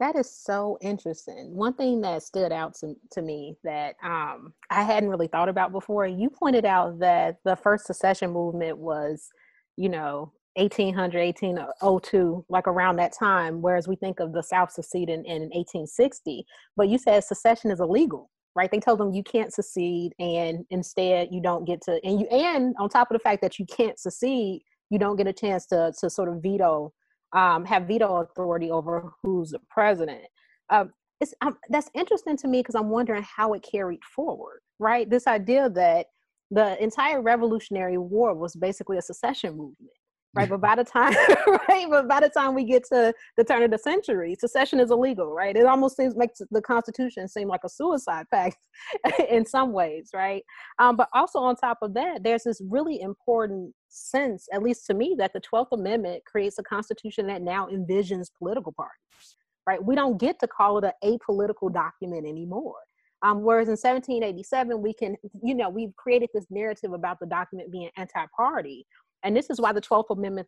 That 0.00 0.16
is 0.16 0.36
so 0.36 0.76
interesting. 0.80 1.54
One 1.54 1.74
thing 1.74 2.00
that 2.00 2.24
stood 2.24 2.50
out 2.50 2.74
to, 2.80 2.96
to 3.12 3.22
me 3.22 3.56
that 3.62 3.94
um, 4.02 4.52
I 4.68 4.82
hadn't 4.82 5.08
really 5.08 5.28
thought 5.28 5.48
about 5.48 5.70
before, 5.70 6.06
you 6.06 6.28
pointed 6.28 6.64
out 6.64 6.98
that 6.98 7.36
the 7.44 7.54
first 7.54 7.86
secession 7.86 8.32
movement 8.32 8.76
was, 8.76 9.28
you 9.76 9.88
know, 9.88 10.32
1800, 10.56 11.18
1802, 11.18 12.44
like 12.48 12.68
around 12.68 12.96
that 12.96 13.12
time, 13.12 13.60
whereas 13.60 13.88
we 13.88 13.96
think 13.96 14.20
of 14.20 14.32
the 14.32 14.42
South 14.42 14.70
seceding 14.70 15.24
in 15.24 15.42
1860. 15.42 16.46
But 16.76 16.88
you 16.88 16.98
said 16.98 17.24
secession 17.24 17.70
is 17.70 17.80
illegal, 17.80 18.30
right? 18.54 18.70
They 18.70 18.80
told 18.80 19.00
them 19.00 19.12
you 19.12 19.22
can't 19.22 19.52
secede, 19.52 20.12
and 20.18 20.64
instead 20.70 21.28
you 21.30 21.40
don't 21.40 21.64
get 21.64 21.80
to, 21.82 22.00
and 22.04 22.20
you, 22.20 22.26
and 22.28 22.74
on 22.78 22.88
top 22.88 23.10
of 23.10 23.14
the 23.16 23.22
fact 23.22 23.42
that 23.42 23.58
you 23.58 23.66
can't 23.66 23.98
secede, 23.98 24.62
you 24.90 24.98
don't 24.98 25.16
get 25.16 25.26
a 25.26 25.32
chance 25.32 25.66
to 25.66 25.92
to 26.00 26.08
sort 26.10 26.28
of 26.28 26.42
veto 26.42 26.92
um, 27.34 27.64
have 27.64 27.84
veto 27.84 28.16
authority 28.16 28.70
over 28.70 29.12
who's 29.22 29.50
the 29.50 29.60
president. 29.68 30.22
Um, 30.70 30.92
it's 31.20 31.34
um, 31.40 31.56
that's 31.68 31.90
interesting 31.94 32.36
to 32.38 32.48
me 32.48 32.60
because 32.60 32.74
I'm 32.74 32.90
wondering 32.90 33.24
how 33.24 33.52
it 33.54 33.62
carried 33.68 34.04
forward, 34.04 34.60
right? 34.78 35.08
This 35.08 35.26
idea 35.26 35.68
that 35.70 36.06
the 36.50 36.80
entire 36.82 37.20
Revolutionary 37.20 37.98
War 37.98 38.34
was 38.34 38.54
basically 38.54 38.98
a 38.98 39.02
secession 39.02 39.56
movement, 39.56 39.93
right? 40.34 40.48
but 40.48 40.60
by 40.60 40.74
the 40.74 40.84
time, 40.84 41.12
right, 41.68 41.86
but 41.88 42.08
by 42.08 42.20
the 42.20 42.28
time 42.28 42.54
we 42.54 42.64
get 42.64 42.84
to 42.92 43.12
the 43.36 43.44
turn 43.44 43.62
of 43.62 43.70
the 43.70 43.78
century, 43.78 44.36
secession 44.38 44.80
is 44.80 44.90
illegal, 44.90 45.32
right? 45.32 45.56
It 45.56 45.66
almost 45.66 45.96
seems 45.96 46.16
makes 46.16 46.40
the 46.50 46.62
Constitution 46.62 47.28
seem 47.28 47.48
like 47.48 47.60
a 47.64 47.68
suicide 47.68 48.26
pact 48.30 48.58
in 49.28 49.46
some 49.46 49.72
ways, 49.72 50.10
right? 50.14 50.42
Um, 50.78 50.96
but 50.96 51.08
also 51.12 51.38
on 51.38 51.56
top 51.56 51.78
of 51.82 51.94
that, 51.94 52.22
there's 52.22 52.44
this 52.44 52.60
really 52.68 53.00
important 53.00 53.74
sense, 53.88 54.48
at 54.52 54.62
least 54.62 54.86
to 54.86 54.94
me, 54.94 55.14
that 55.18 55.32
the 55.32 55.40
Twelfth 55.40 55.72
Amendment 55.72 56.24
creates 56.24 56.58
a 56.58 56.62
constitution 56.62 57.26
that 57.28 57.42
now 57.42 57.68
envisions 57.68 58.26
political 58.36 58.72
parties, 58.72 59.36
right? 59.66 59.82
We 59.82 59.94
don't 59.94 60.18
get 60.18 60.38
to 60.40 60.48
call 60.48 60.78
it 60.78 60.84
a 60.84 60.92
apolitical 61.04 61.72
document 61.72 62.26
anymore. 62.26 62.76
Um, 63.22 63.42
whereas 63.42 63.68
in 63.68 63.72
1787, 63.72 64.82
we 64.82 64.92
can, 64.92 65.16
you 65.42 65.54
know, 65.54 65.70
we've 65.70 65.96
created 65.96 66.28
this 66.34 66.44
narrative 66.50 66.92
about 66.92 67.18
the 67.20 67.26
document 67.26 67.72
being 67.72 67.88
anti-party, 67.96 68.86
and 69.24 69.36
this 69.36 69.50
is 69.50 69.60
why 69.60 69.72
the 69.72 69.80
12th 69.80 70.10
amendment 70.10 70.46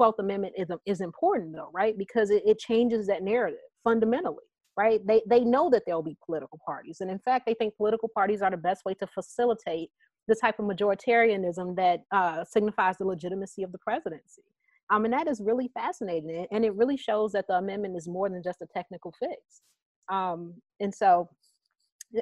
12th 0.00 0.18
amendment 0.18 0.54
is, 0.56 0.68
is 0.86 1.00
important 1.00 1.54
though 1.54 1.70
right? 1.72 1.96
Because 1.96 2.30
it, 2.30 2.42
it 2.46 2.58
changes 2.58 3.06
that 3.06 3.22
narrative 3.22 3.60
fundamentally 3.84 4.44
right? 4.76 5.06
They 5.06 5.22
they 5.26 5.40
know 5.40 5.70
that 5.70 5.82
there'll 5.86 6.02
be 6.02 6.16
political 6.24 6.58
parties. 6.66 7.00
And 7.00 7.10
in 7.10 7.18
fact 7.20 7.46
they 7.46 7.54
think 7.54 7.76
political 7.76 8.08
parties 8.08 8.42
are 8.42 8.50
the 8.50 8.56
best 8.56 8.84
way 8.84 8.94
to 8.94 9.06
facilitate 9.06 9.90
the 10.26 10.34
type 10.34 10.58
of 10.58 10.64
majoritarianism 10.64 11.76
that 11.76 12.00
uh, 12.10 12.44
signifies 12.44 12.96
the 12.98 13.04
legitimacy 13.04 13.62
of 13.62 13.72
the 13.72 13.78
presidency. 13.78 14.42
Um, 14.90 15.04
and 15.04 15.12
that 15.14 15.28
is 15.28 15.40
really 15.40 15.70
fascinating 15.74 16.46
and 16.50 16.64
it 16.64 16.74
really 16.74 16.96
shows 16.96 17.32
that 17.32 17.46
the 17.48 17.54
amendment 17.54 17.96
is 17.96 18.08
more 18.08 18.28
than 18.28 18.42
just 18.42 18.62
a 18.62 18.66
technical 18.74 19.14
fix. 19.18 19.62
Um, 20.10 20.54
and 20.80 20.94
so 20.94 21.28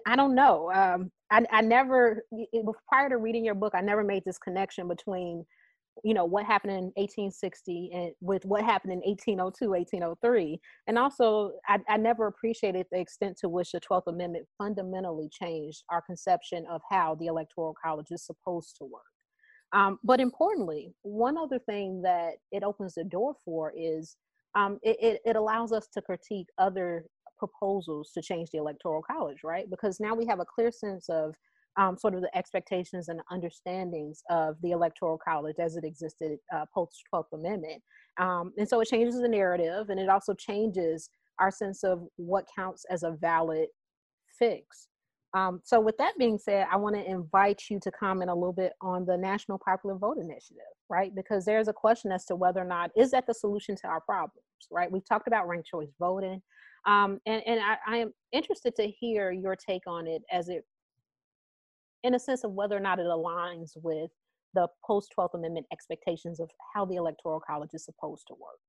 I 0.06 0.16
don't 0.16 0.34
know. 0.34 0.72
Um, 0.72 1.10
I, 1.30 1.44
I 1.50 1.60
never, 1.60 2.24
it, 2.30 2.66
prior 2.88 3.08
to 3.08 3.18
reading 3.18 3.44
your 3.44 3.54
book, 3.54 3.74
I 3.74 3.80
never 3.80 4.04
made 4.04 4.22
this 4.24 4.38
connection 4.38 4.88
between 4.88 5.44
you 6.04 6.14
know 6.14 6.24
what 6.24 6.44
happened 6.44 6.72
in 6.72 6.84
1860 6.96 7.90
and 7.92 8.12
with 8.20 8.44
what 8.44 8.64
happened 8.64 8.92
in 8.92 9.00
1802 9.00 9.68
1803 9.68 10.60
and 10.86 10.98
also 10.98 11.52
I, 11.68 11.78
I, 11.88 11.96
never 11.96 12.26
appreciated 12.26 12.86
the 12.90 12.98
extent 12.98 13.36
to 13.38 13.48
which 13.48 13.72
the 13.72 13.80
12th 13.80 14.06
amendment 14.06 14.46
fundamentally 14.56 15.28
changed 15.30 15.84
our 15.90 16.02
conception 16.02 16.64
of 16.70 16.80
how 16.90 17.16
the 17.16 17.26
electoral 17.26 17.74
college 17.82 18.08
is 18.10 18.24
supposed 18.24 18.76
to 18.78 18.84
work. 18.84 19.02
Um, 19.72 19.98
but 20.02 20.20
importantly 20.20 20.94
one 21.02 21.36
other 21.36 21.58
thing 21.58 22.02
that 22.02 22.34
it 22.50 22.62
opens 22.62 22.94
the 22.94 23.04
door 23.04 23.34
for 23.44 23.72
is 23.76 24.16
um, 24.54 24.78
it, 24.82 24.96
it, 25.00 25.20
it 25.24 25.36
allows 25.36 25.72
us 25.72 25.88
to 25.94 26.02
critique 26.02 26.48
other 26.58 27.04
proposals 27.38 28.12
to 28.12 28.22
change 28.22 28.50
the 28.50 28.58
electoral 28.58 29.02
college 29.02 29.38
right? 29.44 29.68
Because 29.68 30.00
now 30.00 30.14
we 30.14 30.26
have 30.26 30.40
a 30.40 30.46
clear 30.46 30.72
sense 30.72 31.08
of 31.08 31.34
um, 31.76 31.96
sort 31.96 32.14
of 32.14 32.20
the 32.20 32.36
expectations 32.36 33.08
and 33.08 33.20
understandings 33.30 34.22
of 34.30 34.56
the 34.62 34.72
electoral 34.72 35.18
college 35.18 35.56
as 35.58 35.76
it 35.76 35.84
existed 35.84 36.38
uh, 36.54 36.64
post 36.74 37.02
12th 37.12 37.32
amendment 37.32 37.82
um, 38.18 38.52
and 38.58 38.68
so 38.68 38.80
it 38.80 38.88
changes 38.88 39.20
the 39.20 39.28
narrative 39.28 39.88
and 39.88 39.98
it 39.98 40.08
also 40.08 40.34
changes 40.34 41.08
our 41.38 41.50
sense 41.50 41.82
of 41.82 42.02
what 42.16 42.46
counts 42.54 42.84
as 42.90 43.02
a 43.02 43.12
valid 43.12 43.68
fix. 44.38 44.88
Um, 45.34 45.60
so 45.64 45.80
with 45.80 45.96
that 45.96 46.12
being 46.18 46.38
said 46.38 46.66
i 46.70 46.76
want 46.76 46.94
to 46.94 47.10
invite 47.10 47.62
you 47.70 47.80
to 47.80 47.90
comment 47.90 48.30
a 48.30 48.34
little 48.34 48.52
bit 48.52 48.74
on 48.82 49.06
the 49.06 49.16
national 49.16 49.58
popular 49.58 49.96
vote 49.96 50.18
initiative 50.18 50.62
right? 50.90 51.14
Because 51.14 51.46
there's 51.46 51.68
a 51.68 51.72
question 51.72 52.12
as 52.12 52.26
to 52.26 52.36
whether 52.36 52.60
or 52.60 52.66
not 52.66 52.90
is 52.94 53.12
that 53.12 53.26
the 53.26 53.32
solution 53.32 53.74
to 53.76 53.86
our 53.86 54.02
problems 54.02 54.44
right? 54.70 54.92
We've 54.92 55.08
talked 55.08 55.26
about 55.26 55.48
ranked 55.48 55.68
choice 55.68 55.88
voting 55.98 56.42
um, 56.86 57.18
and, 57.26 57.42
and 57.46 57.60
I, 57.60 57.76
I 57.86 57.96
am 57.98 58.12
interested 58.32 58.74
to 58.76 58.88
hear 58.88 59.30
your 59.30 59.56
take 59.56 59.86
on 59.86 60.06
it 60.06 60.22
as 60.30 60.48
it 60.48 60.64
in 62.04 62.14
a 62.14 62.18
sense 62.18 62.44
of 62.44 62.52
whether 62.52 62.76
or 62.76 62.80
not 62.80 62.98
it 62.98 63.06
aligns 63.06 63.72
with 63.82 64.10
the 64.54 64.68
post 64.84 65.12
12th 65.18 65.34
Amendment 65.34 65.66
expectations 65.72 66.40
of 66.40 66.50
how 66.74 66.84
the 66.84 66.96
Electoral 66.96 67.40
College 67.40 67.70
is 67.72 67.84
supposed 67.84 68.26
to 68.28 68.34
work. 68.34 68.60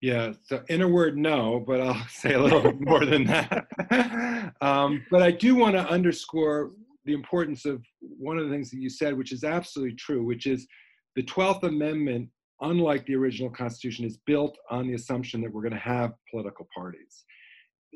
Yeah, 0.00 0.32
so 0.42 0.64
in 0.68 0.82
a 0.82 0.88
word, 0.88 1.16
no, 1.16 1.62
but 1.64 1.80
I'll 1.80 2.06
say 2.10 2.34
a 2.34 2.40
little 2.40 2.60
bit 2.60 2.80
more 2.80 3.04
than 3.04 3.24
that. 3.24 4.52
um, 4.60 5.04
but 5.10 5.22
I 5.22 5.30
do 5.30 5.54
want 5.54 5.76
to 5.76 5.88
underscore 5.88 6.72
the 7.04 7.12
importance 7.12 7.64
of 7.64 7.82
one 8.00 8.38
of 8.38 8.44
the 8.44 8.50
things 8.50 8.70
that 8.70 8.78
you 8.78 8.90
said, 8.90 9.16
which 9.16 9.32
is 9.32 9.44
absolutely 9.44 9.94
true, 9.96 10.24
which 10.24 10.46
is 10.46 10.66
the 11.14 11.22
12th 11.22 11.62
Amendment, 11.64 12.28
unlike 12.60 13.06
the 13.06 13.14
original 13.14 13.50
Constitution, 13.50 14.04
is 14.04 14.18
built 14.26 14.56
on 14.70 14.86
the 14.86 14.94
assumption 14.94 15.40
that 15.42 15.52
we're 15.52 15.62
going 15.62 15.72
to 15.72 15.78
have 15.78 16.12
political 16.30 16.66
parties 16.74 17.24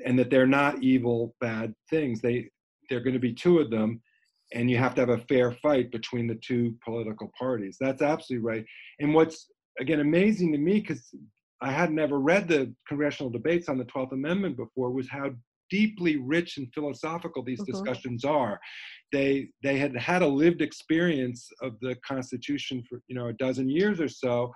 and 0.04 0.18
that 0.18 0.30
they're 0.30 0.46
not 0.46 0.82
evil, 0.82 1.34
bad 1.40 1.74
things. 1.88 2.20
They, 2.20 2.50
they're 2.88 3.00
going 3.00 3.14
to 3.14 3.20
be 3.20 3.32
two 3.32 3.58
of 3.58 3.70
them 3.70 4.00
and 4.54 4.70
you 4.70 4.78
have 4.78 4.94
to 4.94 5.00
have 5.00 5.10
a 5.10 5.24
fair 5.26 5.52
fight 5.52 5.90
between 5.90 6.26
the 6.26 6.36
two 6.36 6.76
political 6.84 7.32
parties. 7.38 7.76
That's 7.80 8.02
absolutely 8.02 8.46
right. 8.46 8.64
And 9.00 9.14
what's 9.14 9.50
again 9.80 10.00
amazing 10.00 10.52
to 10.52 10.58
me, 10.58 10.80
because 10.80 11.12
I 11.60 11.72
had 11.72 11.90
never 11.90 12.20
read 12.20 12.48
the 12.48 12.72
congressional 12.86 13.30
debates 13.30 13.68
on 13.68 13.78
the 13.78 13.84
12th 13.84 14.12
Amendment 14.12 14.56
before, 14.56 14.90
was 14.90 15.08
how 15.08 15.30
deeply 15.70 16.16
rich 16.16 16.58
and 16.58 16.72
philosophical 16.72 17.42
these 17.42 17.60
mm-hmm. 17.60 17.72
discussions 17.72 18.24
are. 18.24 18.60
They 19.12 19.48
they 19.62 19.78
had 19.78 19.96
had 19.96 20.22
a 20.22 20.26
lived 20.26 20.62
experience 20.62 21.48
of 21.62 21.78
the 21.80 21.96
Constitution 22.06 22.84
for 22.88 23.00
you 23.08 23.16
know 23.16 23.28
a 23.28 23.32
dozen 23.34 23.68
years 23.68 24.00
or 24.00 24.08
so, 24.08 24.52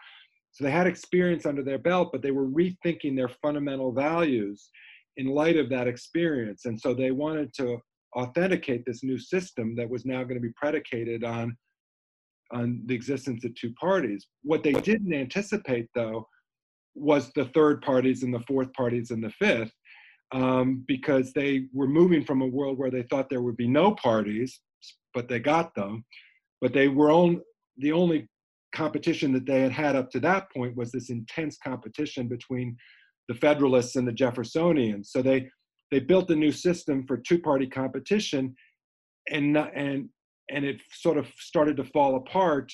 so 0.53 0.65
they 0.65 0.71
had 0.71 0.87
experience 0.87 1.47
under 1.47 1.63
their 1.63 1.79
belt, 1.79 2.11
but 2.13 2.23
they 2.23 2.33
were 2.33 2.49
rethinking 2.49 3.17
their 3.17 3.31
fundamental 3.43 3.93
values 3.93 4.71
in 5.17 5.27
light 5.27 5.57
of 5.57 5.69
that 5.71 5.89
experience, 5.89 6.65
and 6.65 6.81
so 6.81 6.95
they 6.95 7.11
wanted 7.11 7.53
to 7.55 7.79
authenticate 8.17 8.85
this 8.85 9.03
new 9.03 9.19
system 9.19 9.75
that 9.77 9.89
was 9.89 10.05
now 10.05 10.23
going 10.23 10.35
to 10.35 10.41
be 10.41 10.53
predicated 10.57 11.25
on 11.25 11.57
on 12.53 12.83
the 12.87 12.95
existence 12.95 13.45
of 13.45 13.55
two 13.55 13.73
parties. 13.75 14.27
What 14.43 14.65
they 14.65 14.73
didn't 14.73 15.15
anticipate, 15.15 15.87
though, 15.95 16.27
was 16.95 17.31
the 17.33 17.45
third 17.47 17.81
parties 17.83 18.23
and 18.25 18.35
the 18.35 18.41
fourth 18.41 18.73
parties 18.73 19.13
and 19.13 19.23
the 19.23 19.31
fifth, 19.31 19.73
um, 20.33 20.85
because 20.89 21.33
they 21.33 21.67
were 21.73 21.87
moving 21.87 22.25
from 22.25 22.43
a 22.43 22.47
world 22.47 22.79
where 22.79 22.91
they 22.91 23.05
thought 23.05 23.31
there 23.31 23.43
would 23.43 23.57
be 23.57 23.69
no 23.69 23.95
parties, 23.95 24.61
but 25.15 25.29
they 25.29 25.39
got 25.39 25.75
them. 25.75 26.05
But 26.61 26.73
they 26.73 26.89
were 26.89 27.13
on 27.13 27.41
the 27.79 27.93
only 27.93 28.29
competition 28.75 29.33
that 29.33 29.47
they 29.47 29.61
had 29.61 29.73
had 29.73 29.97
up 29.97 30.11
to 30.11 30.21
that 30.21 30.51
point 30.53 30.77
was 30.77 30.93
this 30.93 31.11
intense 31.11 31.57
competition 31.63 32.29
between 32.29 32.77
the 33.29 33.35
Federalists 33.35 33.97
and 33.97 34.07
the 34.07 34.13
Jeffersonians. 34.13 35.07
So 35.07 35.23
they 35.23 35.49
they 35.91 36.01
built 36.01 36.31
a 36.31 36.37
new 36.37 36.53
system 36.53 37.07
for 37.07 37.17
two-party 37.17 37.67
competition, 37.67 38.55
and 39.29 39.57
and 39.57 40.09
and 40.51 40.65
it 40.65 40.81
sort 40.93 41.19
of 41.19 41.27
started 41.39 41.77
to 41.77 41.85
fall 41.85 42.17
apart 42.17 42.73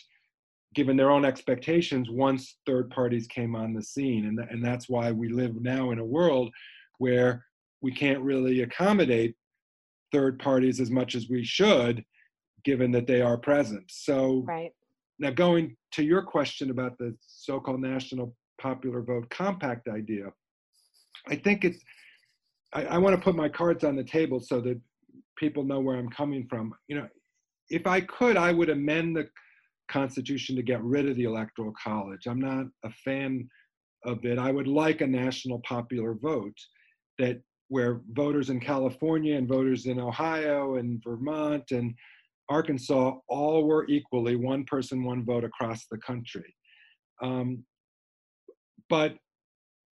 given 0.75 0.97
their 0.97 1.11
own 1.11 1.25
expectations 1.25 2.09
once 2.11 2.59
third 2.67 2.91
parties 2.91 3.27
came 3.27 3.55
on 3.55 3.73
the 3.73 3.83
scene. 3.83 4.27
And, 4.27 4.37
th- 4.37 4.51
and 4.51 4.65
that's 4.65 4.89
why 4.89 5.11
we 5.11 5.29
live 5.29 5.55
now 5.61 5.91
in 5.91 5.99
a 5.99 6.05
world 6.05 6.51
where 6.99 7.45
we 7.81 7.93
can't 7.93 8.21
really 8.21 8.63
accommodate 8.63 9.37
third 10.13 10.39
parties 10.39 10.81
as 10.81 10.91
much 10.91 11.15
as 11.15 11.29
we 11.31 11.45
should 11.45 12.05
given 12.65 12.91
that 12.93 13.07
they 13.07 13.23
are 13.23 13.39
present. 13.39 13.85
So 13.89 14.43
right. 14.47 14.73
now 15.19 15.31
going 15.31 15.77
to 15.93 16.03
your 16.03 16.23
question 16.23 16.71
about 16.71 16.99
the 16.99 17.17
so-called 17.27 17.81
national 17.81 18.35
popular 18.61 19.03
vote 19.03 19.29
compact 19.31 19.89
idea 19.89 20.27
i 21.29 21.35
think 21.35 21.65
it's 21.65 21.83
i, 22.77 22.85
I 22.85 22.99
want 22.99 23.17
to 23.17 23.23
put 23.23 23.35
my 23.35 23.49
cards 23.49 23.85
on 23.85 23.97
the 23.97 24.05
table 24.05 24.41
so 24.41 24.61
that 24.61 24.81
people 25.37 25.65
know 25.65 25.81
where 25.81 25.97
i'm 25.97 26.11
coming 26.11 26.47
from. 26.49 26.73
You 26.89 26.97
know 26.97 27.09
if 27.71 27.87
i 27.87 28.01
could 28.01 28.37
i 28.37 28.53
would 28.53 28.71
amend 28.71 29.17
the 29.17 29.27
constitution 29.91 30.57
to 30.57 30.63
get 30.63 30.83
rid 30.83 31.09
of 31.09 31.17
the 31.17 31.25
electoral 31.25 31.73
college. 31.83 32.27
I'm 32.27 32.41
not 32.41 32.67
a 32.85 32.91
fan 33.05 33.49
of 34.05 34.25
it. 34.25 34.37
I 34.37 34.51
would 34.51 34.67
like 34.67 35.01
a 35.01 35.07
national 35.07 35.61
popular 35.61 36.15
vote 36.15 36.57
that 37.19 37.41
where 37.69 38.01
voters 38.13 38.51
in 38.51 38.61
california 38.61 39.37
and 39.37 39.49
voters 39.49 39.87
in 39.87 39.99
ohio 39.99 40.77
and 40.77 41.03
vermont 41.03 41.65
and 41.73 41.95
arkansas 42.49 43.15
all 43.29 43.67
were 43.67 43.87
equally 43.89 44.37
one 44.37 44.65
person 44.65 45.03
one 45.03 45.25
vote 45.25 45.45
across 45.45 45.87
the 45.91 45.99
country. 45.99 46.55
Um, 47.23 47.65
but 48.89 49.17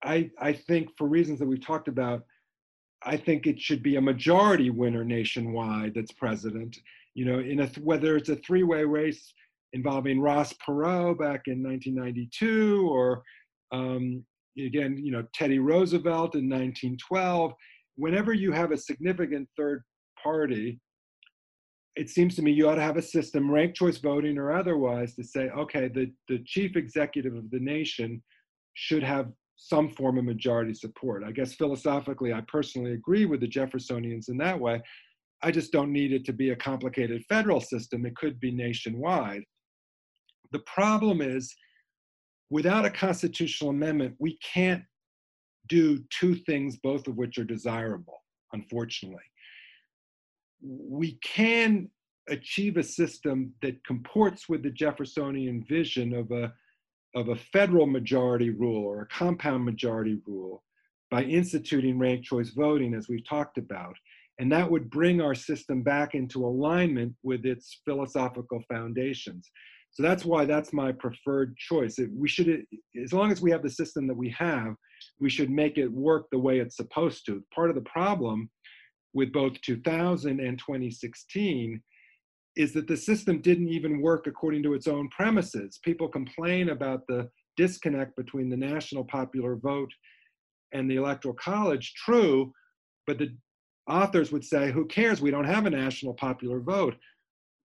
I, 0.03 0.29
I 0.39 0.53
think 0.53 0.89
for 0.97 1.07
reasons 1.07 1.39
that 1.39 1.47
we've 1.47 1.65
talked 1.65 1.87
about, 1.87 2.23
I 3.05 3.17
think 3.17 3.45
it 3.45 3.59
should 3.59 3.83
be 3.83 3.95
a 3.95 4.01
majority 4.01 4.69
winner 4.69 5.03
nationwide 5.03 5.93
that's 5.95 6.11
president. 6.11 6.77
You 7.13 7.25
know, 7.25 7.39
in 7.39 7.61
a 7.61 7.67
whether 7.81 8.15
it's 8.15 8.29
a 8.29 8.35
three-way 8.37 8.83
race 8.83 9.33
involving 9.73 10.19
Ross 10.19 10.53
Perot 10.53 11.19
back 11.19 11.43
in 11.47 11.63
1992, 11.63 12.87
or 12.89 13.23
um, 13.71 14.23
again, 14.59 14.97
you 14.97 15.11
know, 15.11 15.23
Teddy 15.33 15.59
Roosevelt 15.59 16.35
in 16.35 16.49
1912. 16.49 17.53
Whenever 17.95 18.33
you 18.33 18.51
have 18.51 18.71
a 18.71 18.77
significant 18.77 19.47
third 19.57 19.83
party, 20.21 20.79
it 21.95 22.09
seems 22.09 22.35
to 22.35 22.41
me 22.41 22.51
you 22.51 22.69
ought 22.69 22.75
to 22.75 22.81
have 22.81 22.97
a 22.97 23.01
system, 23.01 23.49
ranked 23.49 23.75
choice 23.75 23.97
voting 23.97 24.37
or 24.37 24.51
otherwise, 24.51 25.15
to 25.15 25.23
say, 25.23 25.49
okay, 25.49 25.87
the, 25.87 26.11
the 26.27 26.43
chief 26.45 26.75
executive 26.75 27.35
of 27.35 27.49
the 27.49 27.59
nation 27.59 28.21
should 28.75 29.01
have 29.01 29.31
some 29.57 29.89
form 29.89 30.17
of 30.17 30.23
majority 30.23 30.73
support. 30.73 31.23
I 31.23 31.31
guess 31.31 31.55
philosophically, 31.55 32.31
I 32.31 32.41
personally 32.47 32.93
agree 32.93 33.25
with 33.25 33.41
the 33.41 33.47
Jeffersonians 33.47 34.29
in 34.29 34.37
that 34.37 34.59
way. 34.59 34.81
I 35.43 35.51
just 35.51 35.71
don't 35.71 35.91
need 35.91 36.13
it 36.13 36.25
to 36.25 36.33
be 36.33 36.51
a 36.51 36.55
complicated 36.55 37.23
federal 37.27 37.59
system. 37.59 38.05
It 38.05 38.15
could 38.15 38.39
be 38.39 38.51
nationwide. 38.51 39.43
The 40.51 40.59
problem 40.59 41.21
is, 41.21 41.53
without 42.49 42.85
a 42.85 42.89
constitutional 42.89 43.71
amendment, 43.71 44.15
we 44.19 44.37
can't 44.37 44.83
do 45.67 46.03
two 46.09 46.35
things, 46.35 46.77
both 46.77 47.07
of 47.07 47.17
which 47.17 47.37
are 47.37 47.43
desirable, 47.43 48.23
unfortunately. 48.53 49.19
We 50.61 51.19
can 51.23 51.89
achieve 52.29 52.77
a 52.77 52.83
system 52.83 53.53
that 53.61 53.83
comports 53.85 54.47
with 54.47 54.63
the 54.63 54.71
Jeffersonian 54.71 55.65
vision 55.67 56.13
of 56.13 56.31
a 56.31 56.53
of 57.15 57.29
a 57.29 57.35
federal 57.35 57.87
majority 57.87 58.49
rule 58.49 58.83
or 58.83 59.01
a 59.01 59.07
compound 59.07 59.65
majority 59.65 60.19
rule 60.25 60.63
by 61.09 61.23
instituting 61.23 61.97
ranked 61.97 62.25
choice 62.25 62.49
voting, 62.49 62.93
as 62.93 63.07
we've 63.07 63.27
talked 63.27 63.57
about. 63.57 63.95
And 64.39 64.51
that 64.51 64.69
would 64.69 64.89
bring 64.89 65.19
our 65.21 65.33
system 65.33 65.81
back 65.81 66.13
into 66.13 66.45
alignment 66.45 67.15
with 67.23 67.45
its 67.45 67.81
philosophical 67.85 68.61
foundations. 68.69 69.49
So 69.91 70.03
that's 70.03 70.25
why 70.25 70.45
that's 70.45 70.73
my 70.73 70.91
preferred 70.91 71.57
choice. 71.57 71.97
we 72.15 72.27
should, 72.27 72.63
as 73.01 73.13
long 73.13 73.31
as 73.31 73.41
we 73.41 73.49
have 73.51 73.63
the 73.63 73.69
system 73.69 74.05
that 74.07 74.17
we 74.17 74.29
have, 74.37 74.75
we 75.19 75.29
should 75.29 75.49
make 75.49 75.77
it 75.77 75.91
work 75.91 76.27
the 76.31 76.37
way 76.37 76.59
it's 76.59 76.77
supposed 76.77 77.25
to. 77.25 77.43
Part 77.53 77.69
of 77.69 77.75
the 77.75 77.81
problem 77.89 78.49
with 79.13 79.31
both 79.33 79.59
2000 79.61 80.39
and 80.39 80.59
2016 80.59 81.81
is 82.57 82.73
that 82.73 82.87
the 82.87 82.97
system 82.97 83.39
didn't 83.39 83.69
even 83.69 84.01
work 84.01 84.25
according 84.25 84.63
to 84.63 84.73
its 84.73 84.87
own 84.87 85.07
premises. 85.09 85.79
People 85.83 86.07
complain 86.07 86.69
about 86.69 87.05
the 87.07 87.29
disconnect 87.55 88.15
between 88.15 88.49
the 88.49 88.57
national 88.57 89.05
popular 89.05 89.55
vote 89.55 89.91
and 90.73 90.89
the 90.89 90.95
electoral 90.95 91.35
college. 91.35 91.93
True, 91.93 92.51
but 93.05 93.19
the 93.19 93.35
authors 93.87 94.31
would 94.31 94.43
say, 94.43 94.71
who 94.71 94.85
cares? 94.85 95.21
We 95.21 95.31
don't 95.31 95.45
have 95.45 95.65
a 95.65 95.69
national 95.69 96.15
popular 96.15 96.59
vote. 96.59 96.95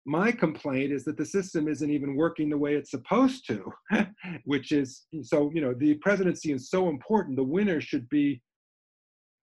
My 0.06 0.32
complaint 0.32 0.92
is 0.92 1.06
that 1.06 1.18
the 1.18 1.26
system 1.26 1.68
isn't 1.68 1.90
even 1.90 2.16
working 2.16 2.50
the 2.50 2.58
way 2.58 2.76
it's 2.76 2.92
supposed 2.92 3.48
to, 3.48 3.72
which 4.46 4.72
is 4.72 5.06
so, 5.22 5.52
you 5.54 5.62
know, 5.62 5.74
the 5.74 5.94
presidency 5.96 6.52
is 6.52 6.70
so 6.70 6.90
important. 6.90 7.38
The 7.38 7.44
winner 7.44 7.80
should 7.80 8.10
be 8.10 8.42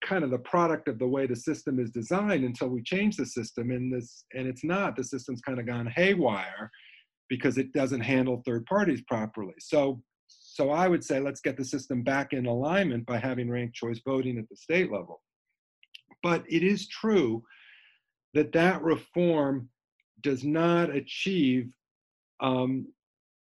kind 0.08 0.24
of 0.24 0.30
the 0.30 0.38
product 0.38 0.88
of 0.88 0.98
the 0.98 1.06
way 1.06 1.26
the 1.26 1.36
system 1.36 1.78
is 1.78 1.90
designed 1.90 2.44
until 2.44 2.68
we 2.68 2.82
change 2.82 3.16
the 3.16 3.26
system 3.26 3.70
and 3.70 3.92
this 3.92 4.24
and 4.32 4.48
it's 4.48 4.64
not. 4.64 4.96
The 4.96 5.04
system's 5.04 5.42
kind 5.42 5.60
of 5.60 5.66
gone 5.66 5.86
haywire 5.86 6.70
because 7.28 7.58
it 7.58 7.72
doesn't 7.72 8.00
handle 8.00 8.42
third 8.44 8.64
parties 8.64 9.02
properly. 9.06 9.54
So 9.58 10.02
so 10.30 10.70
i 10.70 10.88
would 10.88 11.04
say 11.04 11.20
let's 11.20 11.40
get 11.40 11.56
the 11.56 11.64
system 11.64 12.02
back 12.02 12.32
in 12.32 12.46
alignment 12.46 13.06
by 13.06 13.16
having 13.16 13.48
ranked 13.48 13.74
choice 13.74 14.00
voting 14.04 14.38
at 14.38 14.48
the 14.48 14.56
state 14.56 14.90
level. 14.90 15.20
But 16.22 16.42
it 16.48 16.62
is 16.62 16.88
true 16.88 17.42
that 18.34 18.52
that 18.52 18.82
reform 18.82 19.68
does 20.22 20.42
not 20.42 20.94
achieve 20.94 21.72
um, 22.40 22.86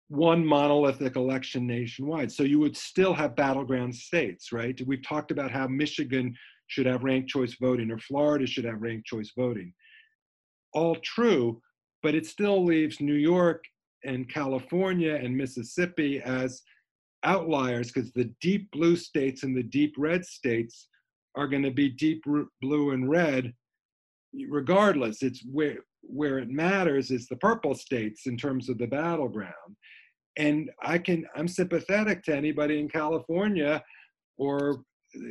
one 0.09 0.43
monolithic 0.43 1.15
election 1.15 1.67
nationwide. 1.67 2.31
So 2.31 2.43
you 2.43 2.59
would 2.59 2.75
still 2.75 3.13
have 3.13 3.35
battleground 3.35 3.95
states, 3.95 4.51
right? 4.51 4.79
We've 4.85 5.07
talked 5.07 5.31
about 5.31 5.51
how 5.51 5.67
Michigan 5.67 6.35
should 6.67 6.87
have 6.87 7.03
ranked 7.03 7.29
choice 7.29 7.55
voting 7.61 7.91
or 7.91 7.99
Florida 7.99 8.45
should 8.45 8.65
have 8.65 8.81
ranked 8.81 9.05
choice 9.05 9.31
voting. 9.37 9.71
All 10.73 10.95
true, 11.03 11.61
but 12.01 12.15
it 12.15 12.25
still 12.25 12.65
leaves 12.65 12.99
New 12.99 13.13
York 13.13 13.63
and 14.03 14.29
California 14.29 15.13
and 15.15 15.37
Mississippi 15.37 16.21
as 16.21 16.63
outliers 17.23 17.91
because 17.91 18.11
the 18.11 18.31
deep 18.41 18.71
blue 18.71 18.95
states 18.95 19.43
and 19.43 19.55
the 19.55 19.63
deep 19.63 19.93
red 19.97 20.25
states 20.25 20.87
are 21.35 21.47
going 21.47 21.63
to 21.63 21.71
be 21.71 21.89
deep 21.89 22.23
blue 22.61 22.91
and 22.91 23.09
red 23.09 23.53
regardless. 24.49 25.21
It's 25.21 25.43
where 25.51 25.79
where 26.01 26.39
it 26.39 26.49
matters 26.49 27.11
is 27.11 27.27
the 27.27 27.35
purple 27.35 27.75
states 27.75 28.25
in 28.25 28.37
terms 28.37 28.69
of 28.69 28.77
the 28.77 28.87
battleground 28.87 29.75
and 30.39 30.71
i 30.81 30.97
can 30.97 31.25
i'm 31.35 31.47
sympathetic 31.47 32.23
to 32.23 32.35
anybody 32.35 32.79
in 32.79 32.89
california 32.89 33.83
or 34.37 34.81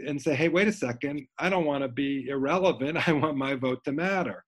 and 0.06 0.20
say 0.20 0.34
hey 0.34 0.48
wait 0.48 0.68
a 0.68 0.72
second. 0.72 1.26
I 1.38 1.48
don't 1.48 1.64
want 1.64 1.82
to 1.82 1.88
be 1.88 2.28
irrelevant. 2.28 2.98
I 3.08 3.12
want 3.12 3.36
my 3.36 3.54
vote 3.54 3.84
to 3.84 3.92
matter. 3.92 4.44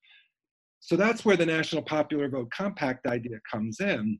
So 0.81 0.97
that's 0.97 1.25
where 1.25 1.37
the 1.37 1.47
national 1.47 1.83
popular 1.83 2.29
vote 2.29 2.51
compact 2.57 3.07
idea 3.07 3.39
comes 3.51 3.81
in. 3.81 4.19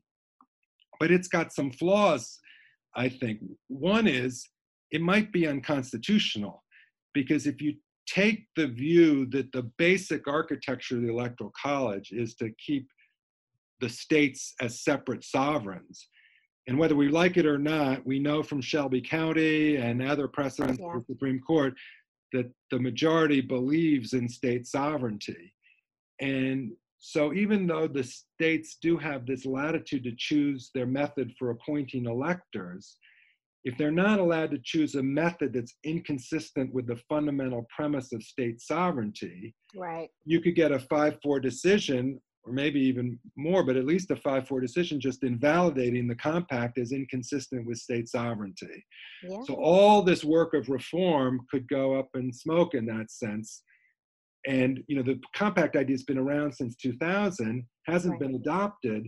But 0.99 1.11
it's 1.11 1.27
got 1.27 1.53
some 1.53 1.71
flaws 1.71 2.39
i 2.95 3.07
think. 3.07 3.39
One 3.67 4.07
is 4.07 4.45
it 4.91 5.01
might 5.01 5.31
be 5.31 5.47
unconstitutional 5.47 6.63
because 7.13 7.47
if 7.47 7.61
you 7.61 7.75
take 8.05 8.45
the 8.57 8.67
view 8.67 9.25
that 9.27 9.51
the 9.53 9.71
basic 9.77 10.27
architecture 10.27 10.97
of 10.97 11.03
the 11.03 11.09
electoral 11.09 11.53
college 11.61 12.11
is 12.11 12.35
to 12.35 12.51
keep 12.65 12.87
the 13.79 13.87
states 13.87 14.53
as 14.59 14.83
separate 14.83 15.23
sovereigns 15.23 16.09
and 16.67 16.77
whether 16.77 16.95
we 16.95 17.09
like 17.09 17.37
it 17.37 17.45
or 17.45 17.57
not, 17.57 18.05
we 18.05 18.19
know 18.19 18.43
from 18.43 18.61
Shelby 18.61 19.01
County 19.01 19.77
and 19.77 20.01
other 20.01 20.27
precedents 20.27 20.79
yeah. 20.79 20.95
of 20.95 21.05
the 21.07 21.13
Supreme 21.13 21.39
Court 21.39 21.73
that 22.33 22.51
the 22.69 22.79
majority 22.79 23.41
believes 23.41 24.13
in 24.13 24.29
state 24.29 24.67
sovereignty. 24.67 25.53
And 26.19 26.71
so, 26.99 27.33
even 27.33 27.65
though 27.65 27.87
the 27.87 28.03
states 28.03 28.77
do 28.79 28.95
have 28.97 29.25
this 29.25 29.45
latitude 29.45 30.03
to 30.03 30.13
choose 30.15 30.69
their 30.75 30.85
method 30.85 31.33
for 31.37 31.49
appointing 31.49 32.05
electors, 32.05 32.97
if 33.63 33.75
they're 33.77 33.91
not 33.91 34.19
allowed 34.19 34.51
to 34.51 34.59
choose 34.63 34.95
a 34.95 35.03
method 35.03 35.53
that's 35.53 35.75
inconsistent 35.83 36.73
with 36.73 36.87
the 36.87 36.99
fundamental 37.09 37.65
premise 37.75 38.13
of 38.13 38.23
state 38.23 38.61
sovereignty, 38.61 39.55
right. 39.75 40.09
you 40.25 40.41
could 40.41 40.55
get 40.55 40.71
a 40.71 40.79
5 40.79 41.17
4 41.23 41.39
decision 41.39 42.19
or 42.43 42.53
maybe 42.53 42.79
even 42.79 43.19
more, 43.35 43.63
but 43.63 43.77
at 43.77 43.85
least 43.85 44.11
a 44.11 44.15
5 44.15 44.47
4 44.47 44.59
decision 44.59 44.99
just 44.99 45.23
invalidating 45.23 46.07
the 46.07 46.15
compact 46.15 46.77
as 46.77 46.91
inconsistent 46.91 47.67
with 47.67 47.77
state 47.77 48.09
sovereignty. 48.09 48.83
Yeah. 49.23 49.41
So 49.43 49.53
all 49.55 50.01
this 50.01 50.23
work 50.23 50.53
of 50.53 50.69
reform 50.69 51.41
could 51.51 51.67
go 51.67 51.97
up 51.97 52.09
in 52.15 52.33
smoke 52.33 52.73
in 52.73 52.85
that 52.87 53.11
sense. 53.11 53.63
And 54.47 54.83
you 54.87 54.95
know 54.95 55.03
the 55.03 55.19
compact 55.35 55.75
idea 55.75 55.93
has 55.93 56.03
been 56.03 56.17
around 56.17 56.53
since 56.53 56.75
2000, 56.77 57.63
hasn't 57.85 58.13
right. 58.13 58.19
been 58.19 58.35
adopted, 58.35 59.07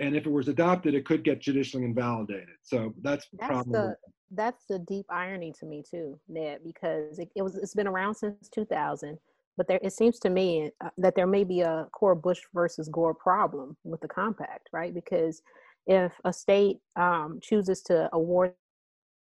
and 0.00 0.16
if 0.16 0.26
it 0.26 0.30
was 0.30 0.48
adopted, 0.48 0.94
it 0.94 1.04
could 1.04 1.24
get 1.24 1.40
judicially 1.40 1.84
invalidated. 1.84 2.56
So 2.62 2.94
that's, 3.02 3.26
that's 3.38 3.66
the 3.66 3.96
that's 4.30 4.64
the 4.68 4.78
deep 4.80 5.06
irony 5.10 5.52
to 5.60 5.66
me 5.66 5.82
too, 5.88 6.18
Ned, 6.28 6.60
because 6.64 7.18
it, 7.18 7.28
it 7.36 7.42
was 7.42 7.56
it's 7.56 7.74
been 7.74 7.86
around 7.86 8.14
since 8.14 8.48
2000, 8.48 9.18
but 9.56 9.68
there 9.68 9.80
it 9.82 9.92
seems 9.92 10.18
to 10.20 10.30
me 10.30 10.70
uh, 10.84 10.90
that 10.98 11.14
there 11.14 11.26
may 11.26 11.44
be 11.44 11.60
a 11.60 11.86
core 11.92 12.14
Bush 12.14 12.40
versus 12.52 12.88
Gore 12.88 13.14
problem 13.14 13.76
with 13.84 14.00
the 14.00 14.08
compact, 14.08 14.68
right? 14.72 14.94
Because 14.94 15.42
if 15.86 16.12
a 16.24 16.32
state 16.32 16.78
um, 16.96 17.38
chooses 17.42 17.82
to 17.82 18.08
award 18.12 18.54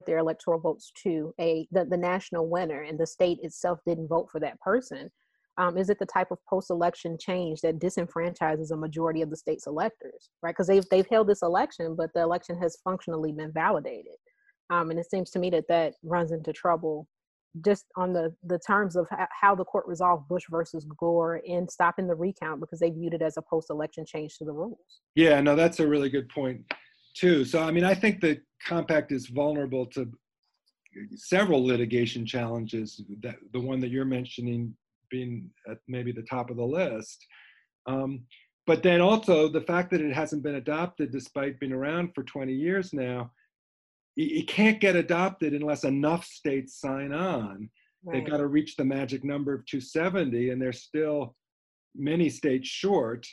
their 0.06 0.18
electoral 0.18 0.60
votes 0.60 0.92
to 1.04 1.34
a 1.40 1.68
the, 1.72 1.86
the 1.86 1.98
national 1.98 2.48
winner 2.48 2.84
and 2.84 2.98
the 2.98 3.08
state 3.08 3.40
itself 3.44 3.80
didn't 3.86 4.08
vote 4.08 4.30
for 4.32 4.40
that 4.40 4.60
person 4.62 5.10
um, 5.58 5.78
is 5.78 5.90
it 5.90 6.00
the 6.00 6.06
type 6.06 6.32
of 6.32 6.38
post-election 6.50 7.18
change 7.20 7.60
that 7.60 7.80
disenfranchises 7.80 8.72
a 8.72 8.78
majority 8.78 9.22
of 9.22 9.30
the 9.30 9.36
state's 9.36 9.68
electors 9.68 10.30
right 10.42 10.52
because 10.52 10.68
they've, 10.68 10.88
they've 10.90 11.08
held 11.10 11.28
this 11.28 11.42
election 11.42 11.96
but 11.96 12.10
the 12.14 12.22
election 12.22 12.58
has 12.58 12.78
functionally 12.84 13.34
been 13.34 13.52
validated 13.52 14.16
um, 14.70 14.90
and 14.90 15.00
it 15.00 15.10
seems 15.10 15.32
to 15.32 15.40
me 15.40 15.50
that 15.50 15.68
that 15.68 15.96
runs 16.04 16.32
into 16.32 16.54
trouble 16.54 17.08
just 17.66 17.86
on 17.96 18.14
the 18.14 18.34
the 18.44 18.60
terms 18.60 18.96
of 18.96 19.08
how 19.32 19.56
the 19.56 19.66
court 19.66 19.86
resolved 19.88 20.28
bush 20.28 20.44
versus 20.50 20.86
gore 20.98 21.38
in 21.38 21.68
stopping 21.68 22.08
the 22.08 22.16
recount 22.16 22.60
because 22.60 22.80
they 22.80 22.90
viewed 22.90 23.14
it 23.14 23.22
as 23.22 23.38
a 23.38 23.42
post-election 23.42 24.06
change 24.06 24.38
to 24.38 24.46
the 24.46 24.52
rules 24.52 25.02
yeah 25.16 25.42
no 25.42 25.56
that's 25.56 25.80
a 25.80 25.88
really 25.88 26.10
good 26.10 26.30
point 26.30 26.62
too 27.16 27.44
so 27.44 27.62
i 27.64 27.72
mean 27.72 27.84
i 27.84 27.94
think 27.94 28.22
the 28.22 28.40
compact 28.68 29.12
is 29.12 29.28
vulnerable 29.28 29.86
to 29.86 30.12
several 31.16 31.66
litigation 31.66 32.26
challenges 32.26 33.02
that 33.22 33.36
the 33.54 33.60
one 33.60 33.80
that 33.80 33.90
you're 33.90 34.06
mentioning 34.06 34.74
being 35.10 35.50
at 35.70 35.78
maybe 35.88 36.12
the 36.12 36.24
top 36.24 36.50
of 36.50 36.58
the 36.58 36.64
list. 36.64 37.26
Um, 37.88 38.24
but 38.68 38.84
then 38.84 39.02
also 39.02 39.48
the 39.48 39.62
fact 39.62 39.90
that 39.92 40.02
it 40.02 40.14
hasn't 40.14 40.44
been 40.44 40.56
adopted 40.56 41.12
despite 41.12 41.60
being 41.60 41.72
around 41.72 42.14
for 42.14 42.24
20 42.24 42.54
years 42.54 42.94
now, 42.94 43.32
it, 44.20 44.48
can't 44.48 44.80
get 44.80 44.96
adopted 44.96 45.54
unless 45.54 45.84
enough 45.84 46.26
states 46.26 46.80
sign 46.80 47.14
on. 47.14 47.70
Right. 48.04 48.14
They've 48.14 48.30
got 48.30 48.38
to 48.38 48.48
reach 48.48 48.76
the 48.76 48.86
magic 48.86 49.24
number 49.24 49.54
of 49.54 49.66
270, 49.66 50.50
and 50.50 50.62
they're 50.62 50.74
still 50.74 51.36
many 51.96 52.30
states 52.30 52.68
short. 52.68 53.26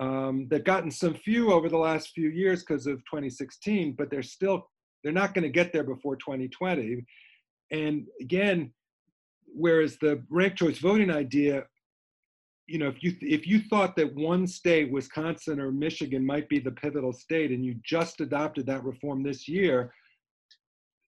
Um, 0.00 0.46
they've 0.50 0.64
gotten 0.64 0.90
some 0.90 1.14
few 1.14 1.52
over 1.52 1.68
the 1.68 1.76
last 1.76 2.10
few 2.14 2.28
years 2.28 2.60
because 2.60 2.86
of 2.86 2.98
2016, 2.98 3.94
but 3.98 4.10
they're 4.10 4.22
still 4.22 4.68
they're 5.02 5.12
not 5.12 5.34
going 5.34 5.44
to 5.44 5.50
get 5.50 5.72
there 5.72 5.84
before 5.84 6.16
2020. 6.16 7.04
And 7.70 8.06
again, 8.20 8.72
whereas 9.46 9.96
the 9.98 10.22
ranked 10.28 10.58
choice 10.58 10.78
voting 10.78 11.10
idea 11.10 11.64
you 12.66 12.78
know 12.78 12.86
if 12.86 13.02
you 13.02 13.16
if 13.20 13.48
you 13.48 13.60
thought 13.62 13.96
that 13.96 14.14
one 14.14 14.46
state 14.46 14.92
wisconsin 14.92 15.58
or 15.58 15.72
michigan 15.72 16.24
might 16.24 16.48
be 16.48 16.60
the 16.60 16.70
pivotal 16.70 17.12
state 17.12 17.50
and 17.50 17.64
you 17.64 17.74
just 17.84 18.20
adopted 18.20 18.64
that 18.64 18.84
reform 18.84 19.24
this 19.24 19.48
year 19.48 19.92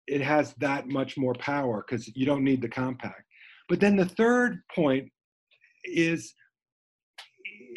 it 0.06 0.20
has 0.20 0.54
that 0.54 0.88
much 0.88 1.16
more 1.16 1.34
power 1.34 1.84
because 1.86 2.14
you 2.16 2.26
don't 2.26 2.44
need 2.44 2.60
the 2.60 2.68
compact 2.68 3.24
but 3.68 3.80
then 3.80 3.96
the 3.96 4.04
third 4.04 4.62
point 4.74 5.08
is 5.84 6.34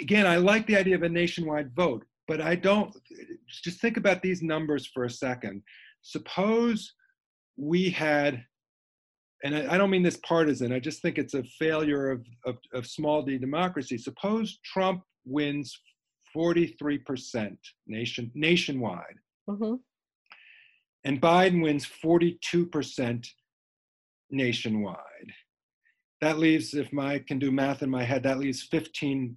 again 0.01 0.25
i 0.25 0.37
like 0.37 0.65
the 0.67 0.75
idea 0.77 0.95
of 0.95 1.03
a 1.03 1.09
nationwide 1.09 1.71
vote 1.75 2.03
but 2.27 2.41
i 2.41 2.55
don't 2.55 2.95
just 3.63 3.79
think 3.79 3.97
about 3.97 4.21
these 4.21 4.41
numbers 4.41 4.87
for 4.87 5.05
a 5.05 5.09
second 5.09 5.61
suppose 6.01 6.93
we 7.57 7.89
had 7.89 8.43
and 9.43 9.55
I, 9.55 9.75
I, 9.75 9.77
don't 9.77 9.91
mean 9.91 10.01
this 10.01 10.17
partisan, 10.17 10.71
I 10.71 10.79
just 10.79 11.01
think 11.01 11.17
it's 11.17 11.35
a 11.35 11.43
failure 11.59 12.09
of, 12.09 12.25
of, 12.45 12.57
of 12.73 12.87
small 12.87 13.21
d 13.21 13.37
democracy. 13.37 13.97
Suppose 13.97 14.59
Trump 14.63 15.03
wins 15.25 15.77
43% 16.35 17.55
nation, 17.87 18.31
nationwide, 18.33 19.15
mm-hmm. 19.49 19.75
And 21.05 21.21
Biden 21.21 21.61
wins 21.61 21.85
42% 21.85 23.27
nationwide. 24.31 24.97
That 26.21 26.39
leaves, 26.39 26.73
if 26.73 26.89
I 26.97 27.19
can 27.19 27.37
do 27.37 27.51
math 27.51 27.83
in 27.83 27.89
my 27.89 28.03
head, 28.03 28.23
that 28.23 28.39
leaves 28.39 28.67
15%, 28.67 29.35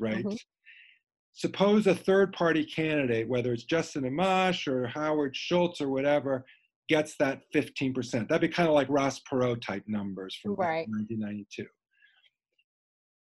right? 0.00 0.24
Mm-hmm. 0.24 0.34
Suppose 1.34 1.86
a 1.86 1.94
third 1.94 2.32
party 2.32 2.64
candidate, 2.64 3.28
whether 3.28 3.52
it's 3.52 3.64
Justin 3.64 4.02
Amash 4.02 4.66
or 4.66 4.88
Howard 4.88 5.36
Schultz 5.36 5.80
or 5.80 5.88
whatever, 5.88 6.44
gets 6.88 7.16
that 7.18 7.42
15%. 7.54 8.28
That'd 8.28 8.40
be 8.40 8.48
kind 8.48 8.68
of 8.68 8.74
like 8.74 8.88
Ross 8.90 9.20
Perot 9.20 9.62
type 9.62 9.84
numbers 9.86 10.36
from 10.42 10.56
right. 10.56 10.88
1992. 10.88 11.64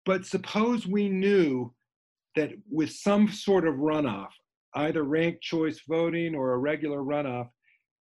But 0.05 0.26
suppose 0.26 0.86
we 0.86 1.09
knew 1.09 1.72
that 2.36 2.51
with 2.70 2.90
some 2.90 3.28
sort 3.28 3.66
of 3.66 3.76
runoff, 3.76 4.28
either 4.75 5.05
ranked 5.05 5.43
choice 5.43 5.81
voting 5.89 6.35
or 6.35 6.53
a 6.53 6.59
regular 6.59 6.99
runoff, 6.99 7.49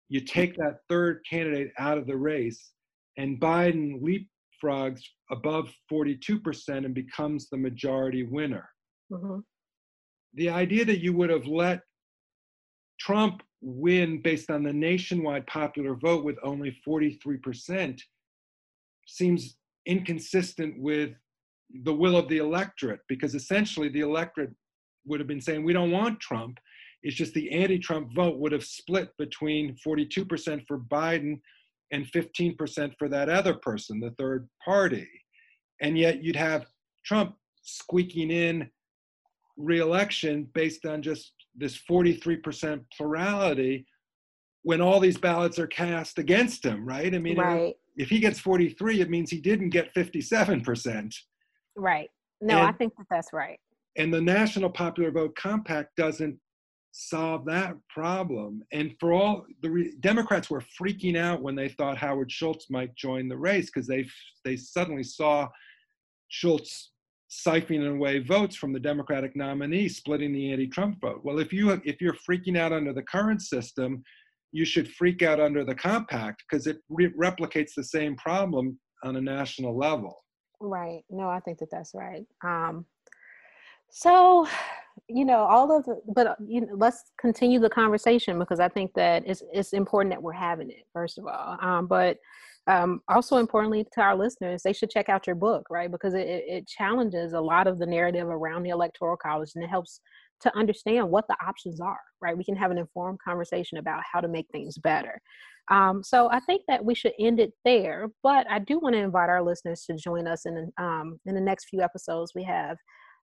you 0.09 0.21
take 0.21 0.55
that 0.57 0.79
third 0.89 1.21
candidate 1.29 1.71
out 1.77 1.97
of 1.97 2.07
the 2.07 2.15
race 2.15 2.71
and 3.17 3.39
Biden 3.39 4.01
leapfrogs 4.01 5.01
above 5.31 5.73
42% 5.91 6.85
and 6.85 6.93
becomes 6.93 7.49
the 7.49 7.57
majority 7.57 8.23
winner. 8.23 8.69
Mm-hmm. 9.11 9.39
The 10.33 10.49
idea 10.49 10.85
that 10.85 11.01
you 11.01 11.13
would 11.13 11.29
have 11.29 11.47
let 11.47 11.81
Trump 12.99 13.41
win 13.61 14.21
based 14.21 14.49
on 14.49 14.63
the 14.63 14.73
nationwide 14.73 15.47
popular 15.47 15.95
vote 15.95 16.23
with 16.23 16.37
only 16.43 16.77
43% 16.87 17.99
seems 19.07 19.57
inconsistent 19.85 20.79
with 20.79 21.11
the 21.83 21.93
will 21.93 22.17
of 22.17 22.27
the 22.27 22.37
electorate 22.37 22.99
because 23.07 23.33
essentially 23.33 23.89
the 23.89 24.01
electorate 24.01 24.53
would 25.05 25.19
have 25.19 25.27
been 25.27 25.41
saying 25.41 25.63
we 25.63 25.73
don't 25.73 25.91
want 25.91 26.19
Trump. 26.19 26.59
It's 27.03 27.15
just 27.15 27.33
the 27.33 27.51
anti-Trump 27.51 28.13
vote 28.13 28.39
would 28.39 28.51
have 28.51 28.65
split 28.65 29.09
between 29.17 29.75
42% 29.85 30.65
for 30.67 30.79
Biden 30.79 31.39
and 31.91 32.05
15% 32.11 32.93
for 32.97 33.07
that 33.09 33.29
other 33.29 33.53
person, 33.55 33.99
the 33.99 34.11
third 34.17 34.47
party. 34.63 35.07
And 35.81 35.97
yet 35.97 36.23
you'd 36.23 36.35
have 36.35 36.65
Trump 37.05 37.35
squeaking 37.61 38.31
in 38.31 38.69
reelection 39.57 40.49
based 40.53 40.85
on 40.85 41.01
just 41.01 41.33
this 41.55 41.79
43% 41.89 42.83
plurality 42.95 43.85
when 44.63 44.81
all 44.81 44.99
these 44.99 45.17
ballots 45.17 45.59
are 45.59 45.67
cast 45.67 46.17
against 46.17 46.65
him, 46.65 46.85
right? 46.85 47.13
I 47.13 47.19
mean, 47.19 47.37
right. 47.37 47.75
if 47.97 48.09
he 48.09 48.19
gets 48.19 48.39
43, 48.39 49.01
it 49.01 49.09
means 49.11 49.29
he 49.29 49.39
didn't 49.39 49.69
get 49.69 49.93
57%. 49.93 51.13
Right. 51.75 52.09
No, 52.41 52.57
and, 52.57 52.67
I 52.67 52.71
think 52.71 52.93
that 52.97 53.05
that's 53.09 53.31
right. 53.31 53.59
And 53.97 54.13
the 54.13 54.21
National 54.21 54.69
Popular 54.69 55.11
Vote 55.11 55.35
Compact 55.35 55.95
doesn't 55.95 56.37
solve 56.91 57.45
that 57.45 57.75
problem. 57.89 58.63
And 58.71 58.95
for 58.99 59.13
all 59.13 59.45
the 59.61 59.69
re- 59.69 59.93
Democrats 59.99 60.49
were 60.49 60.63
freaking 60.81 61.17
out 61.17 61.41
when 61.41 61.55
they 61.55 61.69
thought 61.69 61.97
Howard 61.97 62.31
Schultz 62.31 62.69
might 62.69 62.95
join 62.95 63.27
the 63.27 63.37
race 63.37 63.65
because 63.65 63.87
they 63.87 64.05
they 64.43 64.55
suddenly 64.55 65.03
saw 65.03 65.49
Schultz 66.29 66.91
siphoning 67.29 67.95
away 67.95 68.19
votes 68.19 68.55
from 68.55 68.71
the 68.71 68.79
Democratic 68.79 69.35
nominee, 69.35 69.89
splitting 69.89 70.31
the 70.31 70.51
anti-Trump 70.51 71.01
vote. 71.01 71.21
Well, 71.23 71.39
if 71.39 71.51
you 71.51 71.71
if 71.83 71.99
you're 71.99 72.15
freaking 72.29 72.57
out 72.57 72.71
under 72.71 72.93
the 72.93 73.03
current 73.03 73.41
system, 73.41 74.03
you 74.51 74.63
should 74.63 74.89
freak 74.89 75.21
out 75.21 75.39
under 75.39 75.65
the 75.65 75.75
compact 75.75 76.43
because 76.49 76.65
it 76.65 76.77
re- 76.89 77.13
replicates 77.19 77.71
the 77.75 77.83
same 77.83 78.15
problem 78.15 78.79
on 79.03 79.17
a 79.17 79.21
national 79.21 79.77
level. 79.77 80.15
Right. 80.61 81.01
No, 81.09 81.27
I 81.27 81.41
think 81.41 81.59
that 81.59 81.69
that's 81.69 81.91
right. 81.93 82.25
Um, 82.43 82.85
so, 83.97 84.45
you 85.07 85.23
know, 85.23 85.37
all 85.37 85.71
of 85.71 85.85
the, 85.85 86.01
but 86.13 86.35
you 86.45 86.59
know, 86.59 86.73
let's 86.75 87.01
continue 87.17 87.61
the 87.61 87.69
conversation 87.69 88.37
because 88.37 88.59
I 88.59 88.67
think 88.67 88.91
that 88.95 89.23
it's 89.25 89.41
it's 89.53 89.71
important 89.71 90.13
that 90.13 90.21
we're 90.21 90.33
having 90.33 90.69
it 90.69 90.83
first 90.91 91.17
of 91.17 91.25
all. 91.25 91.57
Um, 91.61 91.87
but 91.87 92.17
um, 92.67 92.99
also 93.07 93.37
importantly 93.37 93.85
to 93.93 94.01
our 94.01 94.17
listeners 94.17 94.63
they 94.63 94.73
should 94.73 94.89
check 94.89 95.07
out 95.07 95.25
your 95.25 95.37
book 95.37 95.67
right? 95.69 95.89
Because 95.89 96.13
it, 96.13 96.27
it 96.27 96.67
challenges 96.67 97.31
a 97.31 97.39
lot 97.39 97.67
of 97.67 97.79
the 97.79 97.85
narrative 97.85 98.27
around 98.27 98.63
the 98.63 98.71
electoral 98.71 99.15
college 99.15 99.51
and 99.55 99.63
it 99.63 99.69
helps 99.69 100.01
to 100.41 100.57
understand 100.57 101.09
what 101.09 101.25
the 101.29 101.37
options 101.47 101.79
are 101.79 102.01
right? 102.21 102.37
We 102.37 102.43
can 102.43 102.57
have 102.57 102.71
an 102.71 102.77
informed 102.77 103.19
conversation 103.25 103.77
about 103.77 104.03
how 104.11 104.19
to 104.19 104.27
make 104.27 104.47
things 104.51 104.77
better. 104.77 105.21
Um, 105.71 106.03
so 106.03 106.29
i 106.31 106.41
think 106.41 106.63
that 106.67 106.83
we 106.83 106.93
should 106.93 107.13
end 107.17 107.39
it 107.39 107.53
there 107.63 108.09
but 108.21 108.45
i 108.51 108.59
do 108.59 108.77
want 108.77 108.93
to 108.93 108.99
invite 108.99 109.29
our 109.29 109.41
listeners 109.41 109.83
to 109.85 109.95
join 109.95 110.27
us 110.27 110.45
in 110.45 110.71
um, 110.77 111.19
in 111.25 111.33
the 111.33 111.41
next 111.41 111.69
few 111.69 111.81
episodes 111.81 112.33
we 112.35 112.43
have 112.43 112.77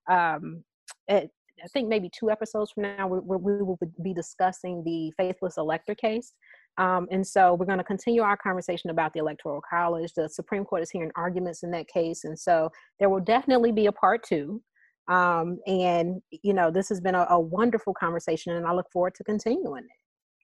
um, 0.09 0.63
at, 1.09 1.27
I 1.63 1.67
think 1.73 1.87
maybe 1.87 2.09
two 2.17 2.29
episodes 2.29 2.71
from 2.71 2.83
now, 2.83 3.07
we, 3.07 3.19
we 3.19 3.63
will 3.63 3.79
be 4.03 4.13
discussing 4.13 4.83
the 4.83 5.11
faithless 5.17 5.57
elector 5.57 5.95
case. 5.95 6.33
Um, 6.77 7.07
and 7.11 7.25
so 7.25 7.53
we're 7.53 7.67
going 7.67 7.77
to 7.77 7.83
continue 7.83 8.23
our 8.23 8.35
conversation 8.35 8.89
about 8.89 9.13
the 9.13 9.19
Electoral 9.19 9.61
College. 9.69 10.11
The 10.15 10.27
Supreme 10.27 10.65
Court 10.65 10.81
is 10.81 10.89
hearing 10.89 11.11
arguments 11.15 11.61
in 11.61 11.69
that 11.71 11.87
case. 11.87 12.23
And 12.23 12.37
so 12.37 12.69
there 12.99 13.09
will 13.09 13.19
definitely 13.19 13.71
be 13.71 13.85
a 13.85 13.91
part 13.91 14.23
two. 14.23 14.61
Um, 15.07 15.59
and, 15.67 16.21
you 16.31 16.53
know, 16.53 16.71
this 16.71 16.89
has 16.89 16.99
been 16.99 17.13
a, 17.13 17.27
a 17.29 17.39
wonderful 17.39 17.93
conversation, 17.93 18.53
and 18.53 18.65
I 18.65 18.73
look 18.73 18.89
forward 18.91 19.13
to 19.15 19.23
continuing 19.23 19.83
it. 19.83 19.89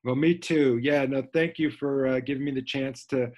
Well, 0.04 0.16
me 0.16 0.38
too. 0.38 0.80
Yeah, 0.82 1.06
no, 1.06 1.24
thank 1.34 1.58
you 1.58 1.72
for 1.72 2.08
uh, 2.08 2.20
giving 2.20 2.46
me 2.46 2.52
the 2.52 2.62
chance 2.62 3.06
to 3.08 3.32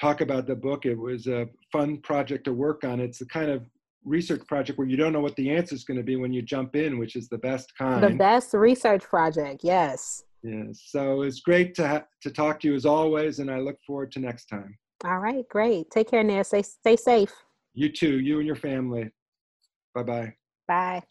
talk 0.00 0.20
about 0.20 0.46
the 0.46 0.56
book. 0.56 0.86
It 0.86 0.98
was 0.98 1.26
a 1.26 1.48
fun 1.70 1.98
project 1.98 2.44
to 2.44 2.52
work 2.52 2.82
on. 2.82 2.98
It's 2.98 3.18
the 3.18 3.26
kind 3.26 3.50
of 3.50 3.64
research 4.04 4.46
project 4.46 4.78
where 4.78 4.88
you 4.88 4.96
don't 4.96 5.12
know 5.12 5.20
what 5.20 5.36
the 5.36 5.50
answer 5.50 5.74
is 5.74 5.84
going 5.84 5.96
to 5.96 6.02
be 6.02 6.16
when 6.16 6.32
you 6.32 6.42
jump 6.42 6.76
in, 6.76 6.98
which 6.98 7.16
is 7.16 7.28
the 7.28 7.38
best 7.38 7.72
kind. 7.76 8.02
The 8.02 8.14
best 8.16 8.54
research 8.54 9.02
project, 9.02 9.62
yes 9.64 10.22
Yeah, 10.42 10.64
so 10.72 11.22
it's 11.22 11.40
great 11.40 11.74
to 11.76 11.88
ha- 11.88 12.06
to 12.22 12.30
talk 12.30 12.60
to 12.60 12.68
you 12.68 12.74
as 12.74 12.86
always, 12.86 13.38
and 13.38 13.50
I 13.50 13.58
look 13.58 13.78
forward 13.86 14.12
to 14.12 14.20
next 14.20 14.46
time. 14.46 14.76
All 15.04 15.18
right, 15.18 15.46
great. 15.48 15.90
Take 15.90 16.10
care, 16.10 16.22
Nair. 16.22 16.44
Stay 16.44 16.62
stay 16.62 16.96
safe. 16.96 17.32
You 17.74 17.88
too, 17.90 18.20
you 18.20 18.38
and 18.38 18.46
your 18.46 18.56
family. 18.56 19.10
Bye 19.94 20.02
bye. 20.02 20.34
Bye. 20.68 21.02